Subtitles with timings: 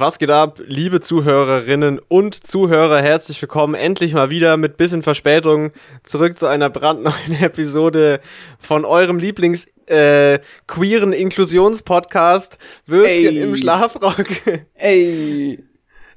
[0.00, 3.02] Was geht ab, liebe Zuhörerinnen und Zuhörer?
[3.02, 5.72] Herzlich willkommen endlich mal wieder mit bisschen Verspätung
[6.04, 8.20] zurück zu einer brandneuen Episode
[8.60, 10.38] von eurem Lieblings äh,
[10.68, 13.42] queeren Inklusionspodcast Würstchen Ey.
[13.42, 14.26] im Schlafrock.
[14.74, 15.64] Ey,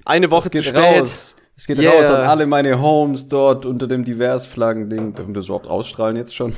[0.05, 0.75] Eine Woche zu spät.
[0.75, 1.35] raus.
[1.57, 1.91] Es geht Yeah.
[1.93, 5.13] raus an alle meine Homes dort unter dem Divers-Flaggen-Ding.
[5.15, 6.53] Dürfen wir das überhaupt ausstrahlen jetzt schon?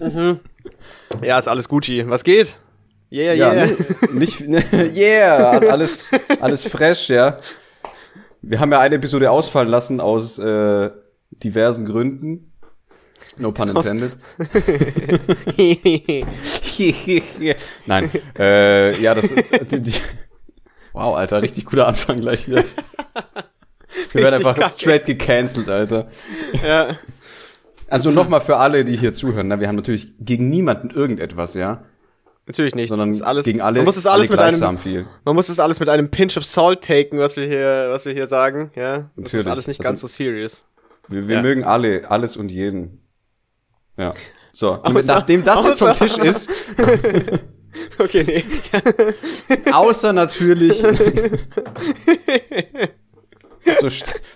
[1.22, 2.04] Ja, ist alles Gucci.
[2.08, 2.56] Was geht?
[3.10, 3.66] Yeah, Ja, yeah.
[3.66, 3.76] ne,
[4.18, 4.64] nicht, ne,
[4.94, 6.10] yeah, alles,
[6.40, 7.38] alles fresh, ja.
[8.42, 10.90] Wir haben ja eine Episode ausfallen lassen aus äh,
[11.30, 12.52] diversen Gründen.
[13.38, 14.12] No pun intended.
[17.86, 19.32] Nein, äh, ja, das
[19.70, 19.92] die, die,
[20.92, 22.64] Wow, Alter, richtig guter Anfang gleich wieder.
[24.12, 24.70] Wir werden einfach kacke.
[24.70, 26.08] straight gecancelt, Alter.
[26.66, 26.96] ja.
[27.88, 29.60] Also nochmal für alle, die hier zuhören, ne?
[29.60, 31.84] wir haben natürlich gegen niemanden irgendetwas, ja,
[32.46, 32.88] Natürlich nicht.
[32.90, 35.04] sondern ist alles, gegen alle, man muss es alles alle mit einem, viel.
[35.24, 38.12] man muss es alles mit einem Pinch of Salt taken, was wir hier, was wir
[38.12, 38.70] hier sagen.
[38.76, 39.46] Ja, das ist Natürlich.
[39.48, 40.62] alles nicht Also- ganz so serious.
[41.08, 41.42] Wir, wir Ja.
[41.42, 43.00] mögen alle, alles und jeden.
[43.96, 44.14] Ja.
[44.52, 46.50] So, und Außer- nachdem das jetzt vom außer- Tisch ist,
[47.98, 48.44] Okay, nee.
[49.72, 50.82] außer natürlich
[53.80, 53.88] so,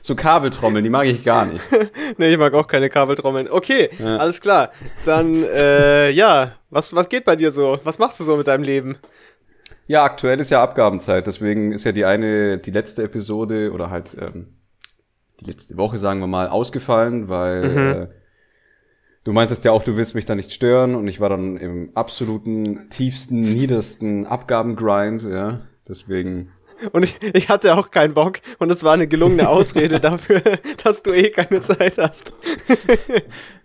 [0.03, 1.63] so Kabeltrommeln, die mag ich gar nicht.
[2.19, 3.49] nee, ich mag auch keine Kabeltrommeln.
[3.51, 4.17] Okay, Ja.
[4.19, 4.73] alles klar.
[5.05, 7.79] Dann, äh, ja, was, was geht bei dir so?
[7.85, 8.97] Was machst du so mit deinem Leben?
[9.87, 14.17] Ja, aktuell ist ja Abgabenzeit, deswegen ist ja die eine, die letzte Episode oder halt
[14.21, 14.55] ähm,
[15.41, 18.03] die letzte Woche, sagen wir mal, ausgefallen, weil Mhm.
[18.03, 18.07] äh,
[19.25, 21.91] du meintest ja auch, du willst mich da nicht stören und ich war dann im
[21.95, 25.63] absoluten, tiefsten, niedersten Abgabengrind, ja.
[25.89, 26.53] Deswegen
[26.93, 30.43] Und ich, ich hatte auch keinen Bock und es war eine gelungene Ausrede dafür,
[30.83, 32.33] dass du eh keine Zeit hast.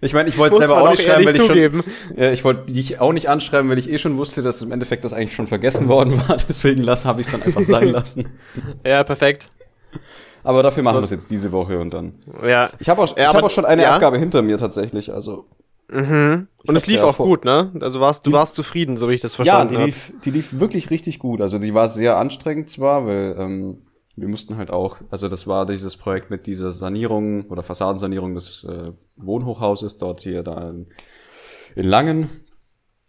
[0.02, 1.84] Ich meine, ich wollte selber auch nicht schreiben, weil ich zugeben.
[1.84, 2.18] schon.
[2.18, 5.04] Ja, ich wollte dich auch nicht anschreiben, weil ich eh schon wusste, dass im Endeffekt
[5.04, 6.38] das eigentlich schon vergessen worden war.
[6.50, 8.30] Deswegen habe ich es dann einfach sein lassen.
[8.86, 9.50] Ja, perfekt.
[10.44, 12.14] Aber dafür machen wir es jetzt diese Woche und dann.
[12.46, 12.70] Ja.
[12.80, 13.94] Ich habe auch, Ja, ich aber- hab auch schon eine ja.
[13.96, 15.12] Abgabe hinter mir tatsächlich.
[15.12, 15.46] Also
[16.68, 17.72] Und es lief ja auch gut, ne?
[17.80, 19.86] Also warst, du warst zufrieden, so wie ich das ja, verstanden die habe.
[19.86, 21.42] lief, die lief wirklich richtig gut.
[21.42, 23.82] Also die war sehr anstrengend zwar, weil ähm,
[24.16, 28.64] wir mussten halt auch, also das war dieses Projekt mit dieser Sanierung oder Fassadensanierung des
[28.64, 30.88] äh, Wohnhochhauses dort hier da in,
[31.76, 32.30] in Langen.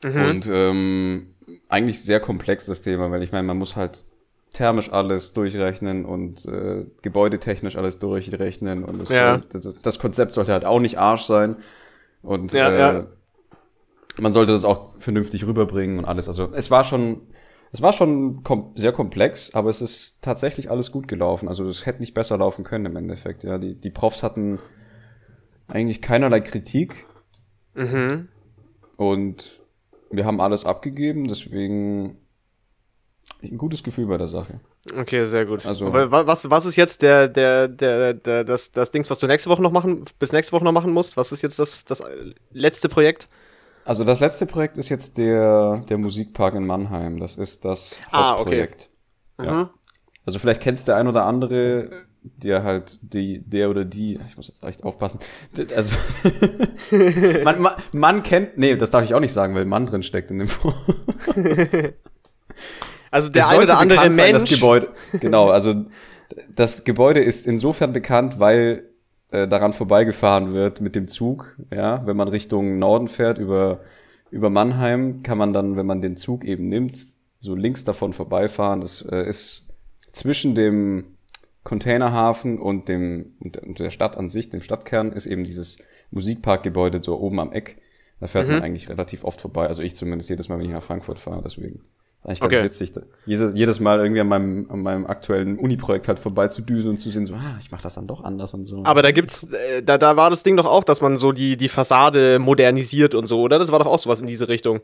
[0.04, 1.34] Und ähm,
[1.68, 4.04] eigentlich sehr komplex das Thema, weil ich meine, man muss halt
[4.52, 9.38] thermisch alles durchrechnen und äh, gebäudetechnisch alles durchrechnen und es Ja.
[9.38, 11.56] das, das Konzept sollte halt auch nicht Arsch sein
[12.26, 13.06] und Ja, äh, ja.
[14.18, 16.28] man sollte das auch vernünftig rüberbringen und alles.
[16.28, 17.22] Also es war schon,
[17.72, 21.48] es war schon kom sehr komplex, aber es ist tatsächlich alles gut gelaufen.
[21.48, 23.44] Also es hätte nicht besser laufen können im Endeffekt.
[23.44, 24.58] Ja, die die Profs hatten
[25.68, 27.06] eigentlich keinerlei Kritik
[27.74, 28.28] Mhm.
[28.96, 29.60] und
[30.10, 32.16] wir haben alles abgegeben, deswegen
[33.42, 34.60] ein gutes Gefühl bei der Sache.
[34.96, 35.64] Okay, sehr gut.
[35.66, 39.18] Also- Aber wa- was, was ist jetzt der, der, der, der, das, das Dings, was
[39.18, 41.16] du nächste Woche noch machen, bis nächste Woche noch machen musst?
[41.16, 42.02] Was ist jetzt das, das
[42.52, 43.28] letzte Projekt?
[43.84, 47.18] Also das letzte Projekt ist jetzt der, der Musikpark in Mannheim.
[47.20, 48.68] Das ist das Ah, okay.
[49.42, 49.70] Ja.
[50.24, 51.90] Also vielleicht kennst der ein oder andere,
[52.22, 55.20] der halt die, der oder die, ich muss jetzt echt aufpassen.
[55.74, 55.96] Also
[57.44, 60.32] man, man, man kennt, nee, das darf ich auch nicht sagen, weil Mann drin steckt
[60.32, 60.74] in dem Wort.
[63.16, 64.42] Also der Es ein sollte oder andere bekannt sein, Mensch.
[64.44, 64.88] das Gebäude.
[65.20, 65.84] Genau, also
[66.54, 68.90] das Gebäude ist insofern bekannt, weil
[69.30, 71.56] äh, daran vorbeigefahren wird mit dem Zug.
[71.74, 73.80] Ja, wenn man Richtung Norden fährt über
[74.30, 76.98] über Mannheim, kann man dann, wenn man den Zug eben nimmt,
[77.38, 78.80] so links davon vorbeifahren.
[78.80, 79.66] Das äh, ist
[80.12, 81.04] zwischen dem
[81.62, 85.78] Containerhafen und dem und der- Stadt an sich, dem Stadtkern, ist eben dieses
[86.10, 87.76] Musikparkgebäude so oben am Eck.
[88.20, 88.54] Da fährt Mhm.
[88.54, 89.66] man eigentlich relativ oft vorbei.
[89.66, 91.42] Also ich zumindest jedes Mal, wenn ich nach Frankfurt fahre.
[91.42, 91.80] Deswegen
[92.26, 92.64] eigentlich ganz Okay.
[92.64, 92.92] witzig.
[93.24, 96.98] Jedes, jedes Mal irgendwie an meinem, an meinem aktuellen Uni-Projekt halt vorbei zu düsen und
[96.98, 98.82] zu sehen, so, ah, ich mache das dann doch anders und so.
[98.84, 101.56] Aber da gibt's, äh, da, da war das Ding doch auch, dass man so die,
[101.56, 103.58] die Fassade modernisiert und so, oder?
[103.58, 104.80] Das war doch auch sowas in diese Richtung.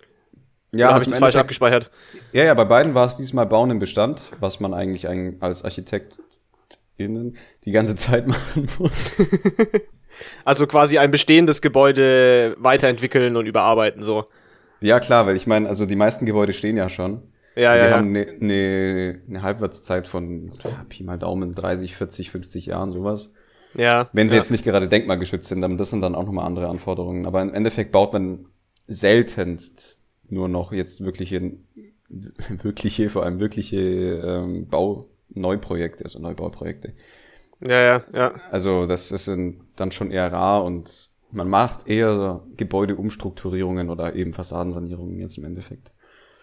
[0.73, 1.91] ja, habe ich das falsch abgespeichert?
[2.33, 5.09] Ja, ja, bei beiden war es diesmal Bauen im Bestand, was man eigentlich
[5.41, 9.17] als ArchitektInnen die ganze Zeit machen muss.
[10.45, 14.27] Also quasi ein bestehendes Gebäude weiterentwickeln und überarbeiten, so.
[14.81, 17.23] Ja, klar, weil ich meine, also die meisten Gebäude stehen ja schon.
[17.55, 17.97] Ja, ja, die ja.
[17.97, 23.33] haben eine ne, ne Halbwertszeit von ja, Pi mal Daumen 30, 40, 50 Jahren, sowas.
[23.75, 24.09] ja.
[24.13, 24.41] Wenn sie ja.
[24.41, 27.27] jetzt nicht gerade denkmalgeschützt sind, dann das sind dann auch nochmal andere Anforderungen.
[27.27, 28.47] Aber im Endeffekt baut man
[28.87, 31.53] seltenst nur noch jetzt wirkliche,
[32.09, 36.95] wirkliche, vor allem wirkliche ähm, Bau-Neuprojekte, also Neubauprojekte.
[37.61, 38.33] Ja, ja, ja.
[38.51, 39.31] Also das ist
[39.77, 45.91] dann schon eher rar und man macht eher Gebäudeumstrukturierungen oder eben Fassadensanierungen jetzt im Endeffekt.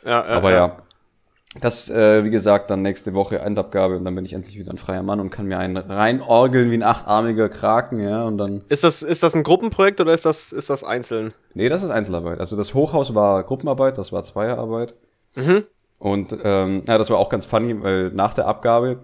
[0.04, 0.84] ja, ja Aber ja.
[1.60, 4.78] Das, äh, wie gesagt, dann nächste Woche Endabgabe und dann bin ich endlich wieder ein
[4.78, 8.62] freier Mann und kann mir einen reinorgeln wie ein achtarmiger Kraken, ja, und dann.
[8.69, 11.34] Ist das, ist das ein Gruppenprojekt oder ist das, ist das einzeln?
[11.56, 12.40] Nee, das ist Einzelarbeit.
[12.40, 14.94] Also das Hochhaus war Gruppenarbeit, das war Zweierarbeit.
[15.36, 15.63] Mhm.
[15.98, 19.00] Und ähm, ja, das war auch ganz funny, weil nach der Abgabe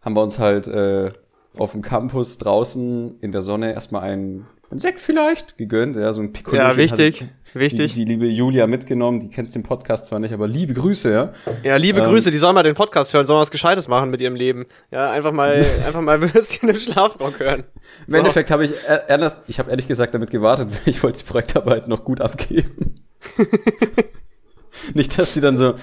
[0.00, 1.10] haben wir uns halt äh,
[1.56, 6.20] auf dem Campus draußen in der Sonne erstmal einen ein Sekt vielleicht gegönnt, ja, so
[6.20, 6.58] ein Piccolo.
[6.58, 7.24] Ja, wichtig,
[7.54, 7.94] wichtig.
[7.94, 11.32] Die, die, liebe Julia mitgenommen, die kennt den Podcast zwar nicht, aber liebe Grüße, ja.
[11.62, 14.20] Ja, liebe ähm, Grüße, die soll mal den Podcast hören, soll was Gescheites machen mit
[14.20, 14.66] ihrem Leben.
[14.90, 17.64] Ja, einfach mal, einfach mal Würstchen im Schlafrock hören.
[18.06, 18.16] Im so.
[18.18, 22.04] Endeffekt habe ich, äh, ich habe ehrlich gesagt damit gewartet, ich wollte die Projektarbeit noch
[22.04, 23.02] gut abgeben.
[24.94, 25.74] Nicht, dass die dann so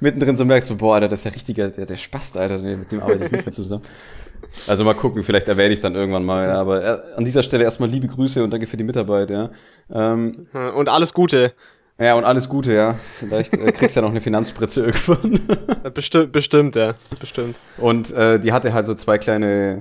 [0.00, 2.90] mittendrin so merkt, so, boah, Alter, das ist ja richtiger, der, der Spast, Alter, mit
[2.92, 3.84] dem arbeite ich nicht mehr zusammen.
[4.66, 7.42] Also mal gucken, vielleicht erwähne ich es dann irgendwann mal, ja, aber äh, an dieser
[7.42, 9.50] Stelle erstmal liebe Grüße und danke für die Mitarbeit, ja.
[9.92, 10.46] Ähm,
[10.76, 11.52] und alles Gute.
[11.98, 12.96] Ja, und alles Gute, ja.
[13.18, 15.40] Vielleicht äh, kriegst du ja noch eine Finanzspritze irgendwann.
[15.94, 16.94] bestimmt, bestimmt, ja.
[17.20, 17.56] Bestimmt.
[17.78, 19.80] Und äh, die hatte halt so zwei kleine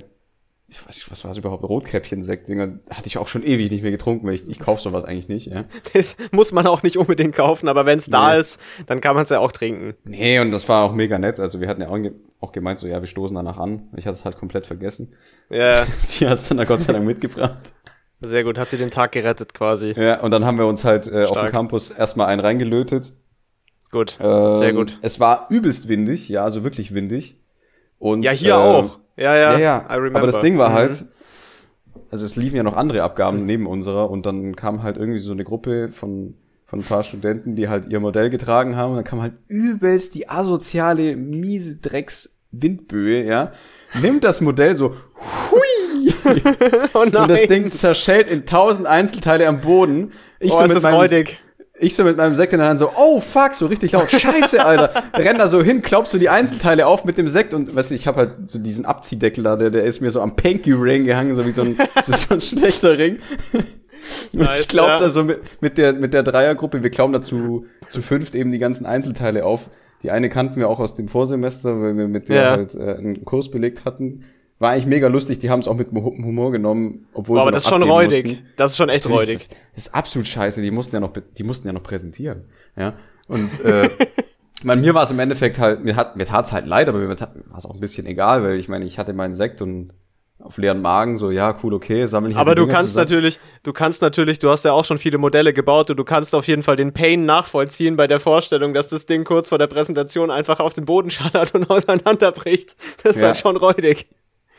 [0.74, 3.92] ich weiß nicht, was war es überhaupt, Rotkäppchen-Sekt-Dinger, hatte ich auch schon ewig nicht mehr
[3.92, 5.66] getrunken, weil ich, ich kaufe sowas eigentlich nicht, ja.
[5.94, 8.14] Das muss man auch nicht unbedingt kaufen, aber wenn es nee.
[8.14, 9.94] da ist, dann kann man es ja auch trinken.
[10.04, 12.00] Nee, und das war auch mega nett, also wir hatten ja auch,
[12.40, 13.88] auch gemeint, so, ja, wir stoßen danach an.
[13.96, 15.14] Ich hatte es halt komplett vergessen.
[15.52, 15.86] Ja.
[16.04, 17.74] sie hat es dann Gott sei Dank mitgebracht.
[18.22, 19.94] Sehr gut, hat sie den Tag gerettet quasi.
[19.96, 23.14] Ja, und dann haben wir uns halt äh, auf dem Campus erstmal einen reingelötet.
[23.92, 24.98] Gut, ähm, sehr gut.
[25.04, 27.38] Es war übelst windig, ja, also wirklich windig.
[28.00, 29.00] Und, ja, hier äh, auch.
[29.15, 29.86] Ja, ja, ja, ja.
[29.88, 30.74] Aber das Ding war mhm.
[30.74, 31.06] halt,
[32.10, 35.31] also es liefen ja noch andere Abgaben neben unserer und dann kam halt irgendwie so
[35.31, 39.04] eine Gruppe von von ein paar Studenten, die halt ihr Modell getragen haben und dann
[39.04, 43.51] kam halt übelst die asoziale, miese Drecks Windböe, ja.
[44.01, 44.95] Nimmt das Modell so,
[45.51, 46.13] hui!
[46.94, 50.13] oh und das Ding zerschellt in tausend Einzelteile am Boden.
[50.39, 51.25] Ich oh, so das meinem,
[51.84, 54.64] ich so mit meinem Sekt in der Hand so, oh fuck, so richtig laut, scheiße,
[54.66, 54.92] Alter.
[55.14, 57.96] Renn da so hin, klaubst du die Einzelteile auf mit dem Sekt und weißt du,
[57.96, 61.04] ich habe halt so diesen Abziehdeckel da, der, der ist mir so am Panky Ring
[61.04, 63.20] gehangen, so wie so ein, so, so ein schlechter Ring.
[64.34, 65.00] Und nice, ich glaub ja.
[65.00, 68.60] da so mit, mit der, mit der Dreiergruppe, wir glauben dazu zu fünft eben die
[68.60, 69.70] ganzen Einzelteile auf.
[70.02, 72.52] Die eine kannten wir auch aus dem Vorsemester, weil wir mit der ja.
[72.52, 74.26] halt äh, einen Kurs belegt hatten.
[74.60, 77.70] War eigentlich mega lustig, die haben es auch mit Humor genommen, obwohl Aber das ist
[77.70, 78.26] schon räudig.
[78.26, 78.46] Mussten.
[78.56, 79.40] Das ist schon echt räudig.
[79.40, 82.46] Das, das, ist absolut scheiße, die mussten ja noch, die mussten ja noch präsentieren.
[82.78, 82.94] Ja.
[83.28, 83.90] Und äh,
[84.64, 87.10] meine, mir war es im Endeffekt halt, mir hat mir tat's halt leid, aber mir
[87.10, 87.18] war
[87.58, 89.94] es auch ein bisschen egal, weil ich meine, ich hatte meinen Sekt und
[90.40, 93.10] auf leeren Magen, so, ja, cool, okay, sammle ich halt Aber du Dinger kannst zusammen.
[93.10, 96.36] natürlich, du kannst natürlich, du hast ja auch schon viele Modelle gebaut und du kannst
[96.36, 99.68] auf jeden Fall den Pain nachvollziehen bei der Vorstellung, dass das Ding kurz vor der
[99.68, 102.76] Präsentation einfach auf den Boden schallert und auseinanderbricht.
[103.04, 103.28] Das ist ja.
[103.28, 104.08] halt schon räudig.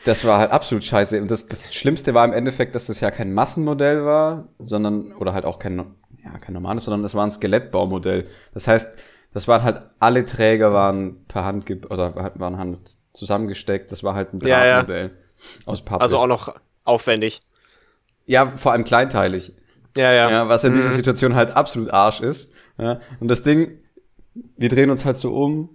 [0.05, 1.21] Das war halt absolut scheiße.
[1.21, 5.33] Und das, das Schlimmste war im Endeffekt, dass das ja kein Massenmodell war, sondern, oder
[5.33, 5.77] halt auch kein,
[6.23, 8.27] ja, kein normales, sondern das war ein Skelettbaumodell.
[8.53, 8.97] Das heißt,
[9.33, 12.79] das waren halt, alle Träger waren per Hand, oder waren Hand
[13.13, 13.91] zusammengesteckt.
[13.91, 15.65] Das war halt ein Drahtmodell ja, ja.
[15.65, 16.01] aus Pappe.
[16.01, 17.41] Also auch noch aufwendig.
[18.25, 19.53] Ja, vor allem kleinteilig.
[19.97, 20.29] Ja, ja.
[20.29, 20.75] ja was in mhm.
[20.77, 22.51] dieser Situation halt absolut Arsch ist.
[22.77, 22.99] Ja.
[23.19, 23.79] Und das Ding,
[24.55, 25.74] wir drehen uns halt so um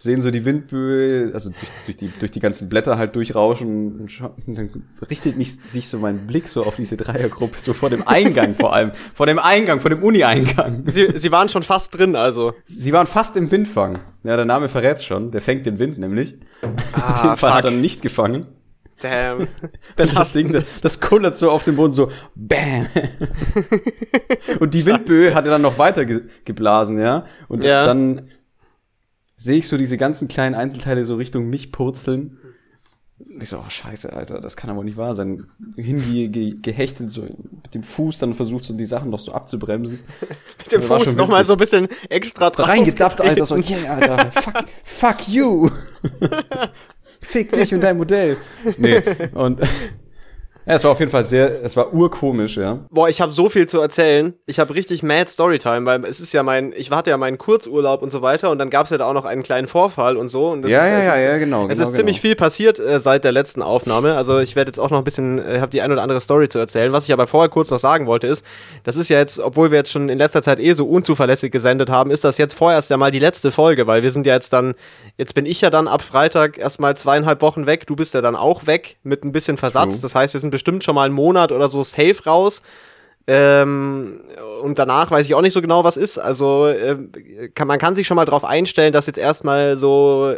[0.00, 4.20] sehen so die Windböe, also durch, durch, die, durch die ganzen Blätter halt durchrauschen und,
[4.46, 4.70] und dann
[5.10, 8.72] richtet mich sich so mein Blick so auf diese Dreiergruppe, so vor dem Eingang vor
[8.72, 10.84] allem, vor dem Eingang, vor dem Uni-Eingang.
[10.86, 12.54] Sie, sie waren schon fast drin, also.
[12.64, 13.98] Sie waren fast im Windfang.
[14.22, 16.38] Ja, der Name verrät's schon, der fängt den Wind nämlich.
[16.92, 18.46] Ah, den Fall hat er nicht gefangen.
[19.02, 19.48] Damn.
[19.96, 22.86] das Ding, das, das kullert so auf dem Boden so, bam.
[24.60, 27.24] und die Windböe hat er dann noch weiter ge geblasen, ja.
[27.48, 27.84] Und ja.
[27.84, 28.30] dann
[29.40, 32.36] sehe ich so diese ganzen kleinen Einzelteile so Richtung mich purzeln.
[33.18, 35.46] Und ich so, oh scheiße, Alter, das kann aber nicht wahr sein.
[35.76, 39.98] Hinge ge gehechtet, so mit dem Fuß, dann versucht so die Sachen noch so abzubremsen.
[40.58, 42.68] mit dem Fuß nochmal so ein bisschen extra drauf.
[42.68, 45.70] Reingedappt, Alter, so, yeah, Alter, fuck, fuck you.
[47.22, 48.36] Fick dich und dein Modell.
[48.76, 49.60] Nee, und
[50.70, 52.78] ja, es war auf jeden Fall sehr, es war urkomisch, ja.
[52.90, 54.34] Boah, ich habe so viel zu erzählen.
[54.46, 58.02] Ich habe richtig mad Storytime, weil es ist ja mein, ich hatte ja meinen Kurzurlaub
[58.02, 60.28] und so weiter und dann gab es ja da auch noch einen kleinen Vorfall und
[60.28, 60.48] so.
[60.48, 61.66] Und ja, ist, ja, ja, ist, ja, genau.
[61.66, 62.28] Es genau, ist ziemlich genau.
[62.28, 64.14] viel passiert äh, seit der letzten Aufnahme.
[64.14, 66.48] Also ich werde jetzt auch noch ein bisschen, äh, habe die ein oder andere Story
[66.48, 66.92] zu erzählen.
[66.92, 68.44] Was ich aber vorher kurz noch sagen wollte ist,
[68.84, 71.90] das ist ja jetzt, obwohl wir jetzt schon in letzter Zeit eh so unzuverlässig gesendet
[71.90, 74.52] haben, ist das jetzt vorerst ja mal die letzte Folge, weil wir sind ja jetzt
[74.52, 74.74] dann,
[75.18, 77.86] jetzt bin ich ja dann ab Freitag erstmal zweieinhalb Wochen weg.
[77.86, 79.94] Du bist ja dann auch weg mit ein bisschen Versatz.
[79.94, 80.02] True.
[80.02, 82.62] Das heißt, wir sind bestimmt schon mal einen Monat oder so safe raus.
[83.26, 84.20] Ähm,
[84.62, 86.18] und danach weiß ich auch nicht so genau, was ist.
[86.18, 90.34] Also äh, kann, man kann sich schon mal darauf einstellen, dass jetzt erstmal so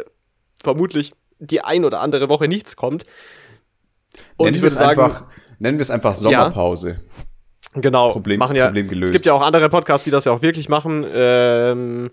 [0.63, 3.03] vermutlich die ein oder andere Woche nichts kommt.
[4.37, 5.25] Und nennen wir es einfach,
[5.59, 7.01] nennen wir es einfach Sommerpause.
[7.73, 8.11] Ja, genau.
[8.11, 9.09] Problem, machen ja, Problem gelöst.
[9.09, 11.05] Es gibt ja auch andere Podcasts, die das ja auch wirklich machen.
[11.11, 12.11] Ähm,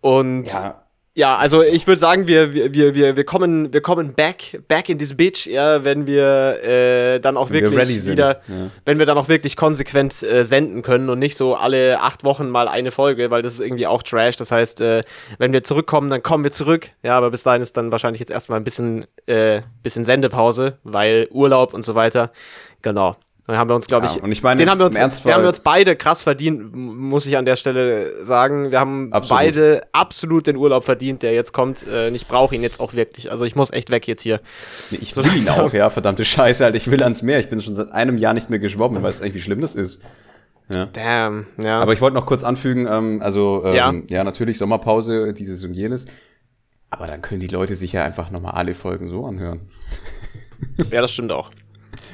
[0.00, 0.82] Und ja,
[1.18, 5.00] ja, also ich würde sagen, wir, wir, wir, wir, kommen, wir kommen back, back in
[5.00, 8.70] this bitch, ja, wenn wir äh, dann auch wirklich wir wieder, ja.
[8.84, 12.48] wenn wir dann auch wirklich konsequent äh, senden können und nicht so alle acht Wochen
[12.50, 14.36] mal eine Folge, weil das ist irgendwie auch Trash.
[14.36, 15.02] Das heißt, äh,
[15.38, 16.90] wenn wir zurückkommen, dann kommen wir zurück.
[17.02, 21.26] Ja, aber bis dahin ist dann wahrscheinlich jetzt erstmal ein bisschen, äh, bisschen Sendepause, weil
[21.32, 22.30] Urlaub und so weiter.
[22.82, 23.16] Genau.
[23.48, 25.32] Dann haben wir uns, glaube ich, ja, und ich meine, den haben wir uns, den
[25.32, 28.70] haben wir uns beide krass verdient, muss ich an der Stelle sagen.
[28.70, 29.40] Wir haben absolut.
[29.40, 31.86] beide absolut den Urlaub verdient, der jetzt kommt.
[31.86, 33.30] Äh, ich brauche ihn jetzt auch wirklich.
[33.30, 34.42] Also ich muss echt weg jetzt hier.
[34.90, 36.74] Nee, ich will so ihn auch, ja, verdammte Scheiße, halt.
[36.74, 37.40] Ich will ans Meer.
[37.40, 39.02] Ich bin schon seit einem Jahr nicht mehr geschwommen.
[39.02, 40.02] Weißt du eigentlich, wie schlimm das ist?
[40.70, 40.84] Ja.
[40.84, 41.80] Damn, ja.
[41.80, 43.94] Aber ich wollte noch kurz anfügen, ähm, also ähm, ja.
[44.08, 46.04] ja, natürlich Sommerpause, dieses und jenes.
[46.90, 49.70] Aber dann können die Leute sich ja einfach nochmal alle Folgen so anhören.
[50.90, 51.50] Ja, das stimmt auch.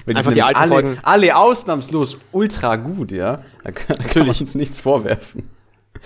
[0.06, 0.98] Wenn Einfach die alten alle, Folgen.
[1.02, 3.42] Alle ausnahmslos ultra gut, ja.
[3.62, 5.48] Da kann, da kann man uns nichts vorwerfen.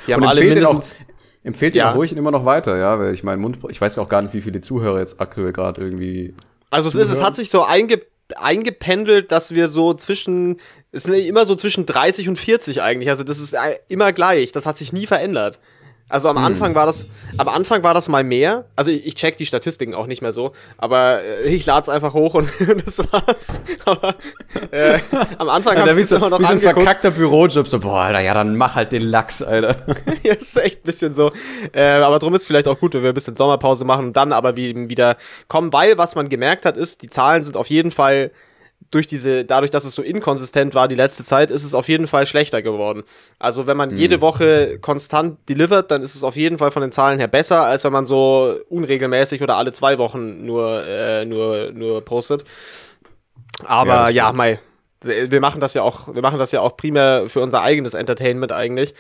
[0.07, 1.91] Die haben Und alle mindestens, auch, empfehlt ja.
[1.91, 4.35] ihr ruhig immer noch weiter, ja, weil ich meine Mund, ich weiß auch gar nicht,
[4.35, 6.35] wie viele Zuhörer jetzt aktuell gerade irgendwie.
[6.71, 8.03] Also es ist, es hat sich so einge,
[8.37, 10.59] eingependelt, dass wir so zwischen,
[10.93, 13.11] es sind immer so zwischen 30 und 40 eigentlich.
[13.11, 13.57] Also das ist
[13.89, 14.53] immer gleich.
[14.53, 15.59] Das hat sich nie verändert.
[16.11, 16.45] Also am hm.
[16.45, 18.65] Anfang war das, am Anfang war das mal mehr.
[18.77, 21.89] Also ich, ich check die Statistiken auch nicht mehr so, aber äh, ich lade es
[21.91, 22.49] einfach hoch und
[22.87, 23.61] das war's.
[23.85, 24.15] Aber
[24.71, 24.99] äh,
[25.37, 28.21] am Anfang ja, habe ich immer noch wie so ein verkackter Bürojob, so boah, Alter,
[28.21, 29.77] ja dann mach halt den Lachs, Alter.
[30.23, 31.31] ja, ist echt ein bisschen so.
[31.73, 34.17] Äh, aber drum ist es vielleicht auch gut, wenn wir ein bisschen Sommerpause machen und
[34.17, 35.17] dann aber wieder
[35.49, 38.31] kommen, weil was man gemerkt hat, ist, die Zahlen sind auf jeden Fall
[38.91, 42.07] durch diese, dadurch, dass es so inkonsistent war die letzte Zeit, ist es auf jeden
[42.07, 43.03] Fall schlechter geworden.
[43.39, 43.97] Also wenn man mhm.
[43.97, 47.65] jede Woche konstant delivert, dann ist es auf jeden Fall von den Zahlen her besser,
[47.65, 52.45] als wenn man so unregelmäßig oder alle zwei Wochen nur, äh, nur, nur postet.
[53.65, 54.61] Aber ja, ja Mai,
[55.03, 58.53] wir machen das ja auch, wir machen das ja auch primär für unser eigenes Entertainment
[58.53, 58.95] eigentlich.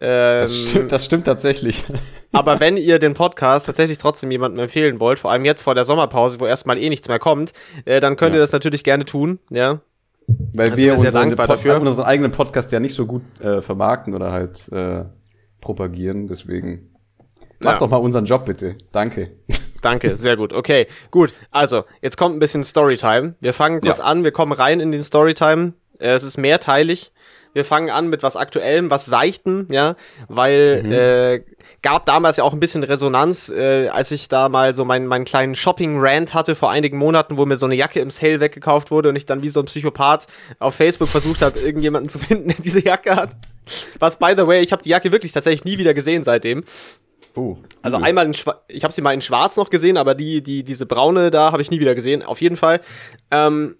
[0.00, 1.84] Ähm, das, stimmt, das stimmt tatsächlich.
[2.32, 5.84] aber wenn ihr den Podcast tatsächlich trotzdem jemandem empfehlen wollt, vor allem jetzt vor der
[5.84, 7.52] Sommerpause, wo erstmal eh nichts mehr kommt,
[7.84, 8.38] äh, dann könnt ja.
[8.38, 9.80] ihr das natürlich gerne tun, ja.
[10.26, 11.80] Weil also wir unseren, dafür.
[11.80, 15.04] unseren eigenen Podcast ja nicht so gut äh, vermarkten oder halt äh,
[15.60, 16.94] propagieren, deswegen
[17.64, 17.78] Mach ja.
[17.78, 18.76] doch mal unseren Job bitte.
[18.92, 19.30] Danke.
[19.82, 20.52] Danke, sehr gut.
[20.52, 21.32] Okay, gut.
[21.50, 23.34] Also, jetzt kommt ein bisschen Storytime.
[23.40, 24.04] Wir fangen kurz ja.
[24.04, 25.74] an, wir kommen rein in den Storytime.
[25.98, 27.12] Äh, es ist mehrteilig.
[27.54, 29.96] Wir fangen an mit was Aktuellem, was Seichten, ja,
[30.28, 30.92] weil mhm.
[30.92, 31.40] äh,
[31.82, 35.24] gab damals ja auch ein bisschen Resonanz, äh, als ich da mal so meinen, meinen
[35.24, 39.08] kleinen Shopping-Rant hatte vor einigen Monaten, wo mir so eine Jacke im Sale weggekauft wurde
[39.08, 40.26] und ich dann wie so ein Psychopath
[40.58, 43.30] auf Facebook versucht habe, irgendjemanden zu finden, der diese Jacke hat.
[43.98, 46.64] Was, by the way, ich habe die Jacke wirklich tatsächlich nie wieder gesehen seitdem.
[47.36, 48.00] Uh, also uh.
[48.00, 50.86] einmal in Schwa ich habe sie mal in Schwarz noch gesehen, aber die, die, diese
[50.86, 52.22] braune da habe ich nie wieder gesehen.
[52.22, 52.80] Auf jeden Fall.
[53.30, 53.76] Ähm,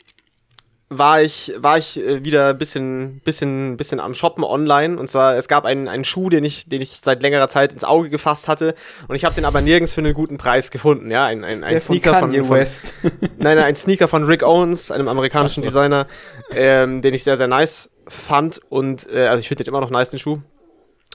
[0.99, 4.99] war ich, war ich äh, wieder ein bisschen, bisschen, bisschen am Shoppen online.
[4.99, 7.85] Und zwar, es gab einen, einen Schuh, den ich, den ich seit längerer Zeit ins
[7.85, 8.75] Auge gefasst hatte.
[9.09, 11.11] Und ich habe den aber nirgends für einen guten Preis gefunden.
[11.11, 12.95] Ja, ein, ein, ein Sneaker von, von, West.
[13.39, 15.69] nein, ein Sneaker von Rick Owens, einem amerikanischen so.
[15.69, 16.07] Designer,
[16.53, 18.61] ähm, den ich sehr, sehr nice fand.
[18.69, 20.41] Und äh, also ich finde den immer noch nice, den Schuh.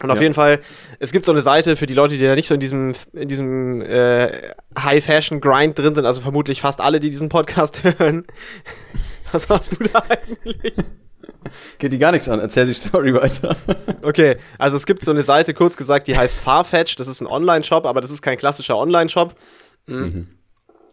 [0.02, 0.24] Und auf ja.
[0.24, 0.60] jeden Fall,
[1.00, 3.28] es gibt so eine Seite für die Leute, die da nicht so in diesem, in
[3.28, 8.26] diesem äh, High-Fashion-Grind drin sind, also vermutlich fast alle, die diesen Podcast hören.
[9.32, 10.74] Was machst du da eigentlich?
[11.78, 13.56] Geht die gar nichts an, erzähl die Story weiter.
[14.02, 16.96] okay, also es gibt so eine Seite, kurz gesagt, die heißt Farfetch.
[16.96, 19.36] Das ist ein Online-Shop, aber das ist kein klassischer Online-Shop.
[19.86, 19.98] Mhm.
[19.98, 20.28] Mhm.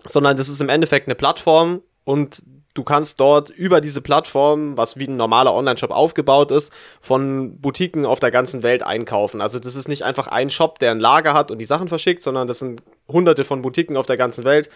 [0.06, 2.42] Sondern das ist im Endeffekt eine Plattform und
[2.74, 8.06] du kannst dort über diese Plattform, was wie ein normaler Online-Shop aufgebaut ist, von Boutiquen
[8.06, 9.40] auf der ganzen Welt einkaufen.
[9.40, 12.22] Also das ist nicht einfach ein Shop, der ein Lager hat und die Sachen verschickt,
[12.22, 14.68] sondern das sind hunderte von Boutiquen auf der ganzen Welt,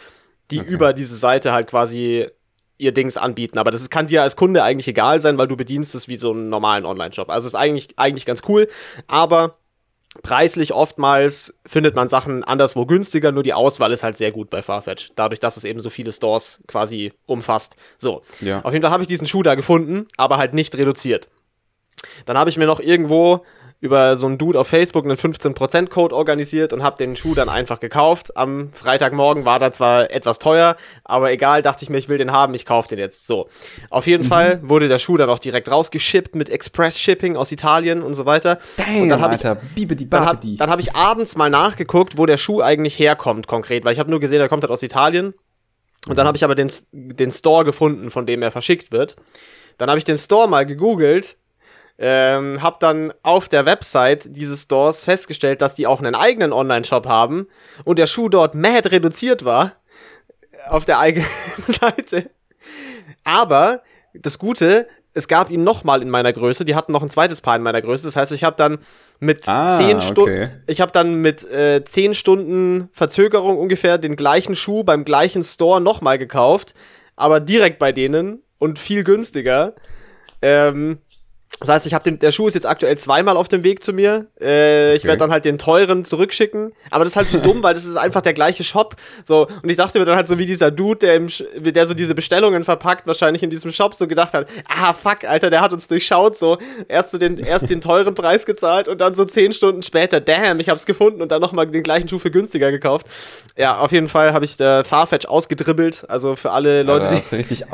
[0.50, 0.70] die okay.
[0.70, 2.26] über diese Seite halt quasi
[2.80, 3.58] ihr Dings anbieten.
[3.58, 6.32] Aber das kann dir als Kunde eigentlich egal sein, weil du bedienst es wie so
[6.32, 7.30] einen normalen Online-Shop.
[7.30, 8.68] Also ist eigentlich, eigentlich ganz cool,
[9.06, 9.54] aber
[10.22, 14.60] preislich oftmals findet man Sachen anderswo günstiger, nur die Auswahl ist halt sehr gut bei
[14.60, 17.76] Farfetch, dadurch, dass es eben so viele Stores quasi umfasst.
[17.96, 18.60] So, ja.
[18.62, 21.28] auf jeden Fall habe ich diesen Schuh da gefunden, aber halt nicht reduziert.
[22.26, 23.44] Dann habe ich mir noch irgendwo
[23.80, 27.80] über so einen Dude auf Facebook einen 15%-Code organisiert und habe den Schuh dann einfach
[27.80, 28.36] gekauft.
[28.36, 32.30] Am Freitagmorgen war da zwar etwas teuer, aber egal, dachte ich mir, ich will den
[32.30, 33.26] haben, ich kaufe den jetzt.
[33.26, 33.48] So.
[33.88, 34.28] Auf jeden mhm.
[34.28, 38.58] Fall wurde der Schuh dann auch direkt rausgeschippt mit Express-Shipping aus Italien und so weiter.
[38.76, 42.36] Damn, und dann hab Alter, ich, dann habe hab ich abends mal nachgeguckt, wo der
[42.36, 45.32] Schuh eigentlich herkommt konkret, weil ich habe nur gesehen, er kommt halt aus Italien.
[46.06, 49.16] Und dann habe ich aber den, den Store gefunden, von dem er verschickt wird.
[49.78, 51.36] Dann habe ich den Store mal gegoogelt
[52.02, 57.06] ähm, hab dann auf der Website dieses Stores festgestellt, dass die auch einen eigenen Online-Shop
[57.06, 57.46] haben
[57.84, 59.72] und der Schuh dort mad reduziert war
[60.68, 61.28] auf der eigenen
[61.66, 62.30] Seite.
[63.22, 63.82] Aber
[64.14, 66.64] das Gute, es gab ihn nochmal in meiner Größe.
[66.64, 68.04] Die hatten noch ein zweites Paar in meiner Größe.
[68.04, 68.78] Das heißt, ich habe dann
[69.18, 70.48] mit Ah, zehn Stunden, okay.
[70.68, 75.80] ich habe dann mit äh, zehn Stunden Verzögerung ungefähr den gleichen Schuh beim gleichen Store
[75.82, 76.72] nochmal gekauft,
[77.16, 79.74] aber direkt bei denen und viel günstiger.
[80.42, 80.98] Ähm,
[81.60, 83.92] das heißt, ich habe den, der Schuh ist jetzt aktuell zweimal auf dem Weg zu
[83.92, 84.26] mir.
[84.40, 85.08] Äh, Ich Okay.
[85.08, 86.72] werde dann halt den teuren zurückschicken.
[86.90, 88.96] Aber das ist halt so dumm, weil das ist einfach der gleiche Shop.
[89.24, 91.94] So, und ich dachte mir dann halt so wie dieser Dude, der, im, der so
[91.94, 95.72] diese Bestellungen verpackt, wahrscheinlich in diesem Shop so gedacht hat, ah fuck, Alter, der hat
[95.72, 96.36] uns durchschaut.
[96.36, 100.20] So, erst so den, erst den teuren Preis gezahlt und dann so zehn Stunden später,
[100.20, 103.06] damn, ich hab's gefunden und dann nochmal den gleichen Schuh für günstiger gekauft.
[103.56, 106.04] Ja, auf jeden Fall habe ich äh, Farfetch ausgedribbelt.
[106.08, 107.64] Also für alle Leute, da die, richtig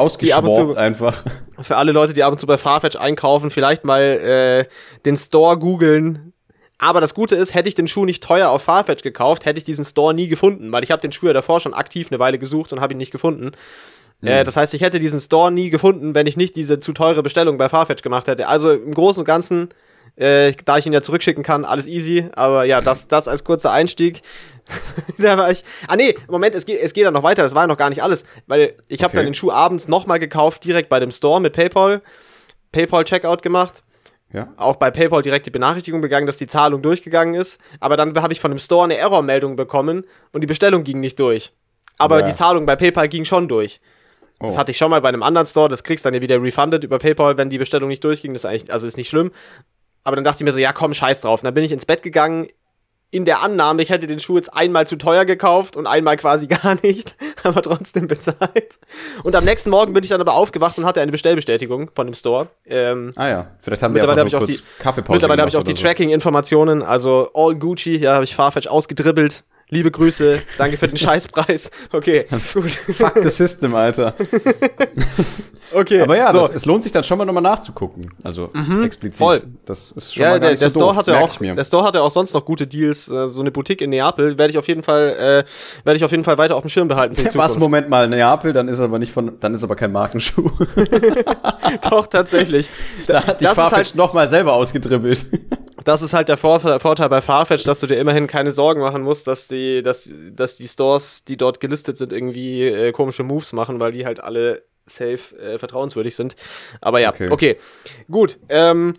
[0.73, 1.25] zu- einfach.
[1.62, 4.64] für alle Leute, die ab und zu bei Farfetch einkaufen, vielleicht mal äh,
[5.04, 6.33] den Store googeln.
[6.78, 9.64] Aber das Gute ist, hätte ich den Schuh nicht teuer auf Farfetch gekauft, hätte ich
[9.64, 12.38] diesen Store nie gefunden, weil ich habe den Schuh ja davor schon aktiv eine Weile
[12.38, 13.52] gesucht und habe ihn nicht gefunden.
[14.23, 17.23] Äh, das heißt, ich hätte diesen Store nie gefunden, wenn ich nicht diese zu teure
[17.23, 18.49] Bestellung bei Farfetch gemacht hätte.
[18.49, 19.68] Also im Großen und Ganzen,
[20.16, 22.28] äh, da ich ihn ja zurückschicken kann, alles easy.
[22.35, 24.23] Aber ja, das, das als kurzer Einstieg.
[25.18, 25.64] da war ich.
[25.87, 27.42] Ah nee, Moment, es geht, es geht dann noch weiter.
[27.42, 29.18] Das war ja noch gar nicht alles, weil ich habe Okay.
[29.18, 32.02] dann den Schuh abends nochmal gekauft, direkt bei dem Store mit PayPal.
[32.76, 33.83] PayPal-Checkout gemacht.
[34.33, 34.52] Ja.
[34.56, 37.59] Auch bei PayPal direkt die Benachrichtigung begangen, dass die Zahlung durchgegangen ist.
[37.80, 41.18] Aber dann habe ich von dem Store eine Error-Meldung bekommen und die Bestellung ging nicht
[41.18, 41.52] durch.
[41.97, 42.26] Aber Ja.
[42.26, 43.80] die Zahlung bei PayPal ging schon durch.
[44.40, 44.59] Das Oh.
[44.59, 46.99] hatte ich schon mal bei einem anderen Store, das kriegst dann ja wieder refunded über
[46.99, 48.35] PayPal, wenn die Bestellung nicht durchging.
[48.35, 49.30] Das ist eigentlich, also ist nicht schlimm.
[50.04, 51.40] Aber dann dachte ich mir so, ja komm, scheiß drauf.
[51.40, 52.49] Und dann bin ich ins Bett gegangen,
[53.16, 56.46] in der Annahme, ich hätte den Schuh jetzt einmal zu teuer gekauft und einmal quasi
[56.49, 58.78] gar nicht, aber trotzdem bezahlt.
[59.23, 62.14] Und am nächsten Morgen bin ich dann aber aufgewacht und hatte eine Bestellbestätigung von dem
[62.14, 62.49] Store.
[62.66, 65.56] Ähm, Ah ja, vielleicht haben wir Mittlerweile habe ich auch die- Kaffeepause Mittlerweile habe ich
[65.56, 65.82] auch die so.
[65.82, 69.44] Tracking-Informationen, also all Gucci, ja, habe ich Farfetch ausgedribbelt.
[69.68, 71.70] Liebe Grüße, danke für den Scheißpreis.
[71.92, 72.70] Okay, gut.
[72.73, 74.14] Fuck the system, Alter.
[75.73, 76.38] Okay, Aber ja, so.
[76.38, 78.08] das, es lohnt sich dann schon mal nochmal nachzugucken.
[78.23, 78.50] Also
[78.85, 79.18] explizit.
[79.18, 79.42] voll.
[79.64, 82.02] Das ist schon ja, mal der, der, so Store doof, hatte auch, der Store hatte
[82.02, 83.08] auch sonst noch gute Deals.
[83.08, 86.12] äh, So eine Boutique in Neapel werde ich auf jeden Fall, äh, werde ich auf
[86.12, 87.16] jeden Fall weiter auf dem Schirm behalten.
[87.35, 87.58] Was.
[87.58, 90.50] Moment mal, Neapel, dann ist aber nicht von, dann ist aber kein Markenschuh.
[91.90, 92.68] Doch, tatsächlich.
[93.09, 95.26] da hat die Farfetch halt, noch mal selber ausgedribbelt.
[95.87, 99.03] Das ist halt der Vor Vorteil bei Farfetch, dass du dir immerhin keine Sorgen machen
[99.03, 103.53] musst, dass die, dass, dass die Stores, die dort gelistet sind, irgendwie äh, komische Moves
[103.53, 106.35] machen, weil die halt alle safe äh, vertrauenswürdig sind.
[106.81, 107.31] Aber ja, okay.
[107.31, 107.57] Okay.
[108.11, 108.37] Gut.
[108.49, 108.94] Ähm,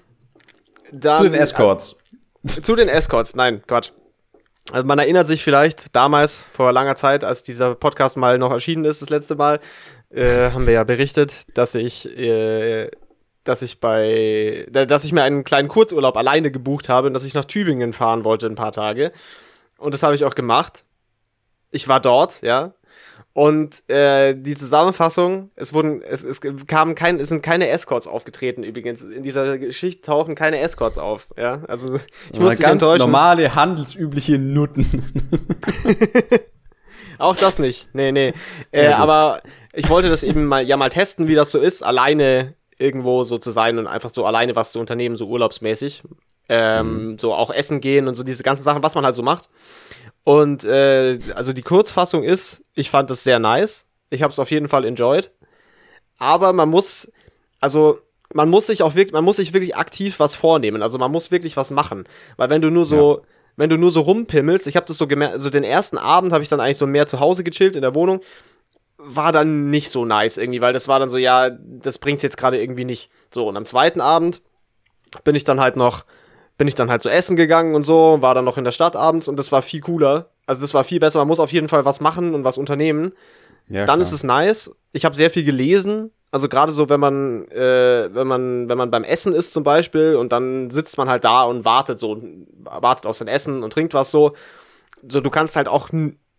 [0.93, 1.97] dann, Zu den Escorts.
[2.47, 3.91] Zu den Escorts, nein, Quatsch.
[4.71, 8.85] Also man erinnert sich vielleicht damals, vor langer Zeit, als dieser Podcast mal noch erschienen
[8.85, 9.59] ist, das letzte Mal,
[10.09, 12.89] äh, haben wir ja berichtet, dass ich, äh,
[13.47, 17.25] dass ich bei, da- dass ich mir einen kleinen Kurzurlaub alleine gebucht habe und dass
[17.25, 19.11] ich nach Tübingen fahren wollte ein paar Tage.
[19.77, 20.83] Und das habe ich auch gemacht.
[21.71, 22.73] Ich war dort, ja.
[23.33, 28.63] Und äh, die Zusammenfassung, es wurden, es, es kamen kein, es sind keine Escorts aufgetreten
[28.63, 29.01] übrigens.
[29.03, 31.61] In dieser Geschichte tauchen keine Escorts auf, ja.
[31.67, 31.99] Also
[32.33, 32.99] ich muss ganz enttäuschen.
[32.99, 34.87] normale, handelsübliche Nutten.
[37.19, 37.89] Auch das nicht.
[37.93, 38.33] Nee, nee.
[38.71, 39.41] Äh, Ja, aber
[39.73, 43.37] ich wollte das eben mal, ja mal testen, wie das so ist, alleine irgendwo so
[43.37, 46.03] zu sein und einfach so alleine was zu unternehmen, so urlaubsmäßig.
[46.49, 47.19] Ähm, Mhm.
[47.19, 49.49] So auch essen gehen und so diese ganzen Sachen, was man halt so macht.
[50.23, 53.85] Und äh, also die Kurzfassung ist, ich fand das sehr nice.
[54.09, 55.31] Ich habe es auf jeden Fall enjoyed.
[56.17, 57.11] Aber man muss,
[57.59, 57.99] also
[58.33, 60.81] man muss sich auch wirklich, man muss sich wirklich aktiv was vornehmen.
[60.81, 62.05] Also man muss wirklich was machen.
[62.37, 63.23] Weil wenn du nur so,
[63.55, 66.43] wenn du nur so rumpimmelst, ich habe das so gemerkt, also den ersten Abend habe
[66.43, 68.21] ich dann eigentlich so mehr zu Hause gechillt in der Wohnung,
[68.97, 72.37] war dann nicht so nice irgendwie, weil das war dann so, ja, das bringt's jetzt
[72.37, 73.11] gerade irgendwie nicht.
[73.33, 74.41] So, und am zweiten Abend
[75.23, 76.05] bin ich dann halt noch,
[76.57, 78.95] bin ich dann halt so essen gegangen und so, war dann noch in der Stadt
[78.95, 80.31] abends und das war viel cooler.
[80.47, 83.13] Also das war viel besser, man muss auf jeden Fall was machen und was unternehmen
[83.67, 84.01] Ja, dann klar.
[84.01, 84.71] ist es nice.
[84.93, 86.11] Ich habe sehr viel gelesen.
[86.31, 90.15] Also gerade so, wenn man, äh, wenn man, wenn man beim Essen ist zum Beispiel
[90.15, 92.21] und dann sitzt man halt da und wartet so,
[92.63, 94.33] wartet auf sein Essen und trinkt was so.
[95.07, 95.89] So, du kannst halt auch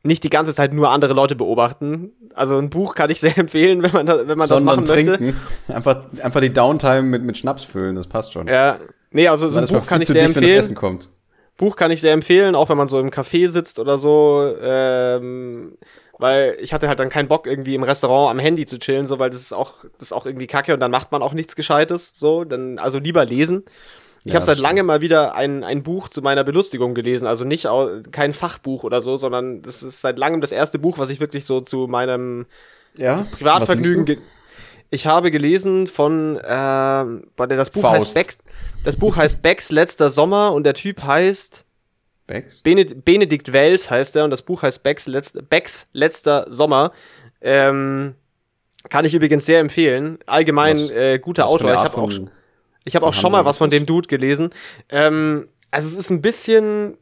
[0.03, 2.13] nicht die ganze Zeit nur andere Leute beobachten.
[2.35, 4.85] Also ein Buch kann ich sehr empfehlen, wenn man, da, wenn man das Sondern machen
[4.87, 5.17] möchte.
[5.17, 5.37] trinken.
[5.69, 8.47] Einfach, einfach die Downtime mit, mit Schnaps füllen, das passt schon.
[8.47, 8.79] Ja,
[9.11, 10.59] nee, also so ein Buch kann ich sehr dicht, wenn das empfehlen.
[10.59, 11.11] Essen kommt.
[11.57, 14.55] Buch kann ich sehr empfehlen, auch wenn man so im Café sitzt oder so.
[14.63, 15.77] Ähm,
[16.19, 19.19] weil ich hatte halt dann keinen Bock, irgendwie im Restaurant am Handy zu chillen, so,
[19.19, 21.57] weil das ist auch, das ist auch irgendwie kacke und dann macht man auch nichts
[21.57, 22.13] Gescheites.
[22.19, 23.65] So, dann, also lieber lesen.
[24.29, 27.27] Ich Ja, habe seit langem mal wieder ein, ein Buch zu meiner Belustigung gelesen.
[27.27, 27.67] Also nicht
[28.13, 31.45] kein Fachbuch oder so, sondern das ist seit langem das erste Buch, was ich wirklich
[31.47, 32.45] so zu meinem
[32.97, 33.27] Ja.
[33.33, 34.05] Privatvergnügen.
[34.05, 34.19] ge-
[34.91, 38.15] Ich habe gelesen von, warte, das Buch heißt Faust.
[38.15, 38.39] Becks,
[38.85, 41.65] das Buch heißt Becks letzter Sommer und der Typ heißt
[42.27, 42.61] Becks?
[42.63, 46.93] Bened Benedikt Wells heißt er und das Buch heißt Becks, letzt Becks letzter Sommer.
[47.41, 48.15] Ähm,
[48.91, 50.19] Kann ich übrigens sehr empfehlen.
[50.27, 51.73] Allgemein was, äh, guter Autor.
[51.73, 52.13] Ich habe auch,
[52.89, 54.51] ich hab auch schon mal was von dem Dude gelesen.
[54.89, 56.97] Ähm, also es ist ein bisschen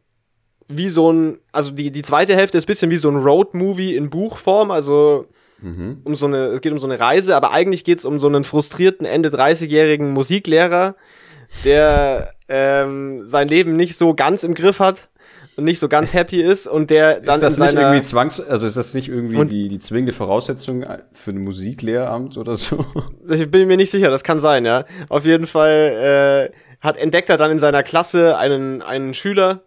[0.69, 3.95] wie so ein, also die, die zweite Hälfte ist ein bisschen wie so ein Road-Movie
[3.95, 5.25] in Buchform, also
[5.61, 6.01] mhm.
[6.05, 8.27] um so eine, es geht um so eine Reise, aber eigentlich geht es um so
[8.27, 10.97] einen frustrierten Ende 30-jährigen Musiklehrer,
[11.65, 15.09] der ähm, sein Leben nicht so ganz im Griff hat
[15.57, 18.67] und nicht so ganz happy ist und der dann ist das nicht irgendwie zwangs also
[18.67, 22.85] ist das nicht irgendwie die die zwingende Voraussetzung für ein Musiklehramt oder so?
[23.29, 24.85] Ich bin mir nicht sicher das kann sein ja.
[25.09, 29.63] Auf jeden Fall äh, hat entdeckt er dann in seiner Klasse einen einen Schüler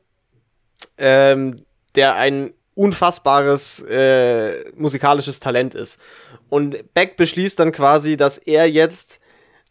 [0.97, 5.99] ähm, der ein unfassbares äh, musikalisches Talent ist.
[6.47, 9.19] Und Beck beschließt dann quasi dass er jetzt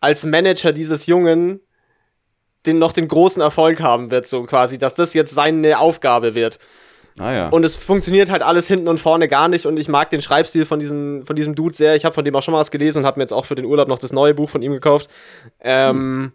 [0.01, 1.61] als Manager dieses Jungen
[2.67, 6.59] den, noch den großen Erfolg haben wird, so quasi, dass das jetzt seine Aufgabe wird.
[7.19, 7.49] Ah, ja.
[7.49, 10.65] Und es funktioniert halt alles hinten und vorne gar nicht und ich mag den Schreibstil
[10.65, 11.97] von diesem, von diesem Dude sehr.
[11.97, 13.57] Ich habe von dem auch schon mal was gelesen und habe mir jetzt auch für
[13.57, 15.11] den Urlaub noch das neue Buch von ihm gekauft.
[15.61, 16.33] Ähm, hm.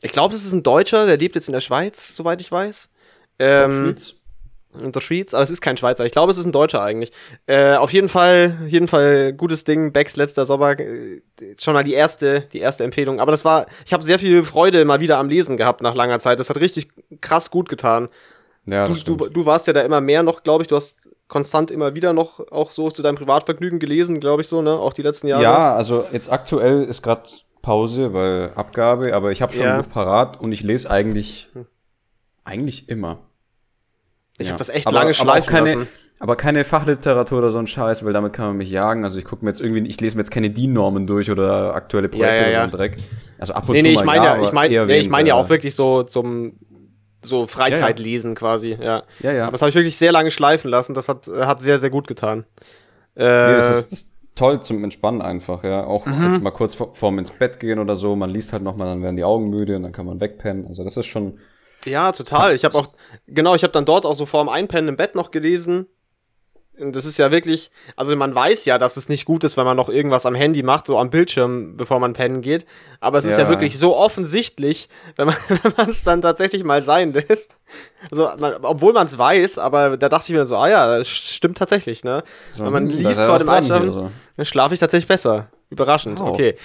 [0.00, 2.88] Ich glaube, das ist ein Deutscher, der lebt jetzt in der Schweiz, soweit ich weiß.
[3.40, 3.96] Ähm,
[4.74, 6.04] der Schweiz, aber es ist kein Schweizer.
[6.04, 7.10] Ich glaube, es ist ein Deutscher eigentlich.
[7.46, 9.92] Äh, auf jeden Fall, auf jeden Fall gutes Ding.
[9.92, 11.20] Becks letzter Sommer, äh,
[11.58, 13.20] schon mal die erste, die erste Empfehlung.
[13.20, 16.18] Aber das war, ich habe sehr viel Freude mal wieder am Lesen gehabt nach langer
[16.18, 16.38] Zeit.
[16.38, 16.88] Das hat richtig
[17.20, 18.08] krass gut getan.
[18.66, 20.68] Ja, du, du, du warst ja da immer mehr noch, glaube ich.
[20.68, 24.60] Du hast konstant immer wieder noch auch so zu deinem Privatvergnügen gelesen, glaube ich so,
[24.62, 24.72] ne?
[24.72, 25.42] Auch die letzten Jahre.
[25.42, 27.22] Ja, also jetzt aktuell ist gerade
[27.62, 29.76] Pause, weil Abgabe, aber ich habe schon ja.
[29.76, 31.48] ein Buch parat und ich lese eigentlich,
[32.44, 33.18] eigentlich immer.
[34.38, 34.52] Ich ja.
[34.52, 35.88] habe das echt aber, lange schleifen aber keine, lassen.
[36.20, 39.04] Aber keine Fachliteratur oder so ein Scheiß, weil damit kann man mich jagen.
[39.04, 42.08] Also ich gucke mir jetzt irgendwie, ich lese mir jetzt keine DIN-Normen durch oder aktuelle
[42.08, 42.62] Projekte ja, ja, ja.
[42.62, 42.96] oder so Dreck.
[43.38, 45.34] Also ab und nee, nee, zu ich meine ja, ich meine nee, ich meine ja
[45.34, 46.54] auch wirklich so zum
[47.22, 49.02] so Freizeitlesen quasi, ja.
[49.20, 49.42] Ja, ja.
[49.44, 50.94] Aber das habe ich wirklich sehr lange schleifen lassen.
[50.94, 52.44] Das hat, hat sehr, sehr gut getan.
[53.16, 55.84] Äh, nee, das ist, das ist toll zum Entspannen einfach, ja.
[55.84, 56.30] Auch mhm.
[56.30, 58.14] jetzt mal kurz vor, vorm ins Bett gehen oder so.
[58.14, 60.66] Man liest halt nochmal, dann werden die Augen müde und dann kann man wegpennen.
[60.66, 61.38] Also das ist schon,
[61.84, 62.54] ja, total.
[62.54, 62.90] Ich habe auch,
[63.26, 65.86] genau, ich habe dann dort auch so vorm Einpennen im Bett noch gelesen.
[66.80, 69.64] Und das ist ja wirklich, also man weiß ja, dass es nicht gut ist, wenn
[69.64, 72.66] man noch irgendwas am Handy macht, so am Bildschirm, bevor man pennen geht.
[73.00, 75.36] Aber es ist ja, wirklich so offensichtlich, wenn man
[75.88, 77.58] es dann tatsächlich mal sein lässt.
[78.10, 81.08] Also, man, obwohl man es weiß, aber da dachte ich mir so, ah ja, das
[81.08, 82.22] stimmt tatsächlich, ne?
[82.56, 84.10] Wenn man hm, liest vor dem Einschlafen, so.
[84.36, 85.48] dann schlafe ich tatsächlich besser.
[85.70, 86.28] Überraschend, oh.
[86.28, 86.56] okay.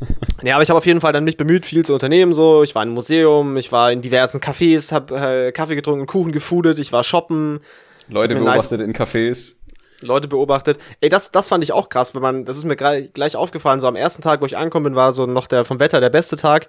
[0.42, 2.34] ja, aber ich habe auf jeden Fall dann mich bemüht, viel zu unternehmen.
[2.34, 6.32] So, ich war im Museum, ich war in diversen Cafés, habe äh, Kaffee getrunken, Kuchen
[6.32, 7.60] gefoodet, ich war shoppen.
[8.08, 9.54] Leute beobachtet nice in Cafés.
[10.00, 10.78] Leute beobachtet.
[11.00, 13.80] Ey, das, das fand ich auch krass, wenn man, das ist mir gleich, gleich aufgefallen,
[13.80, 16.10] so am ersten Tag, wo ich angekommen bin, war so noch der vom Wetter der
[16.10, 16.68] beste Tag.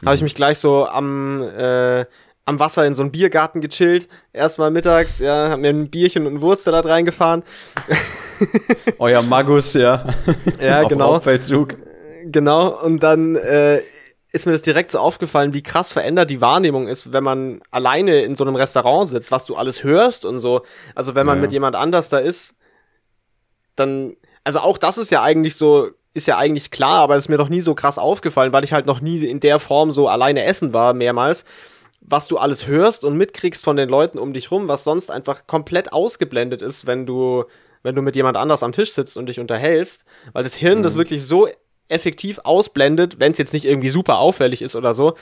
[0.00, 0.06] Mhm.
[0.06, 2.06] Habe ich mich gleich so am, äh,
[2.44, 4.08] am Wasser in so einen Biergarten gechillt.
[4.32, 7.42] Erstmal mittags, ja, hab mir ein Bierchen und ein Wurstsalat reingefahren.
[8.98, 10.04] Euer Magus, ja.
[10.60, 11.16] Ja, genau.
[11.16, 11.76] Auf Feldzug.
[12.24, 13.80] Genau, und dann äh,
[14.32, 18.22] ist mir das direkt so aufgefallen, wie krass verändert die Wahrnehmung ist, wenn man alleine
[18.22, 20.62] in so einem Restaurant sitzt, was du alles hörst und so.
[20.94, 21.42] Also wenn man ja.
[21.42, 22.56] mit jemand anders da ist,
[23.76, 27.36] dann, also auch das ist ja eigentlich so, ist ja eigentlich klar, aber ist mir
[27.36, 30.44] noch nie so krass aufgefallen, weil ich halt noch nie in der Form so alleine
[30.44, 31.44] essen war, mehrmals.
[32.04, 35.46] Was du alles hörst und mitkriegst von den Leuten um dich rum, was sonst einfach
[35.46, 37.44] komplett ausgeblendet ist, wenn du,
[37.82, 40.82] wenn du mit jemand anders am Tisch sitzt und dich unterhältst, weil das Hirn mhm.
[40.82, 41.48] das wirklich so
[41.88, 45.14] effektiv ausblendet, wenn es jetzt nicht irgendwie super auffällig ist oder so,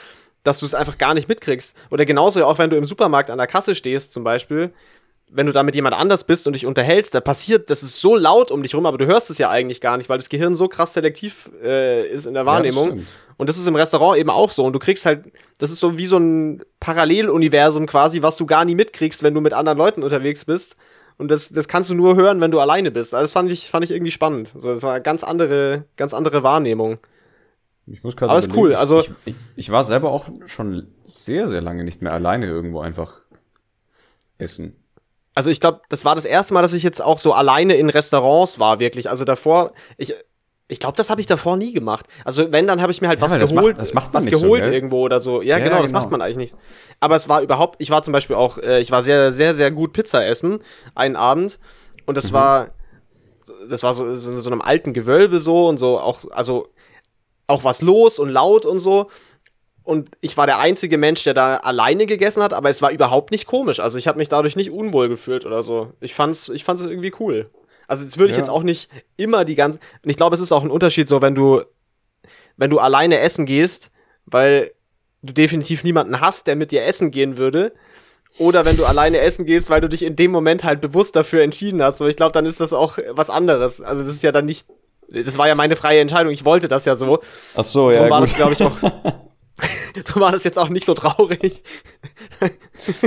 [0.43, 1.77] dass du es einfach gar nicht mitkriegst.
[1.91, 4.73] Oder genauso auch, wenn du im Supermarkt an der Kasse stehst, zum Beispiel,
[5.33, 8.17] wenn du da mit jemand anders bist und dich unterhältst, da passiert, das ist so
[8.17, 10.57] laut um dich rum, aber du hörst es ja eigentlich gar nicht, weil das Gehirn
[10.57, 12.99] so krass selektiv äh, ist in der Wahrnehmung.
[12.99, 13.05] Ja,
[13.37, 14.65] und das ist im Restaurant eben auch so.
[14.65, 18.65] Und du kriegst halt, das ist so wie so ein Paralleluniversum quasi, was du gar
[18.65, 20.77] nie mitkriegst, wenn du mit anderen Leuten unterwegs bist.
[21.17, 23.15] Und das, das kannst du nur hören, wenn du alleine bist.
[23.15, 24.53] Also das fand ich, fand ich irgendwie spannend.
[24.55, 26.99] Also das war eine ganz andere, ganz andere Wahrnehmung.
[27.87, 28.75] Ich muss Aber ist cool.
[28.75, 32.81] Also ich, ich, ich, war selber auch schon sehr, sehr lange nicht mehr alleine irgendwo
[32.81, 33.21] einfach
[34.39, 34.77] essen.
[35.35, 37.89] Also ich glaube, das war das erste Mal, dass ich jetzt auch so alleine in
[37.89, 39.09] Restaurants war, wirklich.
[39.09, 40.15] Also davor, ich,
[40.71, 42.07] ich glaube, das habe ich davor nie gemacht.
[42.25, 44.25] Also wenn, dann habe ich mir halt ja, was das geholt, macht, das macht was
[44.27, 45.43] geholt so, irgendwo oder so.
[45.43, 46.01] Ja, ja genau, das genau.
[46.01, 46.57] macht man eigentlich nicht.
[47.01, 49.71] Aber es war überhaupt, ich war zum Beispiel auch, äh, ich war sehr, sehr, sehr
[49.71, 50.61] gut Pizza essen
[50.95, 51.59] einen Abend
[52.07, 52.37] und das mhm.
[52.37, 52.69] war,
[53.69, 56.69] das war so, so, so einem alten Gewölbe so und so auch, also
[57.49, 59.11] auch was los und laut und so.
[59.83, 63.31] Und ich war der einzige Mensch, der da alleine gegessen hat, aber es war überhaupt
[63.31, 63.81] nicht komisch.
[63.81, 65.93] Also ich habe mich dadurch nicht unwohl gefühlt oder so.
[66.01, 67.51] Ich fand's, ich fand's irgendwie cool.
[67.89, 68.43] Also das würde ich ja.
[68.43, 69.81] jetzt auch nicht immer die ganze.
[70.05, 71.63] Und ich glaube, es ist auch ein Unterschied, so wenn du,
[72.57, 73.91] wenn du alleine essen gehst,
[74.27, 74.73] weil
[75.23, 77.73] du definitiv niemanden hast, der mit dir essen gehen würde.
[78.39, 81.43] Oder wenn du alleine essen gehst, weil du dich in dem Moment halt bewusst dafür
[81.43, 81.99] entschieden hast.
[81.99, 83.81] So, ich glaube, dann ist das auch was anderes.
[83.81, 84.67] Also das ist ja dann nicht
[85.09, 86.33] Das war ja meine freie Entscheidung.
[86.33, 87.21] Ich wollte das ja so.
[87.57, 87.97] Ach so, ja.
[87.97, 88.29] Darum war gut.
[88.29, 88.73] das, glaube ich, auch.
[90.05, 91.63] Darum war das jetzt auch nicht so traurig.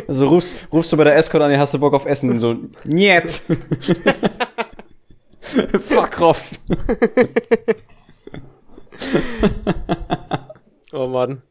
[0.08, 2.38] Also rufst, rufst du bei der Escort an, ja, hast du Bock auf Essen?
[2.38, 3.42] So, niet.
[5.42, 6.52] Fuck off.
[10.92, 11.42] Oh Mann.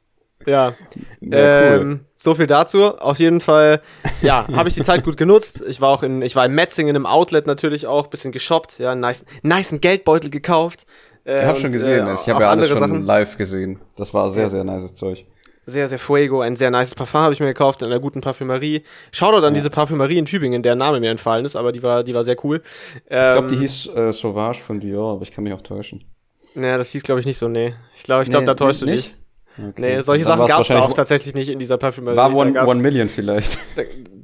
[0.46, 0.74] Ja.
[1.20, 2.98] Ja, ähm, so viel dazu.
[2.98, 3.80] Auf jeden Fall,
[4.22, 5.62] ja, habe ich die Zeit gut genutzt.
[5.68, 8.94] Ich war auch in, ich war in Metzingen im Outlet natürlich auch, bisschen geshoppt, ja,
[8.94, 10.86] nice, nice Geldbeutel gekauft.
[11.24, 13.04] Äh, Ich habe schon gesehen, äh, ich habe ja alles schon Sachen.
[13.04, 13.78] live gesehen.
[13.96, 14.48] Das war sehr, Ja.
[14.48, 15.24] sehr nices Zeug.
[15.64, 18.82] Sehr, sehr Fuego, ein sehr nices Parfum habe ich mir gekauft in einer guten Parfümerie.
[19.12, 22.14] Shoutout an diese Parfümerie in Tübingen, deren Name mir entfallen ist, aber die war, die
[22.14, 22.62] war sehr cool.
[23.08, 26.02] Ähm, Ich glaube, die hieß äh, Sauvage von Dior, aber ich kann mich auch täuschen.
[26.56, 27.74] Ja, das hieß, glaube ich, nicht so, nee.
[27.96, 29.10] Ich glaube, ich glaube, Nee, da täuscht du nicht?
[29.10, 29.16] dich.
[29.68, 29.72] Okay.
[29.96, 32.16] Nee, solche Dann Sachen gab es auch tatsächlich nicht in dieser Parfümerie.
[32.16, 33.58] War One, One Million vielleicht.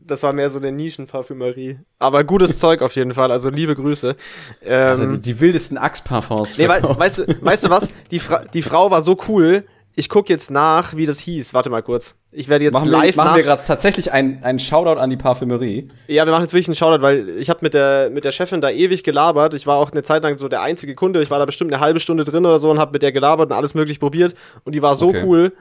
[0.09, 1.79] Das war mehr so eine Nischenparfümerie.
[1.99, 4.17] Aber gutes Zeug auf jeden Fall, also liebe Grüße.
[4.65, 6.59] Ähm, Also die, die wildesten Axe-Parfums.
[6.59, 6.99] nee, verkauft.
[7.01, 7.93] weißt, du, weißt du was?
[8.11, 9.65] Die, Fra die Frau war so cool.
[9.95, 11.55] Ich gucke jetzt nach, wie das hieß.
[11.55, 12.15] Warte mal kurz.
[12.31, 15.17] Ich werde jetzt machen live wir, machen wir gerade tatsächlich einen, einen Shoutout an die
[15.17, 15.89] Parfümerie.
[16.07, 18.61] Ja, wir machen jetzt wirklich einen Shoutout, weil ich habe mit der, mit der Chefin
[18.61, 19.55] da ewig gelabert.
[19.55, 21.21] Ich war auch eine Zeit lang so der einzige Kunde.
[21.21, 23.51] Ich war da bestimmt eine halbe Stunde drin oder so und habe mit der gelabert
[23.51, 24.35] und alles möglich probiert.
[24.63, 25.23] Und die war so Okay.
[25.25, 25.53] cool.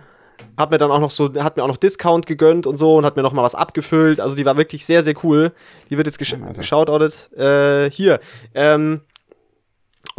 [0.57, 3.05] Hat mir dann auch noch so, hat mir auch noch Discount gegönnt und so und
[3.05, 4.19] hat mir noch mal was abgefüllt.
[4.19, 5.51] Also die war wirklich sehr, sehr cool.
[5.89, 6.53] Die wird jetzt gesch Alter.
[6.53, 7.31] geshoutoutet.
[7.37, 8.19] Äh, hier.
[8.53, 9.01] Ähm,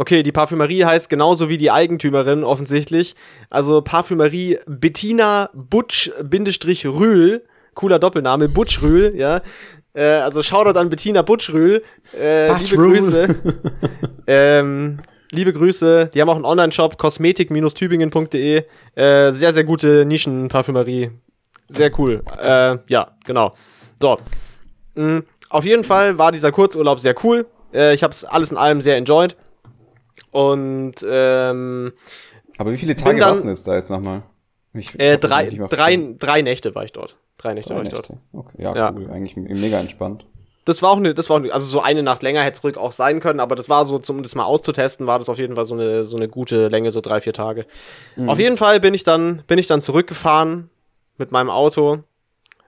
[0.01, 3.15] Okay, die Parfümerie heißt genauso wie die Eigentümerin offensichtlich.
[3.49, 7.43] Also Parfümerie Bettina Butsch-Rühl.
[7.73, 9.41] Cooler Doppelname, Butsch-Rühl, ja.
[9.93, 11.83] Äh, also Shoutout an Bettina Butsch-Rühl.
[12.17, 12.75] Äh, liebe.
[12.77, 13.35] Grüße.
[14.27, 14.99] ähm,
[15.31, 16.11] liebe Grüße.
[16.13, 18.63] Die haben auch einen Online-Shop, kosmetik-tübingen.de.
[18.95, 21.11] Äh, sehr, sehr gute Nischenparfümerie.
[21.69, 22.23] Sehr cool.
[22.41, 23.51] Äh, ja, genau.
[24.01, 24.17] So.
[24.95, 27.45] Mm, auf jeden Fall war dieser Kurzurlaub sehr cool.
[27.73, 29.35] Äh, ich habe es alles in allem sehr enjoyed.
[30.31, 31.93] Und ähm,
[32.57, 34.23] Aber wie viele Tage warst du denn jetzt da jetzt nochmal?
[34.97, 37.17] Äh, drei, drei, drei Nächte war ich dort.
[37.37, 38.09] Drei Nächte Drei war ich dort.
[38.09, 38.23] Nächte.
[38.33, 38.63] Okay.
[38.63, 38.93] Ja, Ja.
[38.95, 39.09] cool.
[39.09, 40.25] Eigentlich mega entspannt.
[40.69, 42.91] Das war auch eine, das war also so eine Nacht länger hätte es ruhig auch
[42.91, 45.65] sein können, aber das war so, zum das mal auszutesten, war das auf jeden Fall
[45.65, 47.65] so eine, so eine gute Länge, so drei, vier Tage.
[48.27, 50.69] Auf jeden Fall bin ich dann, bin ich dann zurückgefahren
[51.17, 52.03] mit meinem Auto.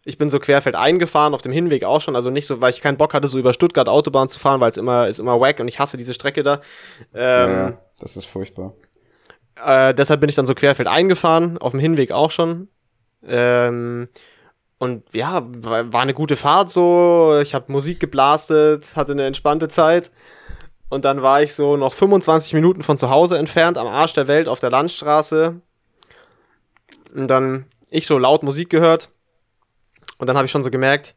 [0.03, 2.81] Ich bin so querfeld eingefahren, auf dem Hinweg auch schon, also nicht so, weil ich
[2.81, 5.59] keinen Bock hatte, so über Stuttgart Autobahn zu fahren, weil es immer, ist immer wack
[5.59, 6.61] und ich hasse diese Strecke da.
[7.13, 8.73] Ähm, ja, das ist furchtbar.
[9.63, 12.67] Äh, deshalb bin ich dann so querfeld eingefahren, auf dem Hinweg auch schon.
[13.27, 14.09] Ähm,
[14.81, 17.37] und ja, war, eine gute Fahrt so.
[17.39, 20.11] Ich habe Musik geblastet, hatte eine entspannte Zeit.
[20.89, 24.27] Und dann war ich so noch 25 Minuten von zu Hause entfernt, am Arsch der
[24.27, 25.61] Welt auf der Landstraße.
[27.13, 29.11] Und dann ich so laut Musik gehört.
[30.17, 31.15] Und dann habe ich schon so gemerkt,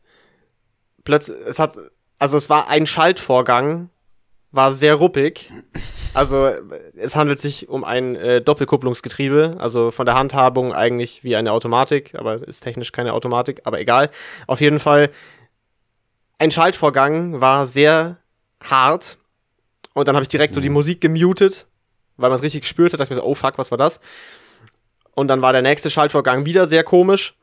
[1.04, 1.74] plötzlich, es hat,
[2.18, 3.88] also es war ein Schaltvorgang,
[4.50, 5.50] war sehr ruppig.
[6.14, 6.52] Also
[6.96, 12.14] es handelt sich um ein äh, Doppelkupplungsgetriebe, also von der Handhabung eigentlich wie eine Automatik,
[12.14, 14.10] aber ist technisch keine Automatik, aber egal.
[14.46, 15.10] Auf jeden Fall,
[16.38, 18.18] ein Schaltvorgang war sehr
[18.62, 19.18] hart
[19.92, 21.66] und dann habe ich direkt so die Musik gemutet,
[22.16, 24.00] weil man es richtig gespürt hat, dachte ich mir so, oh fuck, was war das?
[25.16, 27.34] Und dann war der nächste Schaltvorgang wieder sehr komisch.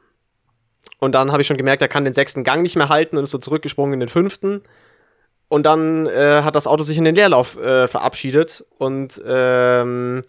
[0.99, 3.23] Und dann habe ich schon gemerkt, er kann den sechsten Gang nicht mehr halten und
[3.23, 4.62] ist so zurückgesprungen in den fünften.
[5.52, 8.64] Und dann äh, hat das Auto sich in den Leerlauf äh, verabschiedet.
[8.78, 10.22] Und ähm,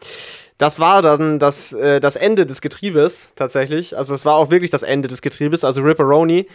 [0.59, 3.97] das war dann das, äh, das Ende des Getriebes tatsächlich.
[3.97, 6.49] Also es war auch wirklich das Ende des Getriebes, also Ripperoni.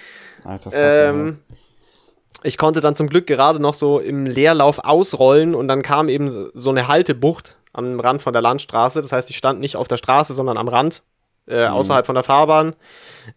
[0.44, 1.40] Alter, Ähm,
[2.44, 6.30] ich konnte dann zum Glück gerade noch so im Leerlauf ausrollen und dann kam eben
[6.54, 9.02] so- eine Haltebucht am Rand von der Landstraße.
[9.02, 11.04] Das heißt, ich stand nicht auf der Straße, sondern am Rand,
[11.48, 12.76] äh, außerhalb von der Fahrbahn.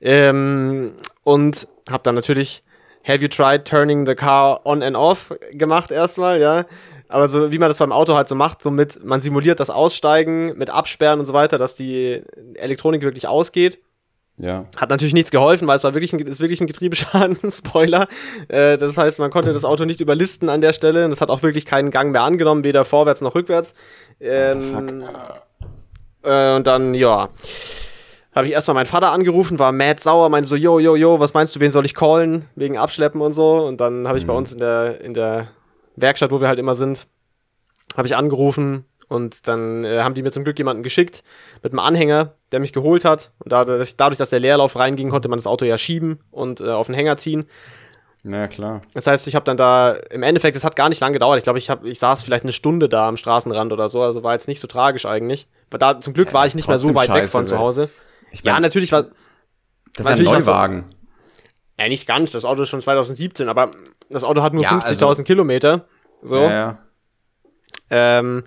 [0.01, 0.90] Ähm,
[1.23, 2.64] und habe dann natürlich
[3.04, 6.66] Have you tried turning the car on and off gemacht erstmal, ja.
[7.08, 9.68] Aber so wie man das beim Auto halt so macht, so mit, man simuliert das
[9.68, 12.22] Aussteigen mit Absperren und so weiter, dass die
[12.54, 13.78] Elektronik wirklich ausgeht.
[14.36, 14.64] ja.
[14.76, 18.06] Hat natürlich nichts geholfen, weil es war wirklich ein, ist wirklich ein Getriebeschaden, Spoiler.
[18.48, 21.30] Äh, das heißt, man konnte das Auto nicht überlisten an der Stelle und es hat
[21.30, 23.74] auch wirklich keinen Gang mehr angenommen, weder vorwärts noch rückwärts.
[24.20, 25.02] Ähm,
[26.22, 27.28] äh, und dann, ja,
[28.40, 31.35] habe ich erstmal meinen Vater angerufen, war mad sauer, meinte so, yo, yo, yo, was
[31.35, 32.48] meinst du, wen soll ich callen?
[32.57, 33.64] Wegen Abschleppen und so.
[33.66, 35.48] Und dann habe ich bei uns in der, in der
[35.96, 37.07] Werkstatt, wo wir halt immer sind,
[37.96, 41.22] habe ich angerufen und dann äh, haben die mir zum Glück jemanden geschickt
[41.62, 43.33] mit einem Anhänger, der mich geholt hat.
[43.40, 46.68] Und dadurch, dadurch dass der Leerlauf reinging, konnte man das Auto ja schieben und äh,
[46.70, 47.46] auf den Hänger ziehen.
[48.22, 48.83] Na klar.
[48.94, 51.38] Das heißt, ich habe dann da, im Endeffekt, es hat gar nicht lange gedauert.
[51.38, 54.03] Ich glaube, ich, hab, ich saß vielleicht eine Stunde da am Straßenrand oder so.
[54.03, 55.48] Also war jetzt nicht so tragisch eigentlich.
[55.70, 57.55] Weil da, zum Glück Ja, war ich nicht mehr so weit weg scheiße, von zu
[57.55, 57.88] weil- Hause.
[58.31, 59.05] Ich Ja, mein, natürlich war,
[59.97, 60.95] das ist ein so- Neuwagen.
[61.79, 63.71] ja nicht ganz, das Auto ist schon 2017, aber
[64.09, 65.87] das Auto hat nur Ja, 50.000 Kilometer.
[66.23, 66.37] So.
[66.43, 66.79] Ja, ja.
[67.93, 68.45] Ähm,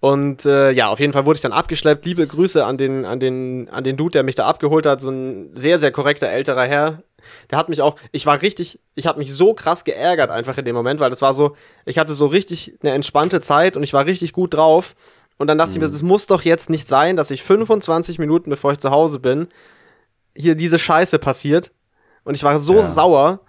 [0.00, 2.06] und äh, ja, auf jeden Fall wurde ich dann abgeschleppt.
[2.06, 5.02] Liebe Grüße an den, an, den, an den Dude, der mich da abgeholt hat.
[5.02, 7.02] So ein sehr, sehr korrekter älterer Herr.
[7.50, 10.64] Der hat mich auch, ich war richtig, ich habe mich so krass geärgert einfach in
[10.64, 13.92] dem Moment, weil das war so, ich hatte so richtig eine entspannte Zeit und ich
[13.92, 14.94] war richtig gut drauf.
[15.38, 15.76] Und dann dachte mhm.
[15.76, 18.90] ich mir, es muss doch jetzt nicht sein, dass ich 25 Minuten, bevor ich zu
[18.90, 19.48] Hause bin,
[20.34, 21.72] hier diese Scheiße passiert.
[22.24, 22.82] Und ich war so ja.
[22.82, 23.40] sauer.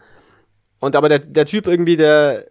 [0.80, 2.45] Und aber der, der Typ irgendwie, der,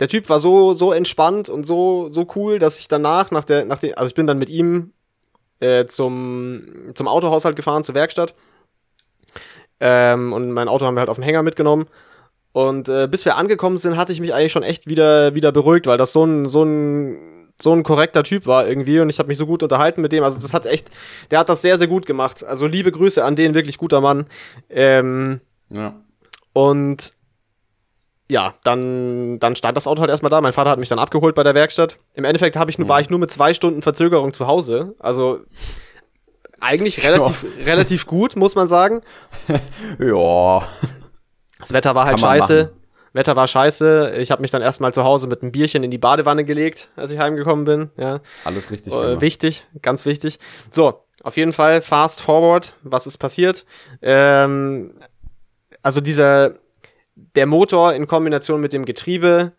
[0.00, 3.64] der Typ war so, so entspannt und so, so cool, dass ich danach, nach der,
[3.64, 4.92] nach der, also ich bin dann mit ihm
[5.60, 8.34] äh, zum, zum Autohaushalt gefahren, zur Werkstatt.
[9.78, 11.86] Ähm, und mein Auto haben wir halt auf dem Hänger mitgenommen.
[12.52, 15.86] Und äh, bis wir angekommen sind, hatte ich mich eigentlich schon echt wieder, wieder beruhigt,
[15.86, 19.28] weil das so ein, so ein, so ein korrekter Typ war irgendwie und ich habe
[19.28, 20.24] mich so gut unterhalten mit dem.
[20.24, 20.90] Also das hat echt,
[21.30, 22.44] der hat das sehr, sehr gut gemacht.
[22.44, 24.26] Also liebe Grüße an den, wirklich guter Mann.
[24.68, 25.94] Ähm, ja.
[26.52, 27.12] Und
[28.30, 30.40] ja, dann, dann stand das Auto halt erstmal da.
[30.40, 31.98] Mein Vater hat mich dann abgeholt bei der Werkstatt.
[32.14, 32.88] Im Endeffekt ich nur, mhm.
[32.88, 34.94] war ich nur mit zwei Stunden Verzögerung zu Hause.
[35.00, 35.40] Also
[36.60, 37.64] eigentlich relativ, ja.
[37.64, 39.02] relativ gut, muss man sagen.
[39.98, 40.62] ja.
[41.58, 42.64] Das Wetter war halt scheiße.
[42.64, 42.79] Machen.
[43.12, 44.14] Wetter war scheiße.
[44.18, 47.10] Ich habe mich dann erstmal zu Hause mit einem Bierchen in die Badewanne gelegt, als
[47.10, 47.90] ich heimgekommen bin.
[47.96, 48.20] Ja.
[48.44, 48.94] Alles richtig.
[48.94, 50.38] Äh, wichtig, ganz wichtig.
[50.70, 52.74] So, auf jeden Fall, fast forward.
[52.82, 53.64] Was ist passiert?
[54.00, 54.94] Ähm,
[55.82, 56.54] also dieser
[57.34, 59.52] der Motor in Kombination mit dem Getriebe,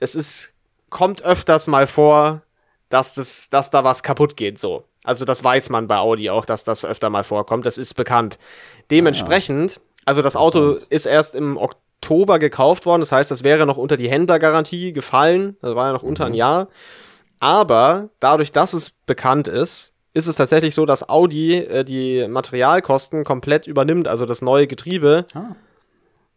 [0.00, 0.52] es ist,
[0.90, 2.42] kommt öfters mal vor,
[2.88, 4.84] dass, das, dass da was kaputt geht, so.
[5.04, 8.38] Also das weiß man bei Audi auch, dass das öfter mal vorkommt, das ist bekannt.
[8.90, 11.58] Dementsprechend, also das Auto ist erst im
[12.02, 15.92] Oktober gekauft worden, das heißt, das wäre noch unter die Händlergarantie gefallen, das war ja
[15.92, 16.38] noch unter ein mhm.
[16.38, 16.68] Jahr.
[17.38, 23.24] Aber dadurch, dass es bekannt ist, ist es tatsächlich so, dass Audi äh, die Materialkosten
[23.24, 25.26] komplett übernimmt, also das neue Getriebe.
[25.34, 25.54] Ah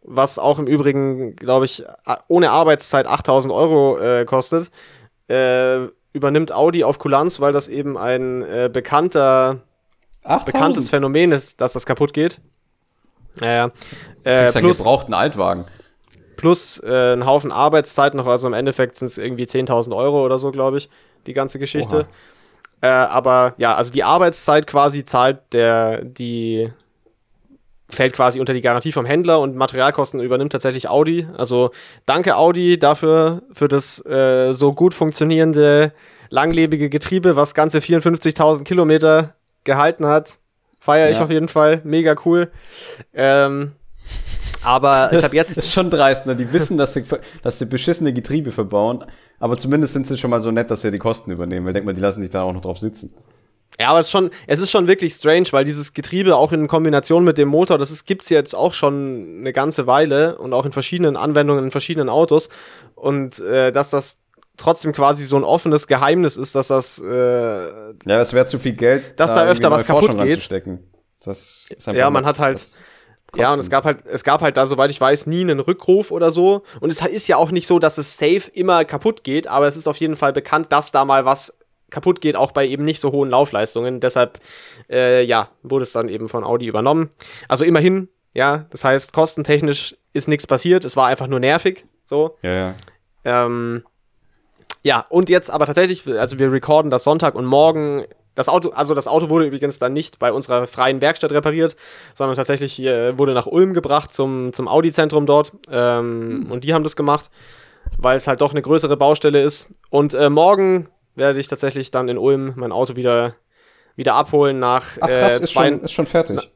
[0.06, 1.82] was auch im Übrigen, glaube ich,
[2.28, 4.70] ohne Arbeitszeit 8000 Euro äh, kostet,
[5.28, 9.62] äh, übernimmt Audi auf Kulanz, weil das eben ein äh, bekannter,
[10.44, 12.40] bekanntes Phänomen ist, dass das kaputt geht.
[13.40, 13.70] Naja.
[14.24, 15.64] Äh, plus, einen gebrauchten Altwagen.
[16.36, 20.38] Plus äh, einen Haufen Arbeitszeit noch, also im Endeffekt sind es irgendwie 10.000 Euro oder
[20.38, 20.88] so, glaube ich,
[21.26, 22.06] die ganze Geschichte.
[22.80, 26.70] Äh, aber ja, also die Arbeitszeit quasi zahlt der, die,
[27.88, 31.26] fällt quasi unter die Garantie vom Händler und Materialkosten übernimmt tatsächlich Audi.
[31.36, 31.70] Also
[32.04, 35.92] danke Audi dafür, für das äh, so gut funktionierende,
[36.28, 40.38] langlebige Getriebe, was ganze 54.000 Kilometer gehalten hat.
[40.86, 41.80] Feiere ich auf jeden Fall.
[41.82, 42.48] Mega cool.
[43.12, 43.72] Ähm,
[44.62, 45.56] aber ich habe jetzt.
[45.56, 46.36] Das ist schon dreist, ne?
[46.36, 47.04] Die wissen, dass sie,
[47.42, 49.04] dass sie beschissene Getriebe verbauen,
[49.40, 51.66] aber zumindest sind sie schon mal so nett, dass sie die Kosten übernehmen.
[51.66, 53.12] Weil denk mal, die lassen sich da auch noch drauf sitzen.
[53.80, 56.68] Ja, aber es ist schon, es ist schon wirklich strange, weil dieses Getriebe auch in
[56.68, 60.66] Kombination mit dem Motor, das gibt es jetzt auch schon eine ganze Weile und auch
[60.66, 62.48] in verschiedenen Anwendungen in verschiedenen Autos.
[62.94, 64.20] Und äh, dass das
[64.56, 68.74] trotzdem quasi so ein offenes Geheimnis ist, dass das äh, Ja, es wäre zu viel
[68.74, 70.50] Geld, dass da, da öfter was kaputt geht.
[71.24, 72.62] Das ist ja, man hat halt
[73.34, 76.10] ja, und es gab halt, es gab halt da, soweit ich weiß, nie einen Rückruf
[76.10, 76.62] oder so.
[76.80, 79.76] Und es ist ja auch nicht so, dass es safe immer kaputt geht, aber es
[79.76, 81.58] ist auf jeden Fall bekannt, dass da mal was
[81.90, 84.00] kaputt geht, auch bei eben nicht so hohen Laufleistungen.
[84.00, 84.40] Deshalb,
[84.90, 87.10] äh, ja, wurde es dann eben von Audi übernommen.
[87.48, 92.38] Also immerhin, ja, das heißt, kostentechnisch ist nichts passiert, es war einfach nur nervig, so.
[92.42, 92.74] Ja, ja.
[93.24, 93.84] Ähm,
[94.86, 98.04] ja, und jetzt aber tatsächlich, also wir recorden das Sonntag und morgen
[98.36, 101.74] das Auto, also das Auto wurde übrigens dann nicht bei unserer freien Werkstatt repariert,
[102.14, 105.50] sondern tatsächlich äh, wurde nach Ulm gebracht zum, zum Audi-Zentrum dort.
[105.68, 106.52] Ähm, mhm.
[106.52, 107.32] Und die haben das gemacht,
[107.98, 109.72] weil es halt doch eine größere Baustelle ist.
[109.90, 113.34] Und äh, morgen werde ich tatsächlich dann in Ulm mein Auto wieder,
[113.96, 114.98] wieder abholen nach.
[115.00, 116.48] Ach krass, äh, ist, schon, ist schon fertig.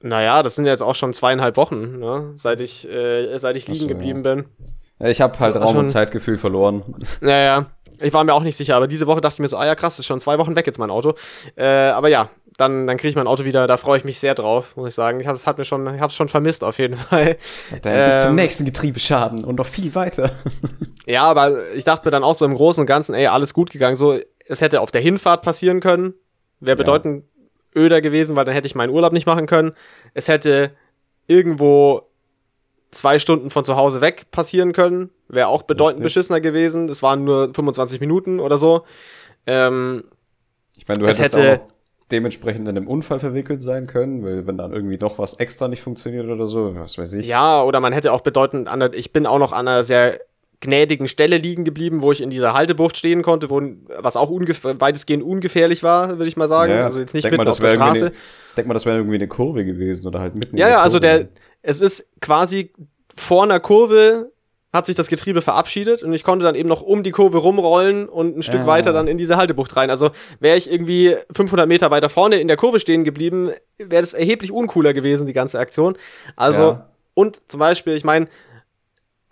[0.00, 2.32] Na, naja, das sind jetzt auch schon zweieinhalb Wochen, ne?
[2.36, 4.34] seit ich, äh, seit ich liegen so, geblieben ja.
[4.36, 4.46] bin.
[5.00, 6.82] Ich habe halt Raum und Zeitgefühl verloren.
[7.20, 7.66] Naja,
[8.00, 9.74] ich war mir auch nicht sicher, aber diese Woche dachte ich mir so, ah ja
[9.74, 11.14] krass, ist schon zwei Wochen weg jetzt mein Auto.
[11.56, 14.34] Äh, aber ja, dann, dann kriege ich mein Auto wieder, da freue ich mich sehr
[14.34, 15.20] drauf, muss ich sagen.
[15.20, 17.36] Ich habe es schon, hab's schon vermisst auf jeden Fall.
[17.82, 20.30] Dann ähm, bis zum ähm, nächsten Getriebeschaden und noch viel weiter.
[21.06, 23.70] ja, aber ich dachte mir dann auch so im Großen und Ganzen, ey, alles gut
[23.70, 23.96] gegangen.
[23.96, 26.14] So, es hätte auf der Hinfahrt passieren können,
[26.60, 27.24] wäre bedeutend
[27.74, 27.82] ja.
[27.82, 29.72] öder gewesen, weil dann hätte ich meinen Urlaub nicht machen können.
[30.14, 30.70] Es hätte
[31.26, 32.08] irgendwo
[32.90, 36.14] zwei Stunden von zu Hause weg passieren können, wäre auch bedeutend Richtig.
[36.14, 36.88] beschissener gewesen.
[36.88, 38.84] Es waren nur 25 Minuten oder so.
[39.46, 40.04] Ähm,
[40.76, 41.76] ich meine, du hättest hätte, auch
[42.10, 45.82] dementsprechend in einem Unfall verwickelt sein können, weil wenn dann irgendwie doch was extra nicht
[45.82, 47.26] funktioniert oder so, was weiß ich.
[47.26, 50.20] Ja, oder man hätte auch bedeutend an der, ich bin auch noch an einer sehr
[50.60, 53.60] gnädigen Stelle liegen geblieben, wo ich in dieser Haltebucht stehen konnte, wo,
[53.98, 56.72] was auch weitestgehend ungefährlich war, würde ich mal sagen.
[56.72, 58.06] Ja, also jetzt nicht mitten mal, auf der Straße.
[58.06, 58.14] Eine,
[58.56, 61.28] denk mal, das wäre irgendwie eine Kurve gewesen oder halt mitten Ja, ja, also der,
[61.62, 62.70] es ist quasi
[63.14, 64.32] vor einer Kurve
[64.72, 68.08] hat sich das Getriebe verabschiedet und ich konnte dann eben noch um die Kurve rumrollen
[68.08, 68.66] und ein Stück Ja.
[68.66, 69.88] weiter dann in diese Haltebucht rein.
[69.88, 74.12] Also wäre ich irgendwie 500 Meter weiter vorne in der Kurve stehen geblieben, wäre das
[74.12, 75.96] erheblich uncooler gewesen, die ganze Aktion.
[76.36, 76.90] Also, Ja.
[77.14, 78.26] und zum Beispiel, ich meine,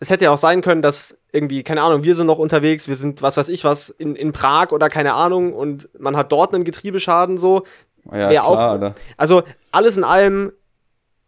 [0.00, 2.96] es hätte ja auch sein können, dass irgendwie, keine Ahnung, wir sind noch unterwegs, wir
[2.96, 6.54] sind, was weiß ich was, in, in Prag oder keine Ahnung und man hat dort
[6.54, 7.64] einen Getriebeschaden so.
[8.10, 8.92] Ja, Wär auch-.
[9.16, 9.42] Also
[9.72, 10.52] alles in allem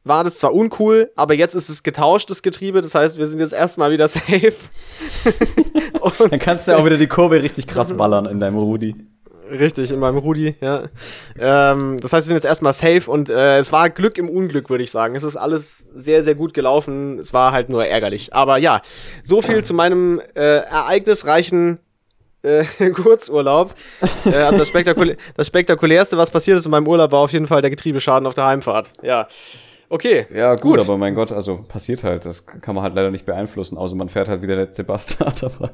[0.05, 2.81] war das zwar uncool, aber jetzt ist es getauscht, das Getriebe.
[2.81, 4.53] Das heißt, wir sind jetzt erstmal wieder safe.
[6.31, 8.95] Dann kannst du auch wieder die Kurve richtig krass ballern in deinem Rudi.
[9.51, 10.84] Richtig, in meinem Rudi, ja.
[11.38, 14.70] Ähm, das heißt, wir sind jetzt erstmal safe und äh, es war Glück im Unglück,
[14.70, 15.14] würde ich sagen.
[15.14, 17.18] Es ist alles sehr, sehr gut gelaufen.
[17.18, 18.34] Es war halt nur ärgerlich.
[18.34, 18.80] Aber ja,
[19.22, 21.78] so viel zu meinem äh, ereignisreichen
[22.42, 23.74] äh, Kurzurlaub.
[24.24, 27.47] äh, also das, Spektakul das Spektakulärste, was passiert ist in meinem Urlaub, war auf jeden
[27.47, 28.92] Fall der Getriebeschaden auf der Heimfahrt.
[29.03, 29.26] Ja.
[29.88, 30.26] Okay.
[30.34, 30.80] Ja, gut, Gut.
[30.82, 32.24] aber mein Gott, also passiert halt.
[32.24, 35.44] Das kann man halt leider nicht beeinflussen, außer man fährt halt wie der letzte Bastard.
[35.44, 35.70] Aber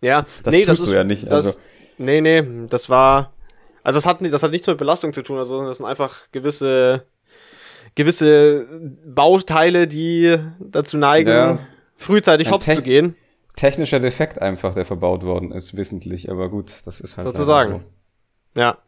[0.00, 1.58] Ja, Das tust du ja nicht, Das, also.
[1.98, 3.32] Nee, nee, das war.
[3.82, 7.06] Also das hat, das hat nichts mit Belastung zu tun, also das sind einfach gewisse,
[7.94, 8.66] gewisse
[9.06, 11.58] Bauteile, die dazu neigen, Ja.
[11.96, 13.16] frühzeitig Ein hops zu gehen.
[13.56, 16.30] technischer Defekt einfach, der verbaut worden ist, wissentlich.
[16.30, 17.84] Aber gut, das ist halt Sozusagen.
[18.54, 18.78] leider Ja.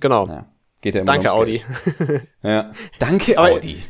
[0.00, 0.26] Genau.
[0.26, 0.32] So.
[0.32, 0.46] Ja,
[0.80, 1.62] geht ja immer Danke, Audi.
[2.42, 2.72] Ja.
[2.98, 3.82] Danke, Aber- Audi.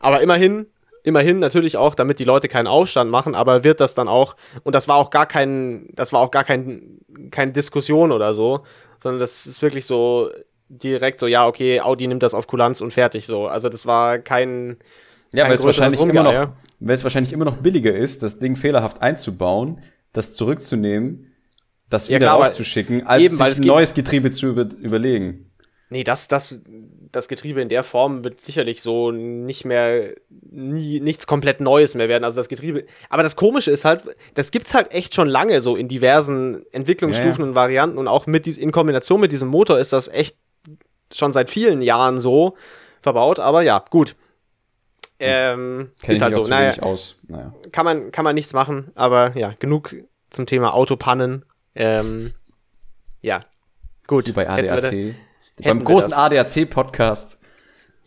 [0.00, 0.66] Aber immerhin,
[1.02, 4.74] immerhin natürlich auch, damit die Leute keinen Aufstand machen, aber wird das dann auch, und
[4.74, 7.00] das war auch gar kein, das war auch gar kein,
[7.30, 8.64] keine Diskussion oder so,
[8.98, 10.30] sondern das ist wirklich so
[10.68, 13.46] direkt so, ja, okay, Audi nimmt das auf Kulanz und fertig so.
[13.46, 14.78] Also das war kein,
[15.32, 16.48] Ja, weil es wahrscheinlich immer noch,
[16.80, 19.82] weil es wahrscheinlich immer noch billiger ist, das Ding fehlerhaft einzubauen,
[20.12, 21.32] das zurückzunehmen,
[21.90, 25.50] das Ja, wieder klar, aber rauszuschicken, als eben, sich ein neues Getriebe zu über überlegen.
[25.90, 26.58] Nee, das, das,
[27.12, 30.14] das Getriebe in der Form wird sicherlich so nicht mehr,
[30.50, 32.24] nie, nichts komplett Neues mehr werden.
[32.24, 32.86] Also das Getriebe.
[33.10, 34.02] Aber das Komische ist halt,
[34.34, 37.48] das gibt's halt echt schon lange so in diversen Entwicklungsstufen Ja, ja.
[37.50, 40.36] und Varianten und auch mit dies, in Kombination mit diesem Motor ist das echt
[41.12, 42.56] schon seit vielen Jahren so
[43.02, 43.38] verbaut.
[43.38, 44.16] Aber ja, gut.
[45.18, 46.42] Ähm, Kenn ist halt so.
[46.44, 46.74] Naja.
[47.28, 47.54] Naja.
[47.70, 49.94] kann man, kann man nichts machen, aber ja, genug
[50.30, 51.44] zum Thema Autopannen.
[51.74, 52.32] Ähm,
[53.20, 53.40] ja,
[54.06, 54.26] gut.
[54.26, 55.14] Wie bei ADAC.
[55.58, 56.12] Wir Beim großen.
[56.12, 57.38] ADAC-Podcast.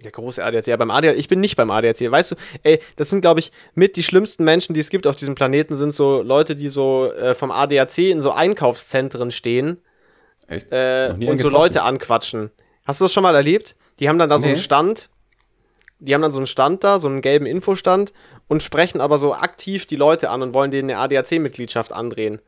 [0.04, 0.68] Der große ADAC.
[0.68, 2.12] Ja, beim ADAC, ich bin nicht beim ADAC.
[2.12, 5.16] Weißt du, ey, das sind, glaube ich, mit die schlimmsten Menschen, die es gibt auf
[5.16, 9.78] diesem Planeten, sind so Leute, die so äh, vom ADAC in so Einkaufszentren stehen
[10.48, 10.72] Echt?
[10.72, 11.50] äh, und so.
[11.50, 12.52] Leute anquatschen.
[12.86, 13.76] Hast du das schon mal erlebt?
[14.00, 14.62] Die haben dann da so einen Nee.
[14.62, 15.10] Stand.
[16.00, 18.12] Die haben dann so einen Stand da, so einen gelben Infostand
[18.48, 22.42] und sprechen aber so aktiv die Leute an und wollen denen eine ADAC-Mitgliedschaft andrehen.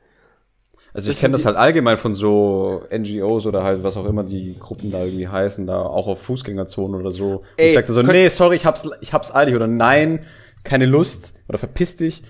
[0.94, 4.58] Also ich kenne das halt allgemein von so NGOs oder halt was auch immer die
[4.60, 7.38] Gruppen da irgendwie heißen, da auch auf Fußgängerzonen oder so.
[7.38, 10.26] Und Ey, ich sagte so, nee, sorry, ich hab's, ich hab's eilig oder nein,
[10.64, 12.24] keine Lust oder verpiss dich.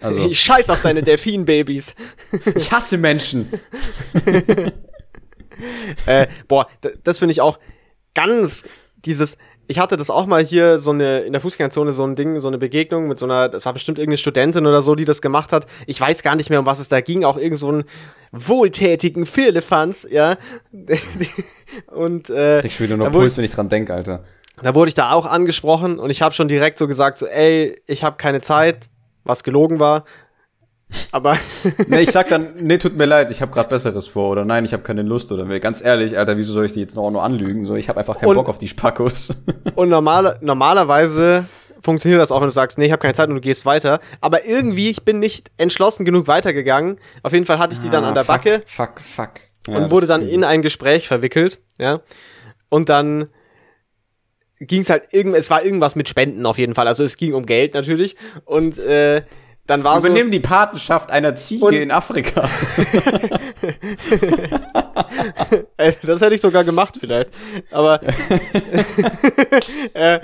[0.00, 1.94] Also Ich scheiß auf deine Delfin-Babys.
[2.54, 3.48] ich hasse Menschen.
[6.06, 6.66] Äh, boah,
[7.04, 7.58] das finde ich auch
[8.14, 8.64] ganz
[9.04, 9.36] dieses.
[9.72, 12.48] Ich hatte das auch mal hier so eine in der Fußgängerzone so ein Ding, so
[12.48, 15.50] eine Begegnung mit so einer, das war bestimmt irgendeine Studentin oder so, die das gemacht
[15.50, 15.64] hat.
[15.86, 17.84] Ich weiß gar nicht mehr, um was es da ging, auch irgend so einen
[18.32, 20.36] wohltätigen Firlefanz, ja.
[21.86, 24.24] Und äh, schon wieder nur da wurde, Puls, wenn ich dran denke, Alter.
[24.62, 27.80] da wurde ich da auch angesprochen und ich habe schon direkt so gesagt, so, ey,
[27.86, 28.90] ich habe keine Zeit,
[29.24, 30.04] was gelogen war.
[31.10, 31.36] Aber
[31.88, 34.64] Nee, ich sag dann, nee, tut mir leid, ich habe gerade Besseres vor oder nein,
[34.64, 37.10] ich habe keine Lust oder nee, ganz ehrlich, Alter, wieso soll ich die jetzt noch,
[37.10, 37.64] noch anlügen?
[37.64, 39.30] So, ich habe einfach keinen Und- Bock auf die Spackos.
[39.74, 41.44] Und normale, normalerweise
[41.82, 43.98] funktioniert das auch, wenn du sagst, nee, ich habe keine Zeit und du gehst weiter.
[44.20, 46.96] Aber irgendwie, ich bin nicht entschlossen genug weitergegangen.
[47.24, 49.30] Auf jeden Fall hatte ich die dann an der Ah, fuck, Backe Fuck, fuck.
[49.66, 52.00] Ja, und wurde dann in ein Gespräch verwickelt, ja.
[52.68, 53.26] Und dann
[54.60, 56.86] ging es halt irgend, es war irgendwas mit Spenden auf jeden Fall.
[56.86, 58.16] Also es ging um Geld natürlich.
[58.44, 59.22] Und äh,
[59.66, 60.06] dann war so.
[60.06, 62.48] Übernimm die Patenschaft einer Ziege in Afrika.
[66.02, 67.30] Das hätte ich sogar gemacht vielleicht.
[67.70, 68.00] Aber,
[69.94, 70.20] äh,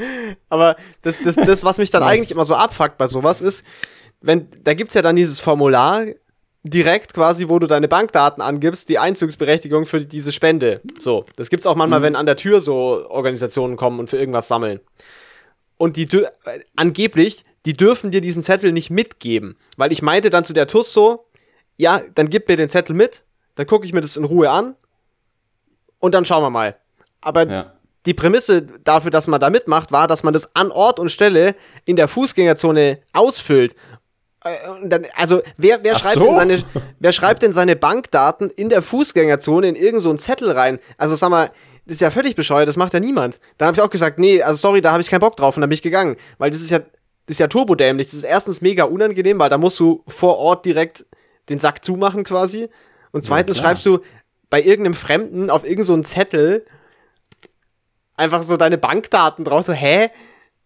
[0.48, 2.08] aber das, das, das, was mich dann Was?
[2.08, 3.64] eigentlich immer so abfuckt bei sowas ist,
[4.20, 6.06] wenn, da gibt's ja dann dieses Formular
[6.62, 10.80] direkt quasi, wo du deine Bankdaten angibst, die Einzugsberechtigung für diese Spende.
[10.98, 14.48] So, das gibt's auch manchmal, wenn an der Tür so Organisationen kommen und für irgendwas
[14.48, 14.80] sammeln.
[15.76, 16.26] Und die äh,
[16.76, 19.54] angeblich, die dürfen dir diesen Zettel nicht mitgeben.
[19.76, 21.26] Weil ich meinte dann zu der TUS so,
[21.76, 23.24] ja, dann gib mir den Zettel mit,
[23.56, 24.74] dann gucke ich mir das in Ruhe an
[25.98, 26.78] und dann schauen wir mal.
[27.20, 27.72] Aber ja.
[28.06, 31.54] die Prämisse dafür, dass man da mitmacht, war, dass man das an Ort und Stelle
[31.84, 33.76] in der Fußgängerzone ausfüllt.
[34.44, 34.50] Äh,
[34.84, 36.24] dann, also, wer, wer, schreibt so.
[36.24, 36.62] denn seine,
[37.00, 40.78] wer schreibt denn seine Bankdaten in der Fußgängerzone in irgendeinen so einen Zettel rein?
[40.96, 41.50] Also, sag mal,
[41.84, 43.40] das ist ja völlig bescheuert, das macht ja niemand.
[43.58, 45.60] Dann habe ich auch gesagt, nee, also sorry, da habe ich keinen Bock drauf und
[45.60, 46.16] dann bin ich gegangen.
[46.38, 46.80] Weil das ist ja,
[47.28, 48.06] das ist ja turbodämlich.
[48.08, 51.06] Das ist erstens mega unangenehm, weil da musst du vor Ort direkt
[51.48, 52.68] den Sack zumachen quasi.
[53.12, 54.00] Und zweitens Ja, schreibst du
[54.50, 56.64] bei irgendeinem Fremden auf irgendeinen so Zettel
[58.16, 60.08] einfach so deine Bankdaten drauf, so, hä?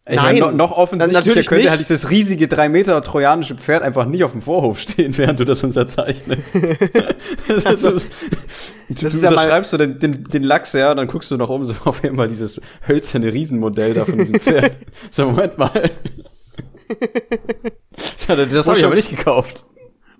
[0.04, 1.70] Ich Nein, meine, no, noch offensichtlicher könnte nicht.
[1.70, 5.44] halt dieses riesige drei Meter trojanische Pferd einfach nicht auf dem Vorhof stehen, während du
[5.44, 6.56] das unterzeichnest.
[7.48, 8.08] das Also, ist,
[8.88, 11.06] du das du ist ja mal- unterschreibst so den, den, den Lachs, ja, und dann
[11.06, 14.76] guckst du noch um, so auf einmal dieses hölzerne Riesenmodell da von diesem Pferd.
[15.10, 15.90] so, Moment mal.
[18.26, 18.28] Das
[18.66, 19.64] habe ich aber nicht gekauft.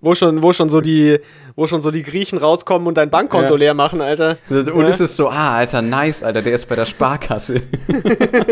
[0.01, 1.19] Wo schon, wo schon so die,
[1.55, 3.59] wo schon so die Griechen rauskommen und dein Bankkonto Ja.
[3.59, 4.37] leer machen, Alter.
[4.51, 4.89] Und Ja.
[4.89, 7.63] es ist so, ah, Alter, nice, Alter, der ist bei der Sparkasse.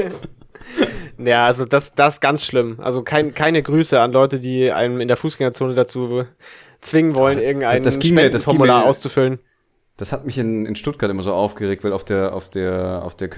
[1.18, 2.78] Ja, also das, das ist ganz schlimm.
[2.80, 6.24] Also kein, keine Grüße an Leute, die einem in der Fußgängerzone dazu
[6.80, 9.38] zwingen wollen, irgendein das das Spendenformular auszufüllen.
[9.98, 13.14] Das hat mich in, in Stuttgart immer so aufgeregt, weil auf der, auf der, auf
[13.16, 13.28] der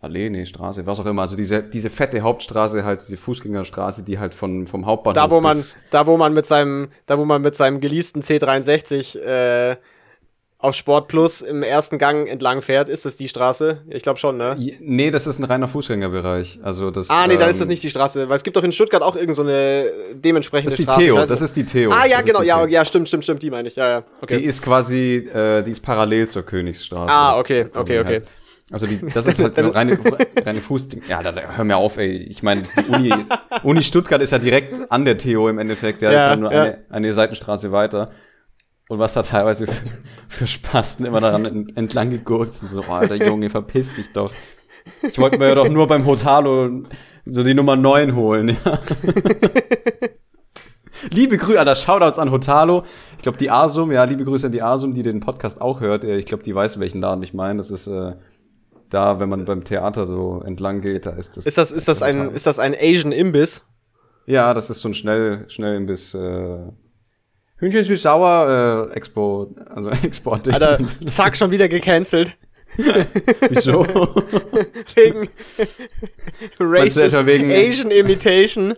[0.00, 4.18] Königsallee, nee, Straße, was auch immer, also diese, diese fette Hauptstraße, halt diese Fußgängerstraße, die
[4.18, 7.42] halt von, vom Hauptbahnhof Da, wo man, da, wo man mit seinem, da, wo man
[7.42, 9.76] mit seinem geleasten C63 äh,
[10.58, 13.82] auf Sport Plus im ersten Gang entlang fährt, ist das die Straße?
[13.88, 14.56] Ich glaube schon, ne?
[14.80, 16.60] Nee, das ist ein reiner Fußgängerbereich.
[16.62, 18.64] Also das, Ah, nee, dann ähm, ist das nicht die Straße, weil es gibt doch
[18.64, 21.00] in Stuttgart auch irgend so eine dementsprechende Das ist die Straße.
[21.00, 21.40] Theo, das nicht.
[21.42, 21.90] ist die Theo.
[21.90, 24.36] Ah, ja, Das genau, ja, ja, stimmt, stimmt, stimmt, die meine ich, ja, ja, okay.
[24.36, 27.10] Die ist quasi, äh, die ist parallel zur Königsstraße.
[27.10, 28.08] Ah, okay, So okay, okay.
[28.08, 28.28] heißt.
[28.72, 29.98] Also die, das ist halt eine reine,
[30.44, 31.02] reine Fußding.
[31.08, 32.16] Ja, da, da, hör mir auf, ey.
[32.18, 33.14] Ich meine, die Uni,
[33.64, 36.02] Uni Stuttgart ist ja direkt an der Theo im Endeffekt.
[36.02, 36.62] Ja, Ja, ist ja nur ja.
[36.62, 38.10] Eine, eine Seitenstraße weiter.
[38.88, 39.82] Und was da teilweise für,
[40.28, 42.70] für Spasten immer daran en- entlang gegurkt sind.
[42.70, 44.32] So, oh, Alter Junge, verpiss dich doch.
[45.02, 46.82] Ich wollte mir ja doch nur beim Hotalo
[47.26, 48.66] so die Nummer 9 holen, ja.
[51.10, 52.84] Liebe Grüße, Alter, Shoutouts an Hotalo.
[53.16, 56.04] Ich glaube, die Asum, ja, liebe Grüße an die Asum, die den Podcast auch hört.
[56.04, 57.56] Ich glaube, die weiß, welchen Laden ich meine.
[57.58, 58.12] Das ist äh,
[58.90, 61.46] da, wenn man beim Theater so entlang geht, da ist das.
[61.46, 63.62] Ist das, ist das ein, ist das ein Asian Imbiss?
[64.26, 66.72] Ja, das ist so ein schnell, schnell bisschen äh,
[67.56, 70.48] Hühnchen süß sauer äh, Expo, also Export.
[70.48, 72.36] Alter, zack, schon wieder gecancelt.
[73.48, 73.84] Wieso?
[74.94, 75.28] Wegen
[76.60, 78.74] Racist etwa wegen- Asian Imitation.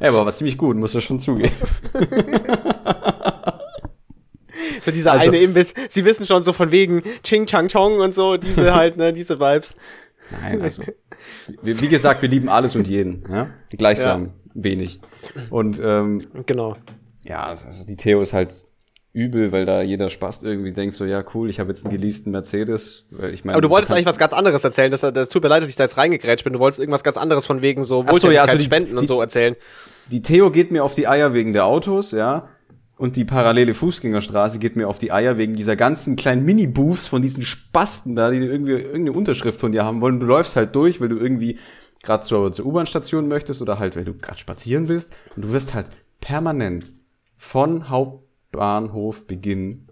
[0.00, 1.50] ja, aber war ziemlich gut, muss ich schon zugeben.
[4.84, 5.74] So dieser Also- eine Imbiss.
[5.88, 9.38] Sie wissen schon so von wegen Ching Chang Chong und so, diese halt, ne, diese
[9.40, 9.76] Vibes.
[10.42, 10.82] Nein, also.
[11.62, 13.50] Wie, wie gesagt, wir lieben alles und jeden, ja?
[13.70, 15.00] Gleichsam wenig.
[15.50, 16.76] Und ähm, Genau.
[17.24, 18.54] ja, also also die Theo ist halt
[19.14, 22.30] übel, weil da jeder Spaß irgendwie denkt, so, ja, cool, ich habe jetzt einen geleasten
[22.32, 23.04] Mercedes.
[23.10, 24.90] Weil ich meine, Aber du wolltest kannst- eigentlich was ganz anderes erzählen.
[24.90, 26.54] Das, das tut mir leid, dass ich da jetzt reingegrätscht bin.
[26.54, 29.02] Du wolltest irgendwas ganz anderes von wegen so Ach so, ja, also die- Spenden und
[29.02, 29.54] die- so erzählen.
[30.10, 32.48] Die Theo geht mir auf die Eier wegen der Autos, ja.
[33.02, 37.20] Und die parallele Fußgängerstraße geht mir auf die Eier wegen dieser ganzen kleinen Mini-Booths von
[37.20, 40.20] diesen Spasten da, die irgendwie irgendeine Unterschrift von dir haben wollen.
[40.20, 41.58] Du läufst halt durch, weil du irgendwie
[42.04, 45.16] gerade zur, zur U-Bahn-Station möchtest oder halt, weil du gerade spazieren willst.
[45.34, 45.90] Und du wirst halt
[46.20, 46.92] permanent
[47.36, 49.88] von Hauptbahnhof Beginn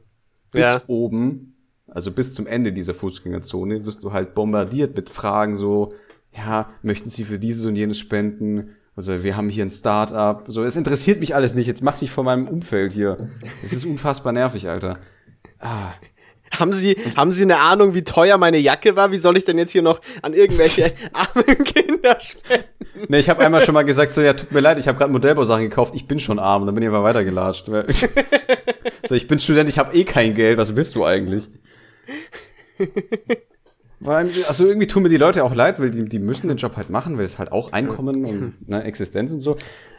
[0.53, 0.83] bis Ja.
[0.87, 1.57] oben,
[1.89, 5.95] also bis zum Ende dieser Fußgängerzone, wirst du halt bombardiert mit Fragen so,
[6.33, 8.77] ja, möchten Sie für dieses und jenes spenden?
[9.01, 10.45] Also wir haben hier ein Start-up.
[10.49, 11.67] So, es interessiert mich alles nicht.
[11.67, 13.31] Jetzt mach dich von meinem Umfeld hier.
[13.65, 14.99] Es ist unfassbar nervig, Alter.
[15.59, 15.93] Ah,
[16.59, 19.11] Haben Sie, haben Sie eine Ahnung, wie teuer meine Jacke war?
[19.11, 22.67] Wie soll ich denn jetzt hier noch an irgendwelche armen Kinder spenden?
[23.09, 25.11] Ne, ich habe einmal schon mal gesagt, so, ja, tut mir leid, ich habe gerade
[25.11, 26.61] Modellbausachen gekauft, ich bin schon arm.
[26.61, 27.69] Und dann bin ich aber weitergelatscht.
[29.09, 31.49] so, ich bin Student, ich habe eh kein Geld, was willst du eigentlich?
[34.01, 36.77] Weil, also irgendwie tun mir die Leute auch leid, weil die, die müssen den Job
[36.77, 39.57] halt machen, weil es halt auch Einkommen und ne, Existenz und so.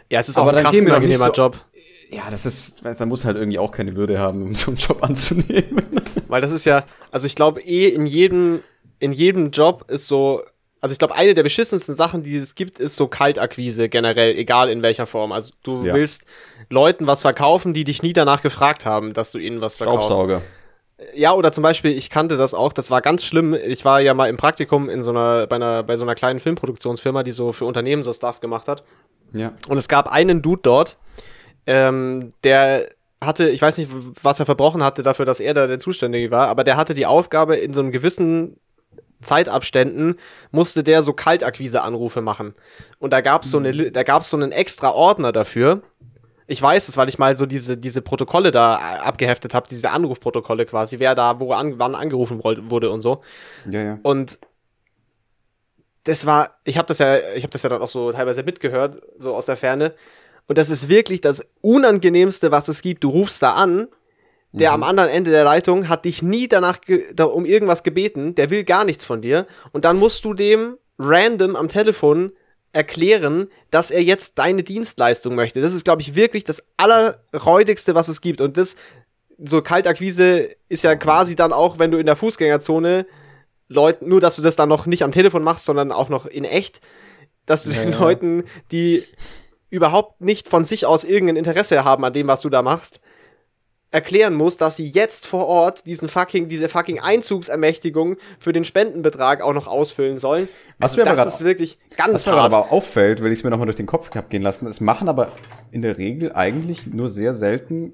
[0.10, 1.62] Ja, es ist auch Aber ein dann krass unangenehmer so- Job.
[2.10, 5.02] Ja, das ist, da muss halt irgendwie auch keine Würde haben, um so einen Job
[5.08, 5.86] anzunehmen.
[6.28, 8.60] Weil das ist ja, also ich glaube eh in jedem,
[9.00, 10.42] in jedem Job ist so,
[10.82, 14.70] also ich glaube eine der beschissensten Sachen, die es gibt, ist so Kaltakquise generell, egal
[14.70, 15.32] in welcher Form.
[15.32, 15.94] Also du Ja.
[15.94, 16.26] willst
[16.70, 20.08] Leuten was verkaufen, die dich nie danach gefragt haben, dass du ihnen was verkaufst.
[20.08, 20.42] Staubsauger.
[21.14, 23.54] Ja, oder zum Beispiel, ich kannte das auch, das war ganz schlimm.
[23.54, 26.40] Ich war ja mal im Praktikum in so einer, bei einer, bei so einer kleinen
[26.40, 28.84] Filmproduktionsfirma, die so für Unternehmen so Stuff gemacht hat.
[29.34, 29.54] Ja.
[29.68, 30.98] Und es gab einen Dude dort,
[31.66, 32.90] ähm, der
[33.24, 33.90] hatte, ich weiß nicht,
[34.22, 37.06] was er verbrochen hatte dafür, dass er da der Zuständige war, aber der hatte die
[37.06, 38.58] Aufgabe, in so einem gewissen
[39.22, 40.16] Zeitabständen
[40.52, 42.56] musste der so Kaltakquise-Anrufe machen.
[43.00, 45.84] Und da gab's so eine, da gab's so einen extra Ordner dafür.
[46.52, 49.90] Ich weiß es, weil ich mal so diese, diese Protokolle da äh, abgeheftet habe, diese
[49.92, 53.22] Anrufprotokolle quasi, wer da wo an, wann angerufen wurde und so.
[53.70, 54.00] Ja, ja.
[54.04, 54.38] Und
[56.04, 59.02] das war, ich habe das ja, ich habe das ja dann auch so teilweise mitgehört,
[59.18, 59.94] so aus der Ferne.
[60.48, 63.06] Und das ist wirklich das Unangenehmste, was es gibt.
[63.06, 63.88] Du rufst da an,
[64.52, 66.80] der am anderen Ende der Leitung hat dich nie danach
[67.14, 69.48] da um irgendwas gebeten, der will gar nichts von dir.
[69.72, 72.34] Und dann musst du dem random am Telefon
[72.74, 75.62] erklären, dass er jetzt deine Dienstleistung möchte.
[75.62, 78.42] Das ist, glaube ich, wirklich das Allerräudigste, was es gibt.
[78.42, 78.76] Und das,
[79.38, 83.06] so Kaltakquise ist ja quasi dann auch, wenn du in der Fußgängerzone
[83.68, 86.44] Leuten, nur dass du das dann noch nicht am Telefon machst, sondern auch noch in
[86.44, 86.82] echt,
[87.46, 88.00] dass du ja, den ja.
[88.00, 89.04] Leuten, die
[89.70, 93.00] überhaupt nicht von sich aus irgendein Interesse haben an dem, was du da machst,
[93.92, 99.42] erklären muss, dass sie jetzt vor Ort diesen fucking, diese fucking Einzugsermächtigung für den Spendenbetrag
[99.42, 100.48] auch noch ausfüllen sollen.
[100.80, 102.38] Was also mir das aber ist wirklich ganz was hart.
[102.38, 105.10] mir aber auffällt, will ich es mir nochmal durch den Kopf gehen lassen, es machen
[105.10, 105.34] aber
[105.72, 107.94] in der Regel eigentlich nur sehr selten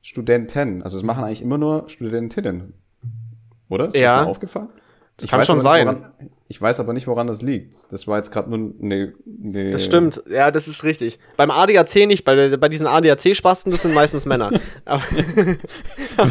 [0.00, 0.82] Studenten.
[0.82, 2.72] Also es machen eigentlich immer nur Studentinnen.
[3.68, 3.88] Oder?
[3.88, 4.16] Ist ja.
[4.16, 4.68] das mal aufgefallen?
[5.16, 5.86] Das ich kann schon sein.
[5.86, 6.12] Woran,
[6.50, 7.92] ich weiß aber nicht, woran das liegt.
[7.92, 9.70] Das war jetzt gerade nur ne, ne.
[9.70, 11.18] Das stimmt, ja, das ist richtig.
[11.36, 14.50] Beim ADAC nicht, bei, bei diesen ADAC-Spasten, das sind meistens Männer.
[14.86, 15.02] aber,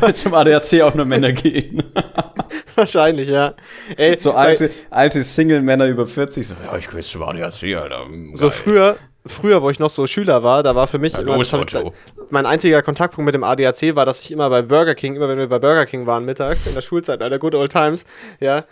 [0.01, 1.83] Weil zum ADAC auch nur Männer gehen.
[2.75, 3.53] Wahrscheinlich, ja.
[3.95, 8.07] Ey, so alte, alte Single-Männer über 40, so, ja, ich gehe zum ADAC, Alter.
[8.09, 8.29] Geil.
[8.33, 8.95] So früher,
[9.27, 11.53] früher, wo ich noch so Schüler war, da war für mich ja, immer, ich,
[12.31, 15.37] mein einziger Kontaktpunkt mit dem ADAC war, dass ich immer bei Burger King, immer wenn
[15.37, 18.03] wir bei Burger King waren mittags in der Schulzeit, Alter, good old times,
[18.39, 18.65] ja,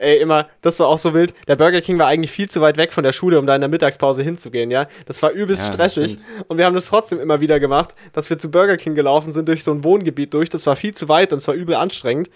[0.00, 1.34] ey, immer, das war auch so wild.
[1.46, 3.60] Der Burger King war eigentlich viel zu weit weg von der Schule, um da in
[3.60, 4.86] der Mittagspause hinzugehen, ja.
[5.06, 6.16] Das war übelst ja, stressig.
[6.48, 9.48] Und wir haben das trotzdem immer wieder gemacht, dass wir zu Burger King gelaufen sind
[9.48, 10.48] durch so ein Wohngebiet durch.
[10.50, 12.30] Das war viel zu weit und es war übel anstrengend.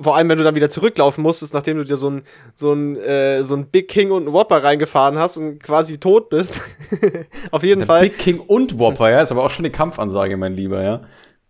[0.00, 2.22] Vor allem, wenn du dann wieder zurücklaufen musstest, nachdem du dir so ein,
[2.54, 6.30] so ein, äh, so ein Big King und ein Whopper reingefahren hast und quasi tot
[6.30, 6.58] bist.
[7.50, 8.02] Auf jeden der Fall.
[8.02, 11.02] Big King und Whopper, ja, ist aber auch schon eine Kampfansage, mein Lieber, ja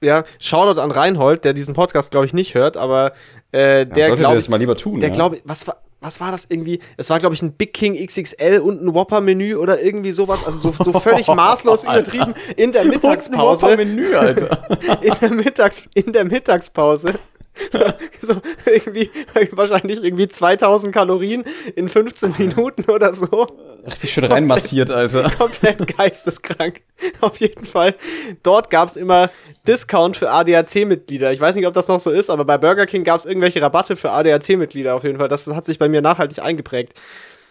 [0.03, 3.13] ja, Shoutout an Reinhold, der diesen Podcast, glaube ich, nicht hört, aber
[3.53, 5.01] äh, der ja, glaube das mal lieber tun.
[5.01, 5.15] Der ja.
[5.15, 6.81] glaube was war was war das irgendwie?
[6.97, 10.47] Es war, glaube ich, ein Big King XXL und ein Whopper-Menü oder irgendwie sowas.
[10.47, 13.67] Also so, so völlig maßlos übertrieben in der Mittagspause.
[13.67, 14.67] Whopper-Menü, Alter.
[15.03, 17.15] in, der Mittags in der Mittagspause
[18.23, 18.35] so
[18.67, 19.11] irgendwie,
[19.53, 21.45] wahrscheinlich irgendwie 2000 Kalorien
[21.75, 23.47] in 15 Minuten oder so.
[23.87, 25.31] Richtig schön reinmassiert, Alter.
[25.39, 26.81] Komplett geisteskrank.
[27.21, 27.95] Auf jeden Fall.
[28.43, 29.31] Dort gab es immer
[29.67, 31.33] Discount für ADAC-Mitglieder.
[31.33, 33.61] Ich weiß nicht, ob das noch so ist, aber bei Burger King gab es irgendwelche
[33.61, 35.29] Rabatte für ADAC-Mitglieder auf jeden Fall.
[35.29, 36.95] Das hat sich bei mir nachhaltig eingeprägt.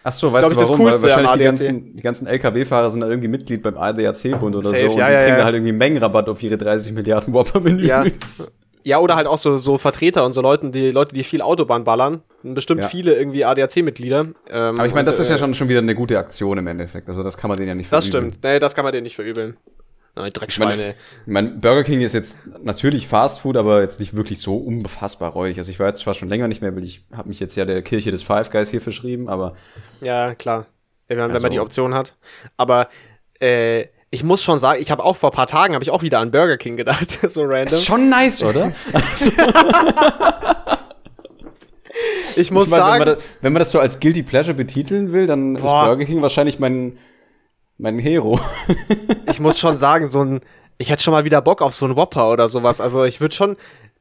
[0.02, 0.78] Ach so, weißt du warum?
[0.78, 4.88] Weil wahrscheinlich die ganzen, die ganzen LKW-Fahrer sind da irgendwie Mitglied beim ADAC-Bund oder Safe,
[4.90, 5.36] so ja, und die ja, kriegen ja.
[5.38, 8.52] da halt irgendwie Mengenrabatt auf ihre 30 Milliarden Whopper-Menüs.
[8.84, 8.98] Ja.
[8.98, 12.22] Oder halt auch so, so Vertreter und so Leute, die Leute, die viel Autobahn ballern.
[12.42, 12.88] Bestimmt ja.
[12.88, 14.20] viele irgendwie ADAC-Mitglieder.
[14.20, 16.58] Ähm, Aber ich meine, das und, ist ja äh, schon, schon wieder eine gute Aktion
[16.58, 17.08] im Endeffekt.
[17.08, 18.12] Also das kann man denen ja nicht verübeln.
[18.12, 18.44] Das stimmt.
[18.44, 19.56] Nee, das kann man denen nicht verübeln.
[20.16, 20.94] Nein, Dreckschweine.
[21.26, 25.30] Ich meine, Burger King ist jetzt natürlich Fast Food, aber jetzt nicht wirklich so unbefassbar
[25.32, 25.58] räudig.
[25.58, 27.64] Also ich war jetzt zwar schon länger nicht mehr, weil ich habe mich jetzt ja
[27.64, 29.54] der Kirche des Five Guys hier verschrieben, aber.
[30.00, 30.66] Ja, klar.
[31.06, 32.16] Wenn man, also, wenn man die Option hat.
[32.56, 32.88] Aber
[33.38, 36.02] äh, ich muss schon sagen, ich habe auch vor ein paar Tagen habe ich auch
[36.02, 37.66] wieder an Burger King gedacht, so random.
[37.66, 38.72] Ist schon nice, oder?
[42.36, 44.54] ich muss ich mein, sagen, wenn man, das, wenn man, das, so als guilty pleasure
[44.54, 45.64] betiteln will, dann boah.
[45.64, 46.98] ist Burger King wahrscheinlich mein
[47.78, 48.38] mein Hero.
[49.30, 50.40] ich muss schon sagen, so ein
[50.76, 52.80] ich hätte schon mal wieder Bock auf so einen Whopper oder sowas.
[52.80, 53.56] Also ich würde schon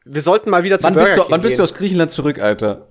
[0.05, 2.11] wir sollten mal wieder zu wann Burger bist du, King Wann bist du aus Griechenland
[2.11, 2.87] zurück, Alter?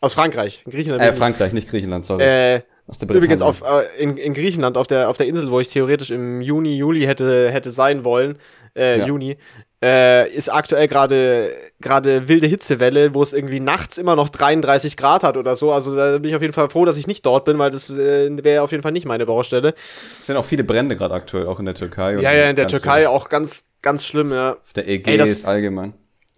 [0.00, 0.64] Aus Frankreich.
[0.70, 1.02] Griechenland.
[1.02, 2.22] Äh, Frankreich, nicht Griechenland, sorry.
[2.22, 2.62] Äh,
[3.08, 6.40] Übrigens auf, äh, in, in Griechenland, auf der, auf der Insel, wo ich theoretisch im
[6.40, 8.38] Juni, Juli hätte, hätte sein wollen,
[8.74, 9.06] äh, ja.
[9.06, 9.36] Juni,
[9.82, 15.22] äh, ist aktuell gerade gerade wilde Hitzewelle, wo es irgendwie nachts immer noch 33 Grad
[15.22, 15.70] hat oder so.
[15.70, 17.88] Also da bin ich auf jeden Fall froh, dass ich nicht dort bin, weil das
[17.90, 19.74] äh, wäre auf jeden Fall nicht meine Baustelle.
[20.18, 22.14] Es sind auch viele Brände gerade aktuell, auch in der Türkei.
[22.14, 24.52] Ja, ja, in der Türkei auch ganz, ganz schlimm, ja.
[24.52, 25.94] Auf der Ägäis allgemein.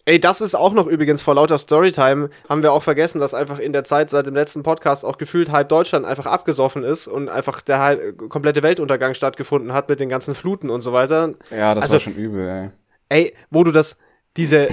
[0.07, 3.59] Ey, das ist auch noch übrigens vor lauter Storytime, haben wir auch vergessen, dass einfach
[3.59, 7.29] in der Zeit seit dem letzten Podcast auch gefühlt halb Deutschland einfach abgesoffen ist und
[7.29, 11.35] einfach der halb, komplette Weltuntergang stattgefunden hat mit den ganzen Fluten und so weiter.
[11.51, 12.71] Ja, das also, war schon übel, ey.
[13.09, 13.99] Ey, wo du das,
[14.37, 14.69] diese,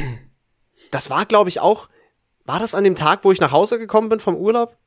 [0.91, 1.89] das war glaube ich auch,
[2.45, 4.77] war das an dem Tag, wo ich nach Hause gekommen bin vom Urlaub?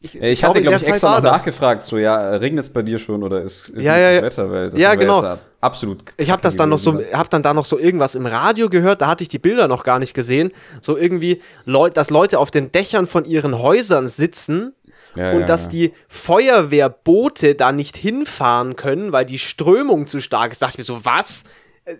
[0.00, 2.98] Ich, ich, ich hatte, glaube ich, extra noch nachgefragt, so, ja, regnet es bei dir
[2.98, 4.50] schon oder ist, ist ja, ja, das Wetter?
[4.50, 5.36] Weil das ja, genau.
[5.60, 6.02] Absolut.
[6.16, 9.02] Ich habe das dann noch so, hab dann da noch so irgendwas im Radio gehört,
[9.02, 10.50] da hatte ich die Bilder noch gar nicht gesehen.
[10.80, 14.74] So irgendwie, Leut, dass Leute auf den Dächern von ihren Häusern sitzen
[15.14, 15.70] ja, und ja, dass ja.
[15.70, 20.62] die Feuerwehrboote da nicht hinfahren können, weil die Strömung zu stark ist.
[20.62, 21.44] Da dachte ich mir so, was?
[21.84, 21.94] Äh,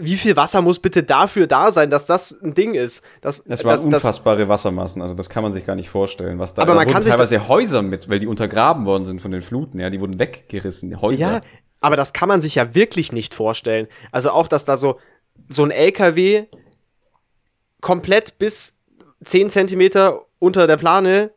[0.00, 3.02] wie viel Wasser muss bitte dafür da sein, dass das ein Ding ist?
[3.20, 6.38] Das, es waren das, unfassbare das, Wassermassen, also das kann man sich gar nicht vorstellen.
[6.38, 9.30] Was da, aber da man kann teilweise Häuser mit, weil die untergraben worden sind von
[9.30, 11.32] den Fluten, ja, die wurden weggerissen, Häuser.
[11.32, 11.40] Ja,
[11.80, 13.86] aber das kann man sich ja wirklich nicht vorstellen.
[14.10, 14.98] Also auch, dass da so,
[15.48, 16.46] so ein LKW
[17.80, 18.80] komplett bis
[19.24, 21.30] 10 Zentimeter unter der Plane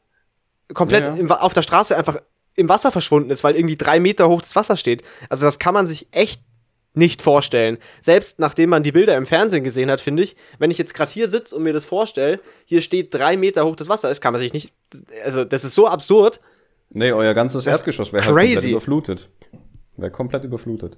[0.74, 1.18] komplett ja, ja.
[1.18, 2.18] Im, auf der Straße einfach
[2.56, 5.04] im Wasser verschwunden ist, weil irgendwie drei Meter hoch das Wasser steht.
[5.30, 6.42] Also das kann man sich echt
[6.94, 7.78] nicht vorstellen.
[8.02, 11.12] Selbst nachdem man die Bilder im Fernsehen gesehen hat, finde ich, wenn ich jetzt gerade
[11.12, 14.34] hier sitze und mir das vorstelle, hier steht drei Meter hoch das Wasser ist, kann
[14.34, 14.74] man sich nicht.
[15.24, 16.40] Also, das ist so absurd.
[16.90, 19.30] Nee, euer ganzes Das Erdgeschoss wäre halt komplett überflutet.
[19.96, 20.98] Wäre komplett überflutet.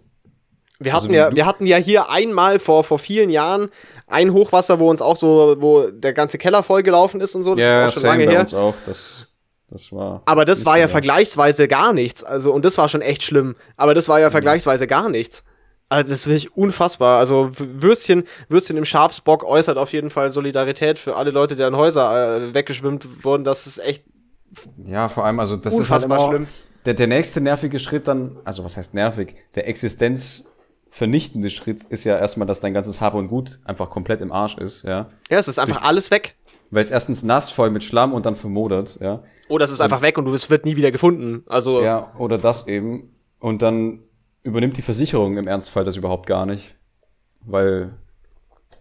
[0.80, 3.70] Wir Also hatten, du- ja, wir hatten ja hier einmal vor, vor vielen Jahren
[4.08, 7.54] ein Hochwasser, wo uns auch so, wo der ganze Keller vollgelaufen ist und so.
[7.54, 8.40] Das ist auch schon lange her.
[8.40, 8.74] uns auch.
[8.86, 9.28] Das,
[9.70, 10.24] das war.
[10.26, 10.92] Aber das war ja geil.
[10.92, 12.24] vergleichsweise gar nichts.
[12.24, 13.56] Also, und das war schon echt schlimm.
[13.78, 14.24] Aber das war Mhm.
[14.24, 15.44] ja vergleichsweise gar nichts.
[15.90, 17.20] Also, das finde ich unfassbar.
[17.20, 22.38] Also, Würstchen, Würstchen im Schafsbock äußert auf jeden Fall Solidarität für alle Leute, deren Häuser
[22.50, 23.44] äh, weggeschwimmt wurden.
[23.44, 24.04] Das ist echt
[24.86, 26.48] Ja, vor allem, also das ist halt immer schlimm.
[26.86, 29.36] Der, der nächste nervige Schritt dann, also was heißt nervig?
[29.56, 34.32] Der existenzvernichtende Schritt ist ja erstmal, dass dein ganzes Hab und Gut einfach komplett im
[34.32, 35.10] Arsch ist, ja.
[35.30, 36.36] Ja, es ist einfach alles weg.
[36.72, 39.24] Weil es erstens nass, voll mit Schlamm und dann vermodert, ja.
[39.48, 41.44] Oder es ist einfach weg und du- es wird nie wieder gefunden.
[41.48, 43.16] Also, Ja, oder das eben.
[43.40, 44.00] Und dann
[44.44, 46.76] übernimmt die Versicherung im Ernstfall das überhaupt gar nicht.
[47.42, 47.94] Weil,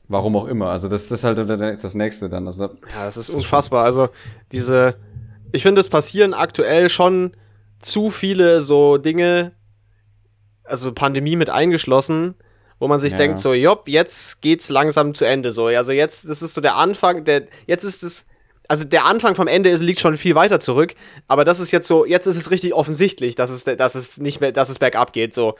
[0.08, 0.68] warum auch immer.
[0.68, 1.38] Also das, das ist halt
[1.82, 2.46] das nächste dann.
[2.46, 3.84] Also, Ja, das ist unfassbar.
[3.84, 4.08] Also
[4.52, 4.96] diese,
[5.52, 7.32] ich finde, es passieren aktuell schon
[7.80, 9.52] zu viele so Dinge,
[10.64, 12.34] also Pandemie mit eingeschlossen,
[12.78, 13.18] wo man sich Ja.
[13.18, 15.52] denkt so, jopp, jetzt geht's langsam zu Ende.
[15.52, 18.26] So, also jetzt, das ist so der Anfang, der, jetzt ist es,
[18.72, 20.94] also der Anfang vom Ende ist, liegt schon viel weiter zurück,
[21.28, 24.40] aber das ist jetzt so, jetzt ist es richtig offensichtlich, dass es, dass es nicht
[24.40, 25.34] mehr, dass es bergab geht.
[25.34, 25.56] So,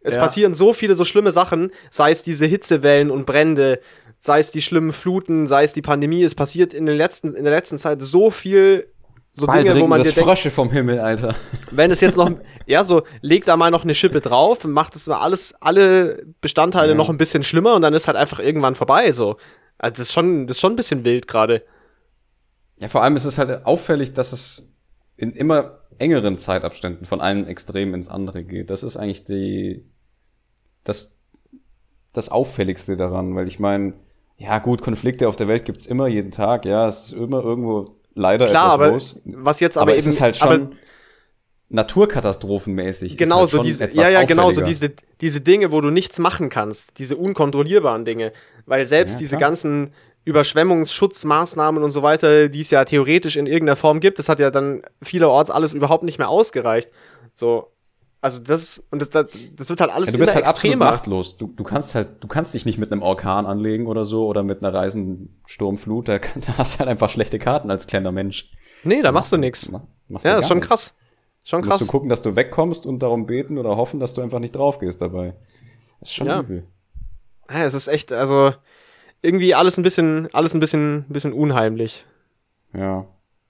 [0.00, 0.20] es Ja.
[0.20, 3.80] passieren so viele so schlimme Sachen, sei es diese Hitzewellen und Brände,
[4.20, 6.22] sei es die schlimmen Fluten, sei es die Pandemie.
[6.22, 8.86] Es passiert in, den letzten, in der letzten Zeit so viel,
[9.32, 11.34] so bald Dinge, wo man das dir denkt, Frösche vom Himmel, Alter.
[11.72, 12.30] wenn es jetzt noch,
[12.66, 16.90] ja, so, leg da mal noch eine Schippe drauf, macht es mal alles, alle Bestandteile
[16.90, 16.94] Ja.
[16.94, 19.36] noch ein bisschen schlimmer und dann ist halt einfach irgendwann vorbei, so.
[19.78, 21.64] Also, das ist schon, das ist schon ein bisschen wild gerade.
[22.82, 24.68] Ja, vor allem ist es halt auffällig, dass es
[25.16, 28.70] in immer engeren Zeitabständen von einem Extrem ins andere geht.
[28.70, 29.84] Das ist eigentlich die,
[30.82, 31.16] das,
[32.12, 33.94] das Auffälligste daran, weil ich meine,
[34.36, 37.84] ja gut, Konflikte auf der Welt gibt's immer, jeden Tag, ja, es ist immer irgendwo
[38.14, 39.20] leider Klar, etwas aber los.
[39.26, 40.74] was jetzt Aber, aber, es eben, ist halt schon
[41.68, 43.16] naturkatastrophenmäßig.
[43.16, 46.48] genau halt so diese, ja, ja, genau so diese, diese Dinge, wo du nichts machen
[46.48, 48.32] kannst, diese unkontrollierbaren Dinge,
[48.66, 49.92] weil selbst Ja, diese ganzen
[50.24, 54.50] Überschwemmungsschutzmaßnahmen und so weiter, die es ja theoretisch in irgendeiner Form gibt, das hat ja
[54.50, 56.90] dann vielerorts alles überhaupt nicht mehr ausgereicht.
[57.34, 57.68] So,
[58.20, 60.90] also das und das, das, wird halt alles Ja, du bist halt absolut extremer.
[60.92, 61.36] machtlos.
[61.38, 64.42] Du, du kannst halt, du kannst dich nicht mit einem Orkan anlegen oder so oder
[64.42, 66.08] mit einer reisenden Sturmflut.
[66.08, 68.50] Da, kann- da hast du halt einfach schlechte Karten als kleiner Mensch.
[68.84, 69.70] Nee, da machst du nichts.
[69.70, 70.68] Machst Ja, das ist schon nichts.
[70.68, 70.94] krass.
[71.44, 71.86] Schon Du musst krass.
[71.88, 74.78] du gucken, dass du wegkommst und darum beten oder hoffen, dass du einfach nicht drauf
[74.78, 75.34] gehst dabei.
[75.98, 76.40] Das ist schon Ja.
[76.40, 76.64] übel.
[77.50, 78.52] Ja, es ist echt, also
[79.22, 82.04] irgendwie alles ein bisschen, alles ein bisschen, bisschen unheimlich.
[82.74, 83.06] Ja.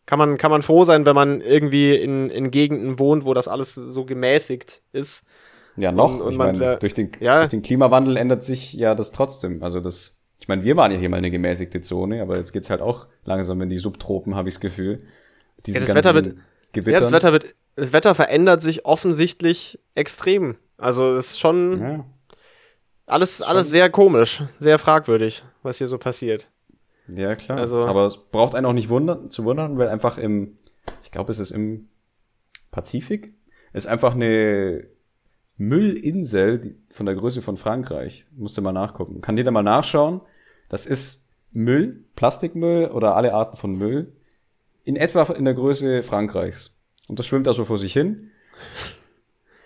[0.07, 3.49] Kann man, kann man froh sein, wenn man irgendwie in, in Gegenden wohnt, wo das
[3.49, 5.25] alles so gemäßigt ist.
[5.77, 6.15] Ja, noch.
[6.15, 7.39] Und- und ich meine, da- durch, den, ja.
[7.39, 9.63] durch den Klimawandel ändert sich ja das trotzdem.
[9.63, 12.69] Also das, ich meine, wir waren ja hier mal eine gemäßigte Zone, aber jetzt geht's
[12.69, 15.05] halt auch langsam in die Subtropen, habe ich das Gefühl.
[15.65, 16.35] Diese Ja, das Wetter wird-
[16.73, 16.93] Gewittern.
[16.95, 20.57] Ja, das Wetter wird, das Wetter verändert sich offensichtlich extrem.
[20.79, 22.05] Also es ist schon Ja.
[23.07, 26.49] alles, alles sehr komisch, sehr fragwürdig, was hier so passiert.
[27.09, 27.59] Ja, klar.
[27.59, 30.59] Also- Aber es braucht einen auch nicht wundern, zu wundern, weil einfach im,
[31.03, 31.89] ich glaube, es ist im
[32.71, 33.35] Pazifik,
[33.73, 34.87] ist einfach eine
[35.57, 38.27] Müllinsel von der Größe von Frankreich.
[38.37, 39.21] Musste mal nachgucken.
[39.21, 40.21] Kann jeder mal nachschauen.
[40.69, 44.13] Das ist Müll, Plastikmüll oder alle Arten von Müll
[44.85, 46.75] in etwa in der Größe Frankreichs.
[47.09, 48.31] Und das schwimmt da so vor sich hin.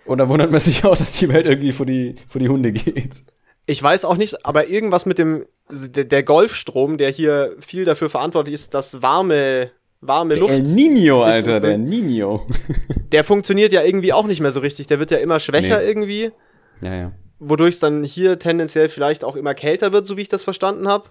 [0.04, 2.72] Und da wundert man sich auch, dass die Welt irgendwie vor die, vor die Hunde
[2.72, 3.22] geht.
[3.66, 8.08] Ich weiß auch nicht, aber irgendwas mit dem, der, der Golfstrom, der hier viel dafür
[8.08, 10.52] verantwortlich ist, dass warme, warme Luft.
[10.52, 12.46] El Nino, Alter, der Nino.
[13.12, 14.88] Der funktioniert ja irgendwie auch nicht mehr so richtig.
[14.88, 15.86] Der wird ja immer schwächer Nee.
[15.86, 16.32] irgendwie,
[16.80, 17.12] ja, ja.
[17.38, 20.88] wodurch es dann hier tendenziell vielleicht auch immer kälter wird, so wie ich das verstanden
[20.88, 21.10] habe.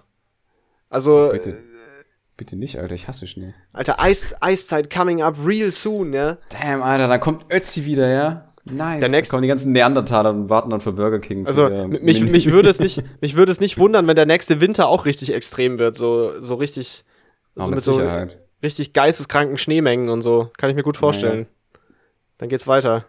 [0.90, 1.56] Also, Bitte.
[2.36, 3.54] Bitte nicht, Alter, ich hasse Schnee.
[3.72, 6.36] Alter, Eis, Eiszeit coming up real soon, ja.
[6.50, 8.45] Damn, Alter, dann kommt Ötzi wieder, ja?
[8.70, 9.00] Nice.
[9.00, 11.44] Der nächste- Da kommen die ganzen Neandertaler und warten dann für Burger King.
[11.44, 12.32] für Also, ihr mich, Menü.
[12.32, 15.32] mich, würde es nicht, mich würde es nicht wundern, wenn der nächste Winter auch richtig
[15.32, 15.94] extrem wird.
[15.96, 17.04] So, so richtig,
[17.56, 18.40] Ah, so mit mit so Sicherheit.
[18.62, 20.50] richtig geisteskranken Schneemengen und so.
[20.58, 21.46] Kann ich mir gut vorstellen.
[22.38, 23.04] Dann geht's weiter.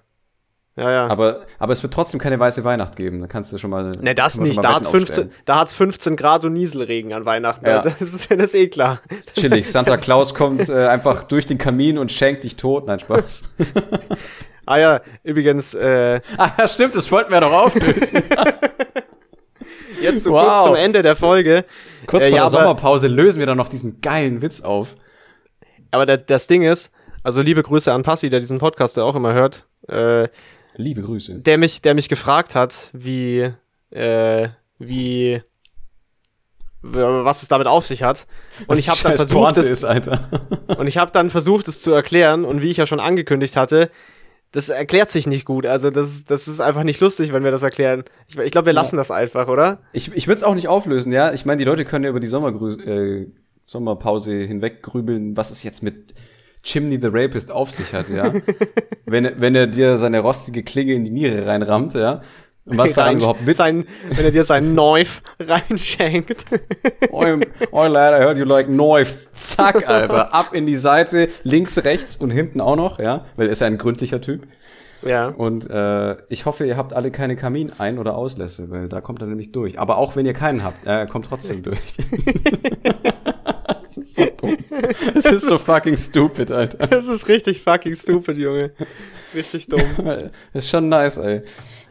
[0.78, 1.08] Ja, ja.
[1.08, 3.20] Aber, aber es wird trotzdem keine weiße Weihnacht geben.
[3.20, 3.90] Da kannst du schon mal.
[4.00, 4.64] Ne, das nicht.
[4.64, 5.32] Da hat's, Wetten 15, aufstellen.
[5.46, 7.66] da hat's 15 Grad und Nieselregen an Weihnachten.
[7.66, 7.82] Ja.
[7.82, 9.00] Das, ist, das ist eh klar.
[9.36, 9.68] Chillig.
[9.72, 12.86] Santa Claus kommt äh, einfach durch den Kamin und schenkt dich tot.
[12.86, 13.42] Nein, Spaß.
[14.68, 18.22] Ah ja, übrigens, äh, ah, stimmt, das wollten wir doch auflösen.
[20.02, 20.44] jetzt so Wow.
[20.46, 21.66] kurz zum Ende der Folge.
[22.06, 24.96] Kurz Äh, vor ja, der Sommerpause lösen wir dann noch diesen geilen Witz auf.
[25.92, 26.92] Aber der, das Ding ist,
[27.24, 30.28] also liebe Grüße an Passi, der diesen Podcast ja auch immer hört, äh,
[30.76, 31.36] Liebe Grüße.
[31.36, 33.50] der mich, der mich gefragt hat, wie,
[33.92, 34.50] äh,
[34.80, 35.42] wie,
[36.82, 38.28] was es damit auf sich hat.
[38.68, 39.84] Und ich habe dann versucht, es,
[40.78, 42.44] und ich habe dann versucht, es zu erklären.
[42.46, 43.90] Und wie ich ja schon angekündigt hatte,
[44.52, 45.66] das erklärt sich nicht gut.
[45.66, 48.04] Also das, das ist einfach nicht lustig, wenn wir das erklären.
[48.28, 49.02] Ich, ich glaube, wir lassen ja.
[49.02, 49.80] das einfach, oder?
[49.94, 51.34] Ich, ich will es auch nicht auflösen, ja.
[51.34, 53.28] Ich meine, die Leute können ja über die Sommergrü äh,
[53.66, 56.14] Sommerpause hinweg grübeln, was es jetzt mit
[56.64, 58.34] Chimney the Rapist auf sich hat, ja.
[59.06, 62.22] wenn, wenn er dir seine rostige Klinge in die Niere reinrammt, ja.
[62.68, 66.46] Und was da überhaupt mit sein, wenn er dir seinen Knife reinschenkt.
[67.12, 69.32] oh, lad, I heard you like knives.
[69.34, 70.34] Zack, Alter.
[70.34, 73.26] Ab in die Seite, links, rechts und hinten auch noch, ja.
[73.36, 74.44] Weil er ist ja ein gründlicher Typ.
[75.06, 75.28] Ja.
[75.28, 79.28] Und äh, ich hoffe, ihr habt alle keine Kamin-Ein- oder Auslässe, weil da kommt er
[79.28, 79.80] nämlich durch.
[79.80, 81.98] Aber auch wenn ihr keinen habt, er äh, kommt trotzdem durch.
[83.68, 84.58] das ist so dumm.
[85.16, 86.88] Es ist so fucking stupid, Alter.
[86.88, 88.72] Das ist richtig fucking stupid, Junge.
[89.36, 89.82] Richtig dumm.
[90.54, 91.44] Das ist schon nice, ey.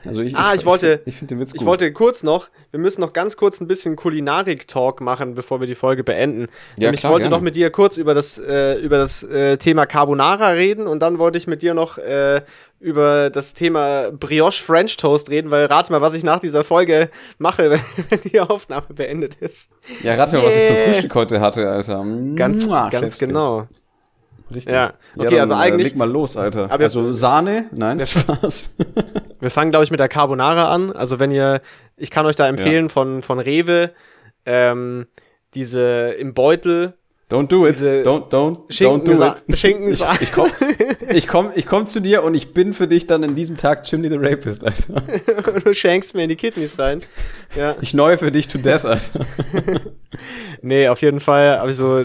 [0.07, 1.61] Also ich, ah, ich, ich wollte, ich, ich, den Witz gut.
[1.61, 5.67] ich wollte kurz noch, wir müssen noch ganz kurz ein bisschen Kulinarik-Talk machen, bevor wir
[5.67, 6.49] die Folge beenden.
[6.77, 7.37] Ja, ich wollte gerne.
[7.37, 11.19] noch mit dir kurz über das, äh, über das äh, Thema Carbonara reden und dann
[11.19, 12.43] wollte ich mit dir noch äh,
[12.81, 17.09] über das Thema Brioche French Toast reden, weil rate mal, was ich nach dieser Folge
[17.39, 17.81] mache, wenn,
[18.11, 19.71] wenn die Aufnahme beendet ist.
[20.03, 20.47] Ja, rate mal, yeah.
[20.47, 22.05] was ich zum Frühstück heute hatte, Alter.
[22.35, 23.67] Ganz, Mua, ganz genau.
[24.55, 24.73] Richtig.
[24.73, 25.89] Ja, okay, ja, also äh, eigentlich.
[25.89, 26.71] Leg mal los, Alter.
[26.71, 27.67] Aber also Sahne?
[27.73, 28.77] Nein, wir, Spaß.
[29.41, 30.93] wir fangen, glaube ich, mit der Carbonara an.
[30.93, 31.61] Also, wenn ihr,
[31.97, 32.93] ich kann euch da empfehlen ja.
[32.93, 33.91] von, von Rewe,
[34.45, 35.07] ähm,
[35.55, 36.95] diese im Beutel.
[37.29, 37.75] Don't do it.
[37.75, 39.45] Don't, don't, don't do it.
[39.59, 40.49] Schinken ich, ich komm,
[41.13, 43.83] ich komm, ich komm zu dir und ich bin für dich dann in diesem Tag
[43.83, 45.03] Chimney the Rapist, Alter.
[45.65, 47.01] du schenkst mir in die Kidneys rein.
[47.57, 47.75] Ja.
[47.81, 49.27] Ich neue für dich to death, Alter.
[50.63, 52.05] nee, auf jeden Fall, aber so,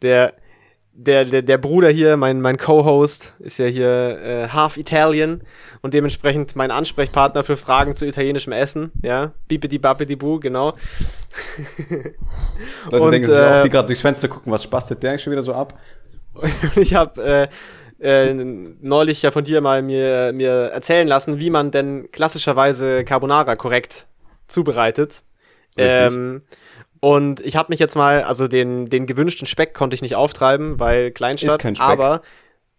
[0.00, 0.32] der,
[0.94, 5.42] der, der, der Bruder hier, mein, mein Co-Host, ist ja hier äh, half Italian
[5.80, 8.92] und dementsprechend mein Ansprechpartner für Fragen zu italienischem Essen.
[9.02, 10.74] Ja, bipidi bappidi bu, genau.
[12.90, 15.22] Leute und, denken sich äh, auch, die gerade durchs Fenster gucken, was spastet der eigentlich
[15.22, 15.78] schon wieder so ab?
[16.76, 17.48] ich habe
[18.00, 18.34] äh, äh,
[18.80, 24.06] neulich ja von dir mal mir, mir erzählen lassen, wie man denn klassischerweise Carbonara korrekt
[24.46, 25.24] zubereitet.
[25.76, 26.42] Ähm,
[27.04, 30.78] und ich habe mich jetzt mal, also den, den gewünschten Speck konnte ich nicht auftreiben,
[30.78, 31.84] weil Kleinstadt, Ist kein Speck.
[31.84, 32.22] aber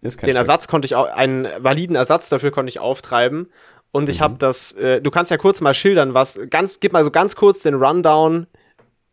[0.01, 0.33] den Speck.
[0.33, 3.51] Ersatz konnte ich auch, einen validen Ersatz dafür konnte ich auftreiben.
[3.91, 4.23] Und ich mhm.
[4.23, 7.35] habe das, äh, du kannst ja kurz mal schildern, was, ganz, gib mal so ganz
[7.35, 8.47] kurz den Rundown,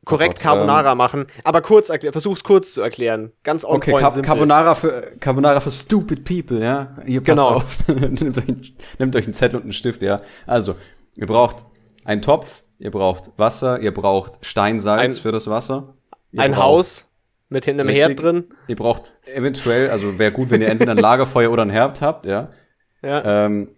[0.04, 3.32] korrekt oh Gott, Carbonara ähm, machen, aber kurz, versuch's kurz zu erklären.
[3.42, 6.96] Ganz on okay, Car Carbonara für, Carbonara für stupid people, ja.
[7.04, 7.64] Ihr genau.
[7.88, 10.20] nehmt, euch, nehmt euch einen Zettel und einen Stift, ja.
[10.46, 10.76] Also,
[11.16, 11.64] ihr braucht
[12.04, 15.94] einen Topf, ihr braucht Wasser, ihr braucht Steinsalz ein, für das Wasser.
[16.36, 17.06] ein Haus
[17.48, 18.44] mit hinten einem Herd drin.
[18.66, 22.26] Ihr braucht eventuell, also wäre gut, wenn ihr entweder ein Lagerfeuer oder ein Herd habt,
[22.26, 22.50] ja.
[23.02, 23.46] Ja.
[23.46, 23.68] Ähm,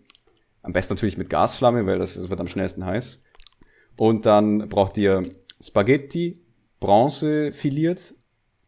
[0.63, 3.23] am besten natürlich mit Gasflamme, weil das, das wird am schnellsten heiß.
[3.97, 5.23] Und dann braucht ihr
[5.61, 6.45] Spaghetti,
[6.81, 8.15] Bronze filiert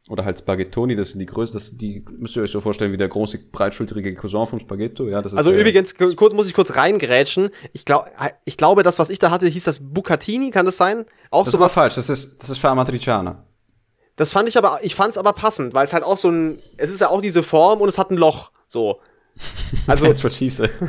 [0.09, 2.99] oder halt Spaghettoni, das sind die größten, das die müsst ihr euch so vorstellen wie
[2.99, 6.77] der große breitschultrige Cousin vom Spaghetto, ja, das ist Also übrigens kurz muss ich kurz
[6.77, 7.51] reingrätschen.
[7.73, 8.11] Ich glaube
[8.45, 11.07] ich glaube das was ich da hatte, hieß das Bucatini, kann das sein?
[11.31, 13.47] Auch das sowas ist falsch, das ist das ist für Amatriciana.
[14.17, 16.59] Das fand ich aber ich fand es aber passend, weil es halt auch so ein
[16.77, 19.01] es ist ja auch diese Form und es hat ein Loch, so.
[19.87, 20.71] Also jetzt verschieße.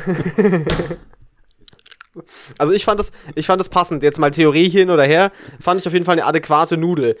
[2.58, 4.02] Also ich fand das, ich fand das passend.
[4.02, 7.18] Jetzt mal Theorie hin oder her, fand ich auf jeden Fall eine adäquate Nudel.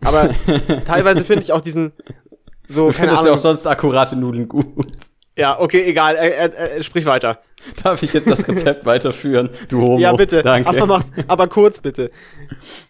[0.00, 0.30] Aber
[0.84, 1.92] teilweise finde ich auch diesen
[2.68, 3.26] so, du Ahnung.
[3.26, 4.86] ja auch sonst akkurate Nudeln gut.
[5.36, 6.16] Ja, okay, egal.
[6.16, 7.38] Äh, äh, äh, sprich weiter.
[7.82, 9.50] Darf ich jetzt das Rezept weiterführen?
[9.68, 9.98] Du Homo.
[9.98, 10.42] Ja, bitte.
[10.42, 10.68] Danke.
[10.68, 12.10] Aber, mach's, aber kurz bitte.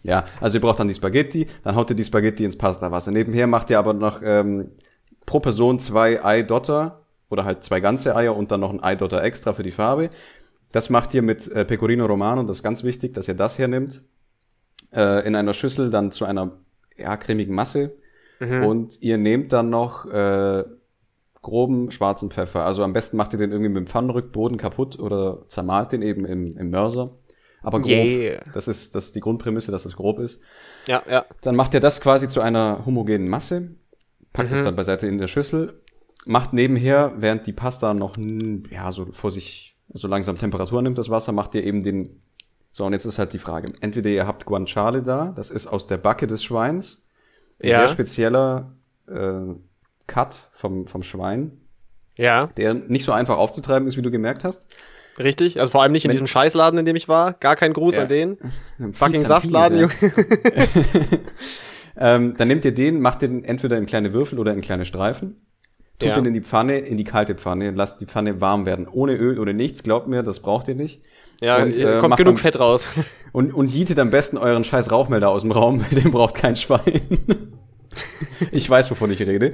[0.01, 3.11] Ja, also ihr braucht dann die Spaghetti, dann haut ihr die Spaghetti ins Pastawasser.
[3.11, 4.71] Nebenher macht ihr aber noch ähm,
[5.27, 9.53] pro Person zwei Eidotter oder halt zwei ganze Eier und dann noch ein Eidotter extra
[9.53, 10.09] für die Farbe.
[10.71, 14.01] Das macht ihr mit äh, Pecorino Romano, das ist ganz wichtig, dass ihr das hernimmt.
[14.91, 16.51] Äh, in einer Schüssel dann zu einer
[16.99, 17.95] ja, cremigen Masse.
[18.39, 18.63] Mhm.
[18.63, 20.63] Und ihr nehmt dann noch äh,
[21.41, 22.65] groben schwarzen Pfeffer.
[22.65, 26.25] Also am besten macht ihr den irgendwie mit dem Pfannenrückboden kaputt oder zermalt den eben
[26.25, 27.17] im, im Mörser.
[27.61, 27.91] Aber grob.
[27.91, 28.43] Yeah.
[28.53, 30.41] Das, ist, das ist die Grundprämisse, dass es grob ist.
[30.87, 31.25] Ja, ja.
[31.41, 33.71] Dann macht ihr das quasi zu einer homogenen Masse,
[34.31, 34.57] packt mhm.
[34.57, 35.81] es dann beiseite in der Schüssel,
[36.25, 38.15] macht nebenher, während die Pasta noch
[38.69, 42.21] ja, so vor sich so langsam Temperatur nimmt, das Wasser, macht ihr eben den
[42.71, 43.73] so, und jetzt ist halt die Frage.
[43.81, 47.01] Entweder ihr habt Guanciale da, das ist aus der Backe des Schweins.
[47.61, 47.79] Ein ja.
[47.79, 48.73] sehr spezieller
[49.07, 49.55] äh,
[50.07, 51.59] Cut vom, vom Schwein.
[52.17, 52.47] Ja.
[52.57, 54.67] Der nicht so einfach aufzutreiben ist, wie du gemerkt hast.
[55.17, 57.33] Richtig, also vor allem nicht in Wenn, diesem Scheißladen, in dem ich war.
[57.33, 58.03] Gar kein Gruß ja.
[58.03, 58.37] an den.
[58.93, 59.93] Fucking Saftladen, Junge.
[61.97, 65.35] ähm, dann nehmt ihr den, macht den entweder in kleine Würfel oder in kleine Streifen.
[65.97, 66.15] Tut ja.
[66.15, 68.87] den in die Pfanne, in die kalte Pfanne, lasst die Pfanne warm werden.
[68.87, 71.01] Ohne Öl oder nichts, glaubt mir, das braucht ihr nicht.
[71.41, 72.87] Ja, Und, äh, kommt genug dann- Fett raus.
[73.31, 76.81] Und, und jietet am besten euren scheiß Rauchmelder aus dem Raum, den braucht kein Schwein.
[78.51, 79.53] ich weiß, wovon ich rede.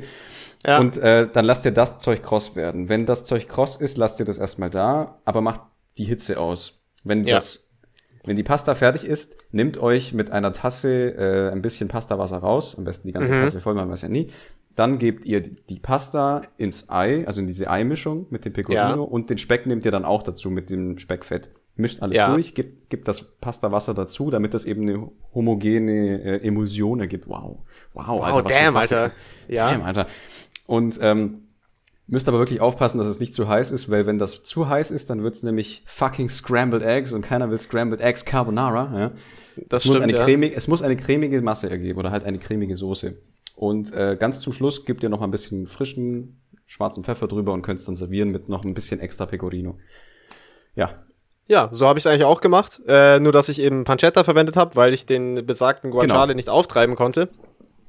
[0.66, 0.80] ja.
[0.80, 2.88] Und äh, dann lasst ihr das Zeug kross werden.
[2.90, 5.62] Wenn das Zeug kross ist, lasst ihr das erstmal da, aber macht
[5.98, 6.82] die Hitze aus.
[7.04, 7.36] Wenn Ja.
[7.36, 7.68] das,
[8.24, 12.76] wenn die Pasta fertig ist, nehmt euch mit einer Tasse äh, ein bisschen Pastawasser raus,
[12.78, 13.42] am besten die ganze Mhm.
[13.42, 14.28] Tasse voll, man weiß ja nie.
[14.76, 18.80] Dann gebt ihr die die Pasta ins Ei, also in diese Eimischung mit dem Pecorino
[18.80, 18.96] Ja.
[18.96, 21.50] und den Speck nehmt ihr dann auch dazu mit dem Speckfett.
[21.78, 22.32] Mischt alles Ja.
[22.34, 27.28] durch, gebt, gebt das Pastawasser dazu, damit das eben eine homogene äh, Emulsion ergibt.
[27.28, 27.60] Wow.
[27.94, 28.78] Wow, wow, für damn.
[28.78, 29.12] Alter.
[29.50, 29.72] Ja.
[29.72, 30.08] Damn, Alter.
[30.68, 31.44] Und ähm,
[32.08, 34.92] müsst aber wirklich aufpassen, dass es nicht zu heiß ist, weil wenn das zu heiß
[34.92, 39.00] ist, dann wird's nämlich fucking Scrambled Eggs und keiner will Scrambled Eggs Carbonara.
[39.00, 39.12] Ja?
[39.68, 40.24] Das es, muss stimmt, eine ja.
[40.24, 43.18] cremig, es muss eine cremige Masse ergeben oder halt eine cremige Soße.
[43.56, 47.54] Und äh, ganz zum Schluss gebt ihr noch mal ein bisschen frischen schwarzen Pfeffer drüber
[47.54, 49.78] und könnt es dann servieren mit noch ein bisschen extra Pecorino.
[50.76, 51.05] Ja,
[51.48, 52.82] Ja, so habe ich es eigentlich auch gemacht.
[52.88, 56.36] Äh, nur, dass ich eben Pancetta verwendet habe, weil ich den besagten Guanciale Genau.
[56.36, 57.30] nicht auftreiben konnte.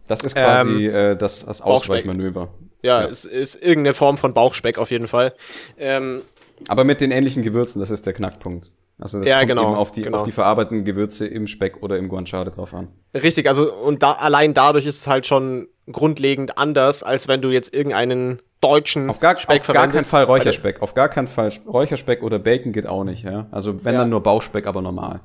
[0.09, 1.62] das ist quasi Ähm, äh, das, das.
[1.62, 2.48] Ausweichmanöver.
[2.82, 3.09] Ja, Ja.
[3.09, 5.32] es ist irgendeine Form von Bauchspeck auf jeden Fall.
[5.78, 6.22] Ähm,
[6.68, 8.72] Aber mit den ähnlichen Gewürzen, das ist der Knackpunkt.
[8.98, 10.18] Also das Ja, kommt genau, eben auf die, genau.
[10.18, 12.88] auf die verarbeiteten Gewürze im Speck oder im Guanciale drauf an.
[13.14, 17.50] richtig, also und da, allein dadurch ist es halt schon grundlegend anders, als wenn du
[17.50, 20.02] jetzt irgendeinen deutschen Auf gar, Speck auf gar keinen.
[20.02, 20.82] Fall Räucherspeck.
[20.82, 23.46] Auf gar keinen Fall Räucherspeck oder Bacon geht auch nicht, ja.
[23.50, 24.00] Also wenn Ja.
[24.00, 25.20] dann nur Bauchspeck, aber normal.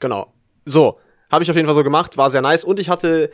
[0.00, 0.32] Genau.
[0.64, 0.98] So,
[1.30, 3.30] habe ich auf jeden Fall so gemacht, war sehr nice und ich hatte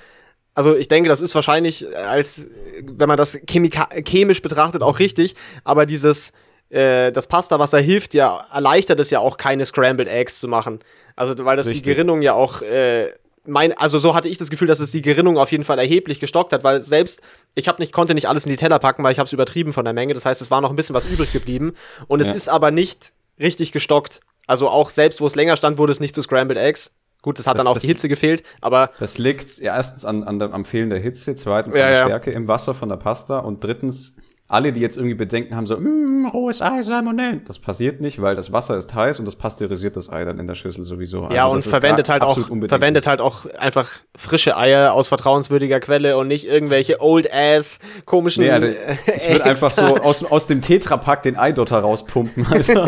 [0.55, 2.49] also ich denke, das ist wahrscheinlich als
[2.83, 6.33] wenn man das chemika chemisch betrachtet auch richtig, aber dieses
[6.71, 10.81] äh, das Pastawasser hilft ja, erleichtert es ja auch keine Scrambled Eggs zu machen.
[11.15, 11.83] Also weil das Richtig.
[11.83, 13.11] die Gerinnung ja auch äh,
[13.47, 16.21] mein, also so hatte ich das Gefühl, dass es die Gerinnung auf jeden Fall erheblich
[16.21, 17.23] gestockt hat, weil selbst
[17.55, 19.73] ich habe nicht konnte nicht alles in die Teller packen, weil ich habe es übertrieben
[19.73, 20.15] von der Menge.
[20.15, 21.75] Das heißt, es war noch ein bisschen was übrig geblieben
[22.07, 22.35] und es Ja.
[22.35, 24.21] ist aber nicht richtig gestockt.
[24.47, 26.93] Also auch selbst wo es länger stand, wurde es nicht zu Scrambled Eggs.
[27.23, 30.05] Gut, das hat Das- dann auch das- die Hitze gefehlt, aber Das liegt ja, erstens
[30.05, 32.05] an, an der, am Fehlen der Hitze, zweitens Ja, an der.
[32.05, 34.17] Stärke im Wasser von der Pasta und drittens,
[34.53, 37.43] alle, die jetzt irgendwie Bedenken haben, so, mm, rohes Ei, Salmonellen.
[37.47, 40.49] Das passiert nicht, weil das Wasser ist heiß und das pasteurisiert das Ei dann in
[40.49, 41.23] der Schüssel sowieso.
[41.31, 42.37] ja, Also und das ist verwendet halt auch
[42.69, 48.43] verwendet halt auch einfach frische Eier aus vertrauenswürdiger Quelle und nicht irgendwelche old ass komischen
[48.43, 48.75] Nee, äh,
[49.17, 52.45] ich würde einfach so aus, aus dem Tetrapack den Eidotter rauspumpen.
[52.51, 52.87] Alter.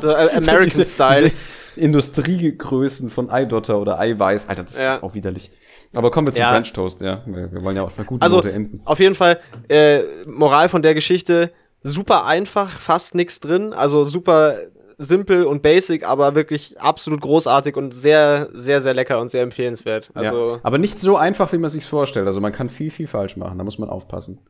[0.00, 1.24] so, äh, American Diese- Style.
[1.30, 1.34] Diese
[1.76, 4.48] Industriegrößen von Eidotter oder Eiweiß.
[4.48, 4.94] Alter, das Ja.
[4.94, 5.50] ist auch widerlich.
[5.94, 6.50] Aber kommen wir zum Ja.
[6.50, 7.22] French Toast, ja.
[7.26, 8.80] Wir, wir wollen ja auch mal gute Also Note enden.
[8.84, 11.50] auf jeden Fall äh, Moral von der Geschichte
[11.82, 14.56] super einfach, fast nichts drin, also super
[14.98, 20.10] simpel und basic, aber wirklich absolut großartig und sehr sehr sehr lecker und sehr empfehlenswert.
[20.14, 20.60] Also ja.
[20.64, 22.26] Aber nicht so einfach, wie man sich's vorstellt.
[22.26, 23.56] Also man kann viel, viel falsch machen.
[23.58, 24.40] Da muss man aufpassen.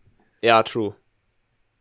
[0.43, 0.95] Ja, true.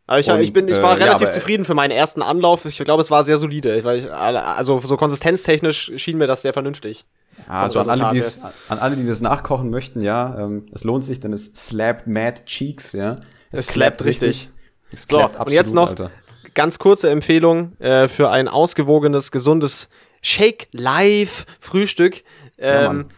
[0.08, 1.90] Aber ich, Und, ich, bin, ich äh, war ja, relativ aber, äh, zufrieden für meinen
[1.92, 2.64] ersten Anlauf.
[2.64, 3.76] Ich glaube, es war sehr solide.
[3.76, 7.04] Ich, also so konsistenztechnisch schien mir das sehr vernünftig.
[7.46, 11.04] Ja, also an alle, es, an alle, die das nachkochen möchten, ja, ähm, es lohnt
[11.04, 13.16] sich, denn es slappt mad cheeks, ja.
[13.52, 14.48] Es slappt richtig.
[14.92, 16.10] Es So, slappt und jetzt noch Alter.
[16.54, 19.88] ganz kurze Empfehlung äh, für ein ausgewogenes, gesundes
[20.22, 22.22] Shake Live Frühstück.
[22.58, 23.08] Ja, Ähm, Mann.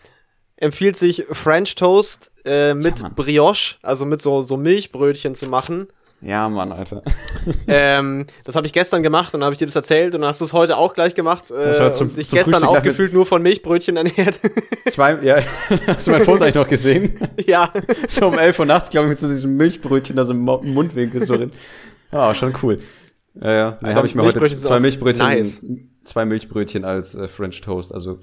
[0.56, 3.08] empfiehlt sich French Toast äh, mit Ja.
[3.14, 5.86] Brioche, also mit so, so Milchbrötchen zu machen.
[6.22, 7.02] Ja, Mann, Alter.
[7.66, 10.40] ähm, das habe ich gestern gemacht und habe ich dir das erzählt und dann hast
[10.42, 11.50] du es heute auch gleich gemacht.
[11.50, 14.38] Äh, war zum- dich zum gestern Frühstück auch gefühlt nur von Milchbrötchen ernährt.
[14.86, 15.38] Zwei, ja,
[15.86, 17.14] hast du mein Foto eigentlich noch gesehen?
[17.46, 17.72] ja.
[18.08, 20.74] so um 11 Uhr nachts, glaube ich, mit so diesem Milchbrötchen, also im Mo- im
[20.74, 21.52] Mundwinkel so drin.
[22.12, 22.78] Ja, schon cool.
[23.42, 23.78] Ja, ja.
[23.82, 25.64] Nee, habe ich mir heute zwei Milchbrötchen, nice.
[26.04, 28.18] zwei Milchbrötchen als äh, French Toast, also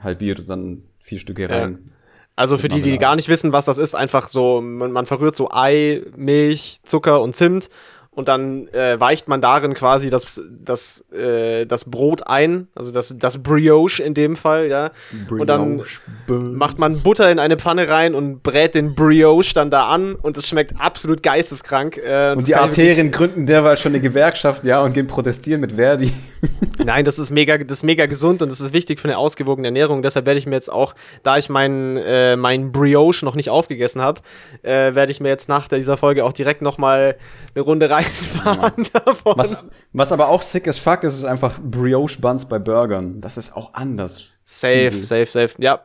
[0.00, 1.90] halbiert und dann vier Stücke rein.
[2.36, 2.98] Also für die, die Marmelade.
[2.98, 7.22] gar nicht wissen, was das ist, einfach so, man, man verrührt so Ei, Milch, Zucker
[7.22, 7.70] und Zimt
[8.16, 13.14] und dann äh, weicht man darin quasi das, das, äh, das Brot ein, also das,
[13.18, 14.90] das Brioche in dem Fall, ja.
[15.28, 15.82] Und dann
[16.26, 20.38] macht man Butter in eine Pfanne rein und brät den Brioche dann da an und
[20.38, 21.98] es schmeckt absolut geisteskrank.
[21.98, 26.10] Äh, Und die Arterien gründen derweil schon eine Gewerkschaft, ja, und gehen protestieren mit Verdi.
[26.84, 29.68] Nein, das ist mega, das ist mega gesund und das ist wichtig für eine ausgewogene
[29.68, 30.02] Ernährung.
[30.02, 34.00] Deshalb werde ich mir jetzt auch, da ich meinen äh, mein Brioche noch nicht aufgegessen
[34.00, 34.22] habe,
[34.62, 37.16] äh, werde ich mir jetzt nach dieser Folge auch direkt noch mal
[37.54, 39.34] eine Runde reinfahren davon.
[39.36, 39.56] Was,
[39.92, 43.20] was aber auch sick as fuck ist, ist einfach Brioche Buns bei Burgern.
[43.20, 44.38] Das ist auch anders.
[44.44, 45.02] Safe, Mhm.
[45.02, 45.54] safe, safe.
[45.58, 45.80] Ja,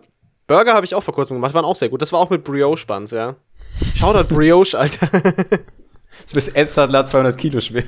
[0.48, 2.02] Burger habe ich auch vor kurzem gemacht, waren auch sehr gut.
[2.02, 3.36] Das war auch mit Brioche Buns, ja.
[3.96, 5.08] Shoutout Brioche, Alter.
[6.28, 7.84] Du bist Edzardler 200 Kilo schwer.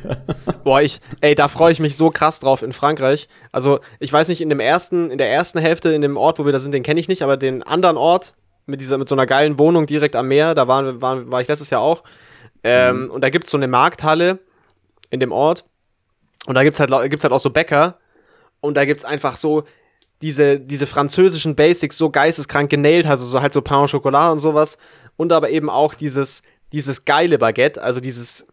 [0.63, 3.27] Boah, ich, ey, da freue ich mich so krass drauf in Frankreich.
[3.51, 6.45] Also, ich weiß nicht, in dem ersten, in der ersten Hälfte, in dem Ort, wo
[6.45, 8.33] wir da sind, den kenne ich nicht, aber den anderen Ort
[8.65, 11.49] mit dieser, mit so einer geilen Wohnung direkt am Meer, da war, war, war ich
[11.49, 12.01] letztes Jahr auch.
[12.63, 14.39] Ähm, Und da gibt's so eine Markthalle
[15.09, 15.65] in dem Ort.
[16.45, 17.99] Und da gibt's halt, lau- gibt's halt auch so Bäcker.
[18.61, 19.63] Und da gibt's einfach so
[20.21, 24.39] diese, diese französischen Basics so geisteskrank genäht, also so halt so Pain au Chocolat und
[24.39, 24.77] sowas.
[25.17, 26.41] Und aber eben auch dieses,
[26.71, 28.47] dieses geile Baguette, also dieses,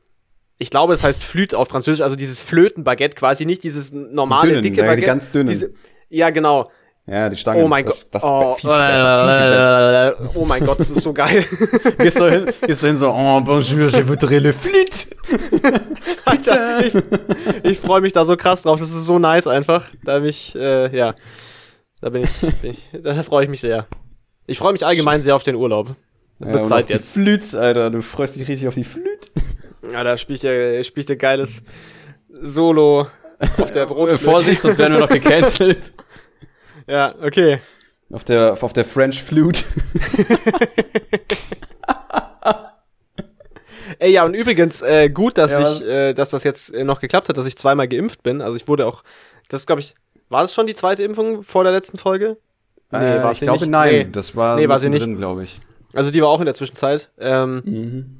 [0.58, 4.62] ich glaube, das heißt Flüt auf Französisch, also dieses Flötenbaguette quasi, nicht dieses normale, dünnen,
[4.62, 5.06] dicke ja, die Baguette.
[5.06, 5.30] ganz.
[5.30, 5.72] Diese,
[6.08, 6.70] ja, genau.
[7.06, 7.64] Ja, die Stange.
[7.64, 8.14] Oh mein das, Gott.
[8.14, 8.56] Das oh,
[10.34, 11.44] oh mein Gott, das ist so geil.
[11.98, 15.06] Gehst du hin, gehst du hin so, oh, bonjour, je voudrais le flûte.
[16.24, 16.94] Alter, ich,
[17.64, 18.78] ich freue mich da so krass drauf.
[18.78, 19.88] Das ist so nice einfach.
[20.04, 21.14] Da bin ich, äh, ja.
[22.00, 23.86] Da bin ich, bin ich da freue ich mich sehr.
[24.46, 25.94] Ich freue mich allgemein sehr auf den Urlaub.
[26.38, 27.12] Ja, Wird Zeit auf die jetzt.
[27.12, 29.30] Flüts, Alter, du freust dich richtig auf die Flüt.
[29.92, 31.62] Ja, da spiele ich, ja, spiel ich ein geiles
[32.28, 33.06] Solo
[33.58, 34.10] auf der Brot.
[34.20, 35.92] Vorsicht, sonst werden wir noch gecancelt.
[36.90, 37.58] Ja, okay.
[38.12, 39.62] Auf der, auf der French Flute.
[43.98, 47.00] Ey, ja, und übrigens, äh, gut, dass Ja, ich, äh, dass das jetzt äh, noch
[47.00, 48.40] geklappt hat, dass ich zweimal geimpft bin.
[48.40, 49.02] Also ich wurde auch,
[49.48, 49.94] das glaube ich,
[50.28, 52.36] war das schon die zweite Impfung vor der letzten Folge?
[52.92, 53.70] äh, war ich sie glaube, nicht.
[53.70, 53.90] nein.
[53.92, 54.08] Nee.
[54.10, 55.60] Das war, Nee, war sie drin, glaube ich.
[55.92, 57.10] Also die war auch in der Zwischenzeit.
[57.18, 58.16] Ähm, Mhm.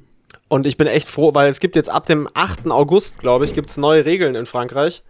[0.49, 2.69] Und ich bin echt froh, weil es gibt jetzt ab dem 8.
[2.69, 5.01] August, glaube ich, gibt es neue Regeln in Frankreich.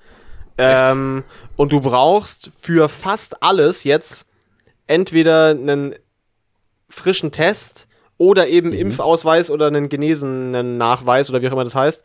[0.57, 1.23] Ähm,
[1.55, 4.25] und du brauchst für fast alles jetzt
[4.87, 5.95] entweder einen
[6.89, 7.87] frischen Test
[8.17, 8.75] oder eben Mhm.
[8.75, 12.03] Impfausweis oder einen genesenen Nachweis oder wie auch immer das heißt.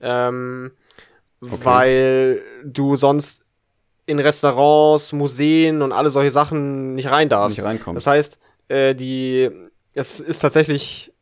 [0.00, 0.72] Ähm,
[1.40, 3.42] Weil du sonst
[4.06, 7.58] in Restaurants, Museen und alle solche Sachen nicht rein darfst.
[7.58, 8.06] Nicht reinkommst.
[8.06, 8.38] Das heißt,
[8.68, 9.50] äh, die,
[9.92, 11.12] es ist tatsächlich,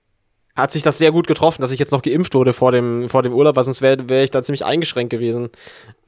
[0.56, 3.22] hat sich das sehr gut getroffen, dass ich jetzt noch geimpft wurde vor dem, vor
[3.22, 5.50] dem Urlaub, weil sonst wäre wär ich da ziemlich eingeschränkt gewesen.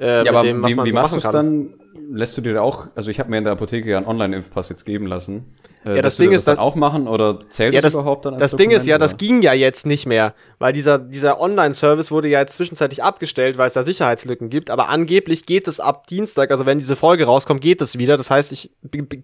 [0.01, 1.69] Äh, ja, aber dem, was wie, man wie so machst du es dann?
[2.11, 4.85] Lässt du dir auch, also ich habe mir in der Apotheke ja einen Online-Impfpass jetzt
[4.85, 5.45] geben lassen.
[5.85, 8.25] Äh, Ja, das Ding dir ist, dass- auch machen oder zählt Ja, das, das- überhaupt
[8.25, 9.19] dann als Das Ding ist ja, Dokument, das oder?
[9.19, 13.67] ging ja jetzt nicht mehr, weil dieser, dieser Online-Service wurde ja jetzt zwischenzeitlich abgestellt, weil
[13.69, 17.61] es da Sicherheitslücken gibt, aber angeblich geht es ab Dienstag, also wenn diese Folge rauskommt,
[17.61, 18.17] geht es wieder.
[18.17, 18.71] Das heißt, ich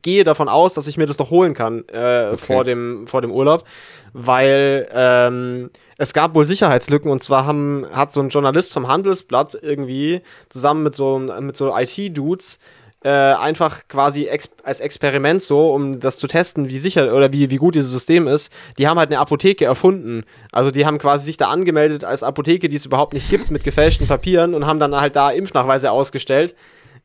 [0.03, 3.31] gehe davon aus, dass ich mir das noch holen kann äh, vor, dem, vor dem
[3.31, 3.65] Urlaub,
[4.13, 9.57] weil ähm, es gab wohl Sicherheitslücken und zwar haben, hat so ein Journalist vom Handelsblatt
[9.63, 12.59] irgendwie zusammen mit so, mit so IT-Dudes
[13.05, 17.51] äh, einfach quasi ex als Experiment so, um das zu testen, wie sicher oder wie,
[17.51, 18.51] wie gut dieses System ist.
[18.79, 20.25] Die haben halt eine Apotheke erfunden.
[20.53, 23.63] Also die haben quasi sich da angemeldet als Apotheke, die es überhaupt nicht gibt, mit
[23.63, 26.55] gefälschten Papieren und haben dann halt da Impfnachweise ausgestellt,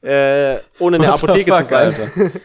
[0.02, 1.96] äh, ohne eine What the Apotheke zu fuck, sein.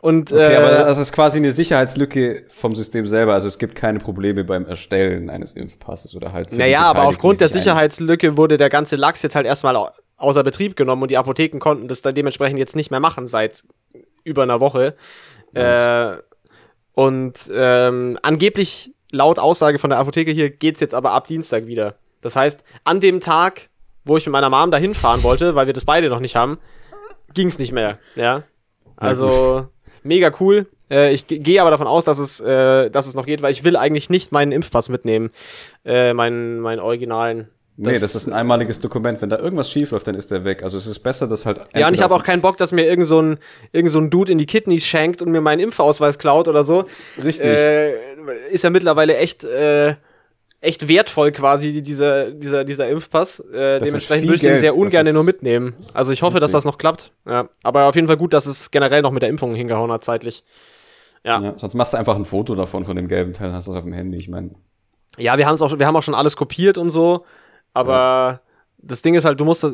[0.00, 3.34] Und Okay, äh, aber das ist quasi eine Sicherheitslücke vom System selber.
[3.34, 6.52] Also es gibt keine Probleme beim Erstellen eines Impfpasses oder halt.
[6.52, 10.74] Naja, aber aufgrund der Sicherheitslücke wurde der ganze Lachs jetzt halt erstmal au außer Betrieb
[10.74, 13.62] genommen und die Apotheken konnten das dann dementsprechend jetzt nicht mehr machen seit
[14.24, 14.96] über einer Woche.
[15.54, 16.16] Äh,
[16.92, 21.94] und ähm, angeblich, laut Aussage von der Apotheke hier, geht's jetzt aber ab Dienstag wieder.
[22.20, 23.68] Das heißt, an dem Tag,
[24.04, 26.58] wo ich mit meiner Mom dahin fahren wollte, weil wir das beide noch nicht haben,
[27.34, 27.98] ging's nicht mehr.
[28.16, 28.42] Ja.
[28.96, 29.68] Also,
[30.02, 30.66] mega cool.
[30.90, 33.52] Äh, ich ge- gehe aber davon aus, dass es, äh, dass es noch geht, weil
[33.52, 35.30] ich will eigentlich nicht meinen Impfpass mitnehmen.
[35.84, 37.48] Äh, meinen, meinen originalen.
[37.80, 39.22] Nee, das ist ein einmaliges Dokument.
[39.22, 40.64] Wenn da irgendwas schief läuft, dann ist der weg.
[40.64, 41.60] Also es ist besser, dass halt.
[41.76, 43.38] Ja, und ich habe auch keinen Bock, dass mir irgend so ein,
[43.70, 46.86] irgend so ein Dude in die Kidneys schenkt und mir meinen Impfausweis klaut oder so.
[47.22, 47.46] Richtig.
[47.46, 47.92] Äh,
[48.50, 49.94] ist ja mittlerweile echt, äh,
[50.60, 53.40] echt wertvoll quasi, dieser, dieser, dieser Impfpass.
[53.40, 55.74] Äh, dementsprechend würde ich den sehr ungern nur mitnehmen.
[55.94, 57.12] Also ich hoffe, dass das noch klappt.
[57.26, 57.48] Ja.
[57.62, 60.42] Aber auf jeden Fall gut, dass es generell noch mit der Impfung hingehauen hat, zeitlich.
[61.24, 61.40] Ja.
[61.40, 63.76] ja, sonst machst du einfach ein Foto davon, von dem gelben Teil, hast du es
[63.76, 64.16] auf dem Handy.
[64.18, 64.50] Ich meine,
[65.16, 67.24] Ja, wir haben es auch, wir haben auch schon alles kopiert und so,
[67.74, 68.40] aber
[68.78, 69.66] das Ding ist halt, du musst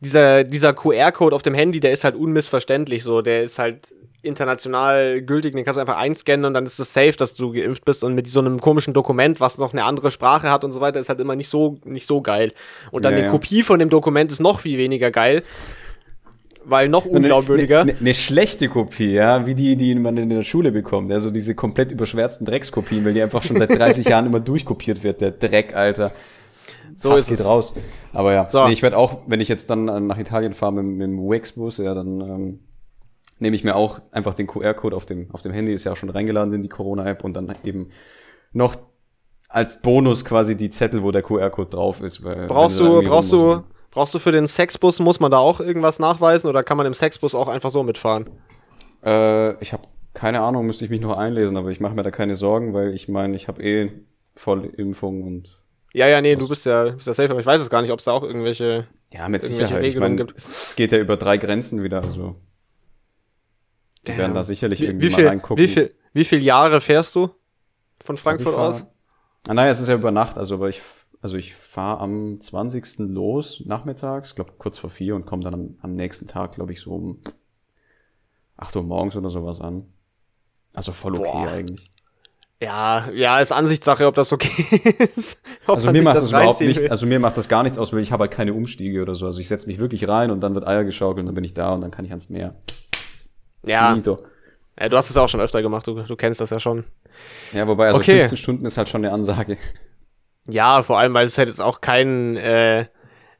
[0.00, 3.92] dieser, dieser QR-Code auf dem Handy, der ist halt unmissverständlich so, der ist halt
[4.22, 7.84] international gültig, den kannst du einfach einscannen und dann ist es safe, dass du geimpft
[7.84, 10.80] bist und mit so einem komischen Dokument, was noch eine andere Sprache hat und so
[10.80, 12.52] weiter, ist halt immer nicht so, nicht so geil.
[12.90, 13.30] Und dann Ja, eine ja.
[13.32, 15.42] Kopie von dem Dokument ist noch viel weniger geil,
[16.64, 17.82] weil noch unglaubwürdiger.
[17.82, 21.10] Eine ne, schlechte Kopie, ja, wie die, die man in der Schule bekommt.
[21.10, 25.02] Ja, so diese komplett überschwärzten Dreckskopien, weil die einfach schon seit 30 Jahren immer durchkopiert
[25.04, 26.12] wird, der Dreck, Alter.
[26.96, 27.46] so Hass ist geht es.
[27.46, 27.72] raus.
[28.12, 28.66] Aber ja, So.
[28.66, 31.18] nee, ich werde auch, wenn ich jetzt dann äh, nach Italien fahre mit, mit dem
[31.30, 32.58] Wix-Bus, ja, dann ähm,
[33.38, 35.96] nehme ich mir auch einfach den QR-Code auf dem, auf dem Handy, ist ja auch
[35.96, 37.90] schon reingeladen in die Corona-App und dann eben
[38.52, 38.76] noch
[39.48, 42.22] als Bonus quasi die Zettel, wo der QR-Code drauf ist.
[42.22, 46.48] Brauchst du, brauchst du, brauchst du für den Sexbus, muss man da auch irgendwas nachweisen
[46.48, 48.28] oder kann man im Sexbus auch einfach so mitfahren?
[49.04, 49.82] Äh, ich habe
[50.14, 52.92] keine Ahnung, müsste ich mich noch einlesen, aber ich mache mir da keine Sorgen, weil
[52.92, 53.90] ich meine, ich habe eh
[54.34, 55.60] Vollimpfung und
[55.92, 57.92] Ja, ja, nee, du bist ja, bist ja safe, aber ich weiß es gar nicht,
[57.92, 58.88] ob es da auch irgendwelche.
[59.12, 59.84] ja, mit Sicherheit.
[59.84, 60.36] Ich meine, gibt.
[60.36, 62.34] es, es geht ja über drei Grenzen wieder, also
[64.12, 65.62] die werden da sicherlich Wie, irgendwie wie, mal viel, reingucken.
[65.64, 67.30] wie, viel, wie viel Jahre fährst du
[68.02, 68.86] von Frankfurt fahr- aus?
[69.46, 70.82] Ah, naja, es ist ja über Nacht, also aber ich
[71.20, 72.98] also ich fahre am 20.
[72.98, 76.80] los, nachmittags, glaube kurz vor vier und komme dann am, am nächsten Tag, glaube ich,
[76.80, 77.18] so um
[78.56, 79.86] 8 Uhr morgens oder sowas an.
[80.74, 81.48] Also voll okay Boah.
[81.48, 81.90] eigentlich.
[82.60, 84.64] Ja, ja, ist Ansichtssache, ob das okay
[85.16, 85.38] ist.
[85.66, 86.90] Also mir macht das überhaupt reinziehen nicht, will.
[86.90, 89.26] also mir macht das gar nichts aus, weil ich habe halt keine Umstiege oder so.
[89.26, 91.54] Also ich setze mich wirklich rein und dann wird Eier geschaukelt und dann bin ich
[91.54, 92.56] da und dann kann ich ans Meer.
[93.68, 94.18] Ja, Finito.
[94.78, 96.84] ja, du hast es auch schon öfter gemacht, du, du kennst das ja schon.
[97.52, 98.20] Ja, wobei, also Okay.
[98.20, 99.56] 15 Stunden ist halt schon eine Ansage.
[100.48, 102.86] Ja, vor allem, weil es halt jetzt auch kein, äh,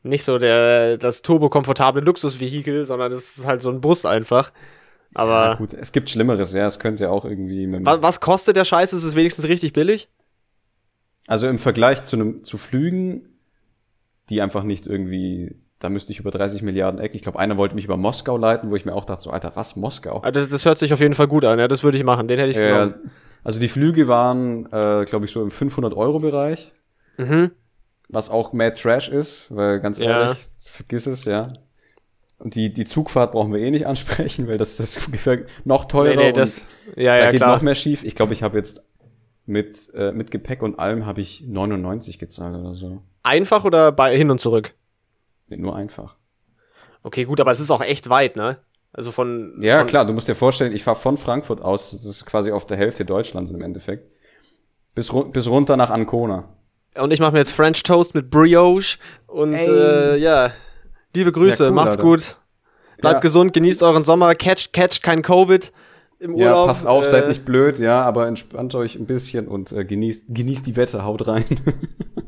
[0.03, 4.53] nicht so der, das turbokomfortable Luxusvehikel, sondern es ist halt so ein Bus einfach.
[5.15, 8.57] Aber Ja, gut, es gibt Schlimmeres, ja, es könnte ja auch irgendwie was, was kostet
[8.57, 8.93] der Scheiß?
[8.93, 10.09] Ist es wenigstens richtig billig?
[11.27, 13.39] Also im Vergleich zu einem zu Flügen,
[14.31, 17.17] die einfach nicht irgendwie, da müsste ich über 30 Milliarden Ecken.
[17.17, 19.53] Ich glaube, einer wollte mich über Moskau leiten, wo ich mir auch dachte, so, Alter,
[19.55, 20.21] was Moskau?
[20.25, 22.27] Ah, Das, das hört sich auf jeden Fall gut an, ja, das würde ich machen,
[22.29, 23.11] den hätte ich Äh, genommen.
[23.45, 26.73] also die Flüge waren, äh, glaube ich, so im 500 Euro Bereich,
[27.17, 27.51] Mhm.
[28.09, 30.23] was auch mad Trash ist, weil ganz Ja.
[30.25, 30.39] ehrlich,
[30.71, 31.49] vergiss es, ja.
[32.41, 36.11] Und die, die Zugfahrt brauchen wir eh nicht ansprechen, weil das ist ungefähr noch teurer.
[36.11, 37.55] Nee, nee, und das, ja, da ja, geht klar.
[37.55, 38.05] noch mehr schief.
[38.05, 38.85] Ich glaube, ich habe jetzt
[39.47, 43.03] mit, äh, mit Gepäck und allem habe ich 99 gezahlt oder so.
[43.23, 44.75] Einfach oder bei, hin und zurück?
[45.49, 46.17] Nee, nur einfach.
[47.03, 48.59] Okay, gut, aber es ist auch echt weit, ne?
[48.93, 49.59] Also von.
[49.61, 52.51] Ja, von, klar, du musst dir vorstellen, ich fahre von Frankfurt aus, das ist quasi
[52.53, 54.11] auf der Hälfte Deutschlands im Endeffekt,
[54.95, 56.49] bis, ru bis runter nach Ancona.
[56.97, 60.53] Und ich mache mir jetzt French Toast mit Brioche und äh, ja,
[61.15, 62.03] liebe Grüße, Ja, cool, macht's Alter.
[62.03, 62.37] gut.
[62.99, 63.21] Bleibt Ja.
[63.21, 65.73] gesund, genießt euren Sommer, catcht catcht kein Covid
[66.21, 66.67] im Ja, Urlaub.
[66.69, 70.27] passt auf, äh, seid nicht blöd, ja, aber entspannt euch ein bisschen und äh, genießt,
[70.29, 71.45] genießt die Wette, haut rein.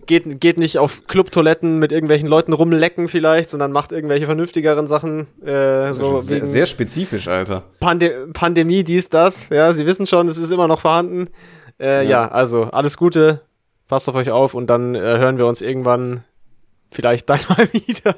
[0.06, 5.28] Geht, geht nicht auf Clubtoiletten mit irgendwelchen Leuten rumlecken vielleicht, sondern macht irgendwelche vernünftigeren Sachen.
[5.40, 7.62] Äh, so sehr, sehr spezifisch, Alter.
[7.78, 9.50] Pande Pandemie, dies, das.
[9.50, 11.28] Ja, Sie wissen schon, es ist immer noch vorhanden.
[11.78, 12.10] Äh, ja.
[12.10, 12.28] Ja.
[12.28, 13.42] also alles Gute,
[13.86, 16.24] passt auf euch auf und dann äh, hören wir uns irgendwann
[16.90, 18.16] vielleicht dann mal wieder.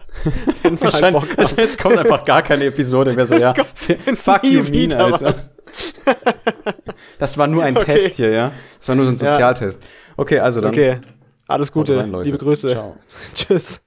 [0.62, 1.26] Wenn wir halt haben.
[1.56, 3.54] jetzt kommt einfach gar keine Episode mehr so, ja.
[3.54, 5.34] Fuck you, wieder Alter.
[7.18, 7.84] Das war nur ein Okay.
[7.96, 8.52] Test hier, ja.
[8.78, 9.16] Das war nur so ein.
[9.16, 9.80] Sozialtest.
[10.16, 10.70] Okay, also dann.
[10.70, 10.96] Okay,
[11.46, 12.26] alles Gute, rein, Leute.
[12.26, 12.70] liebe Grüße.
[12.70, 12.96] Ciao.
[13.34, 13.82] Tschüss.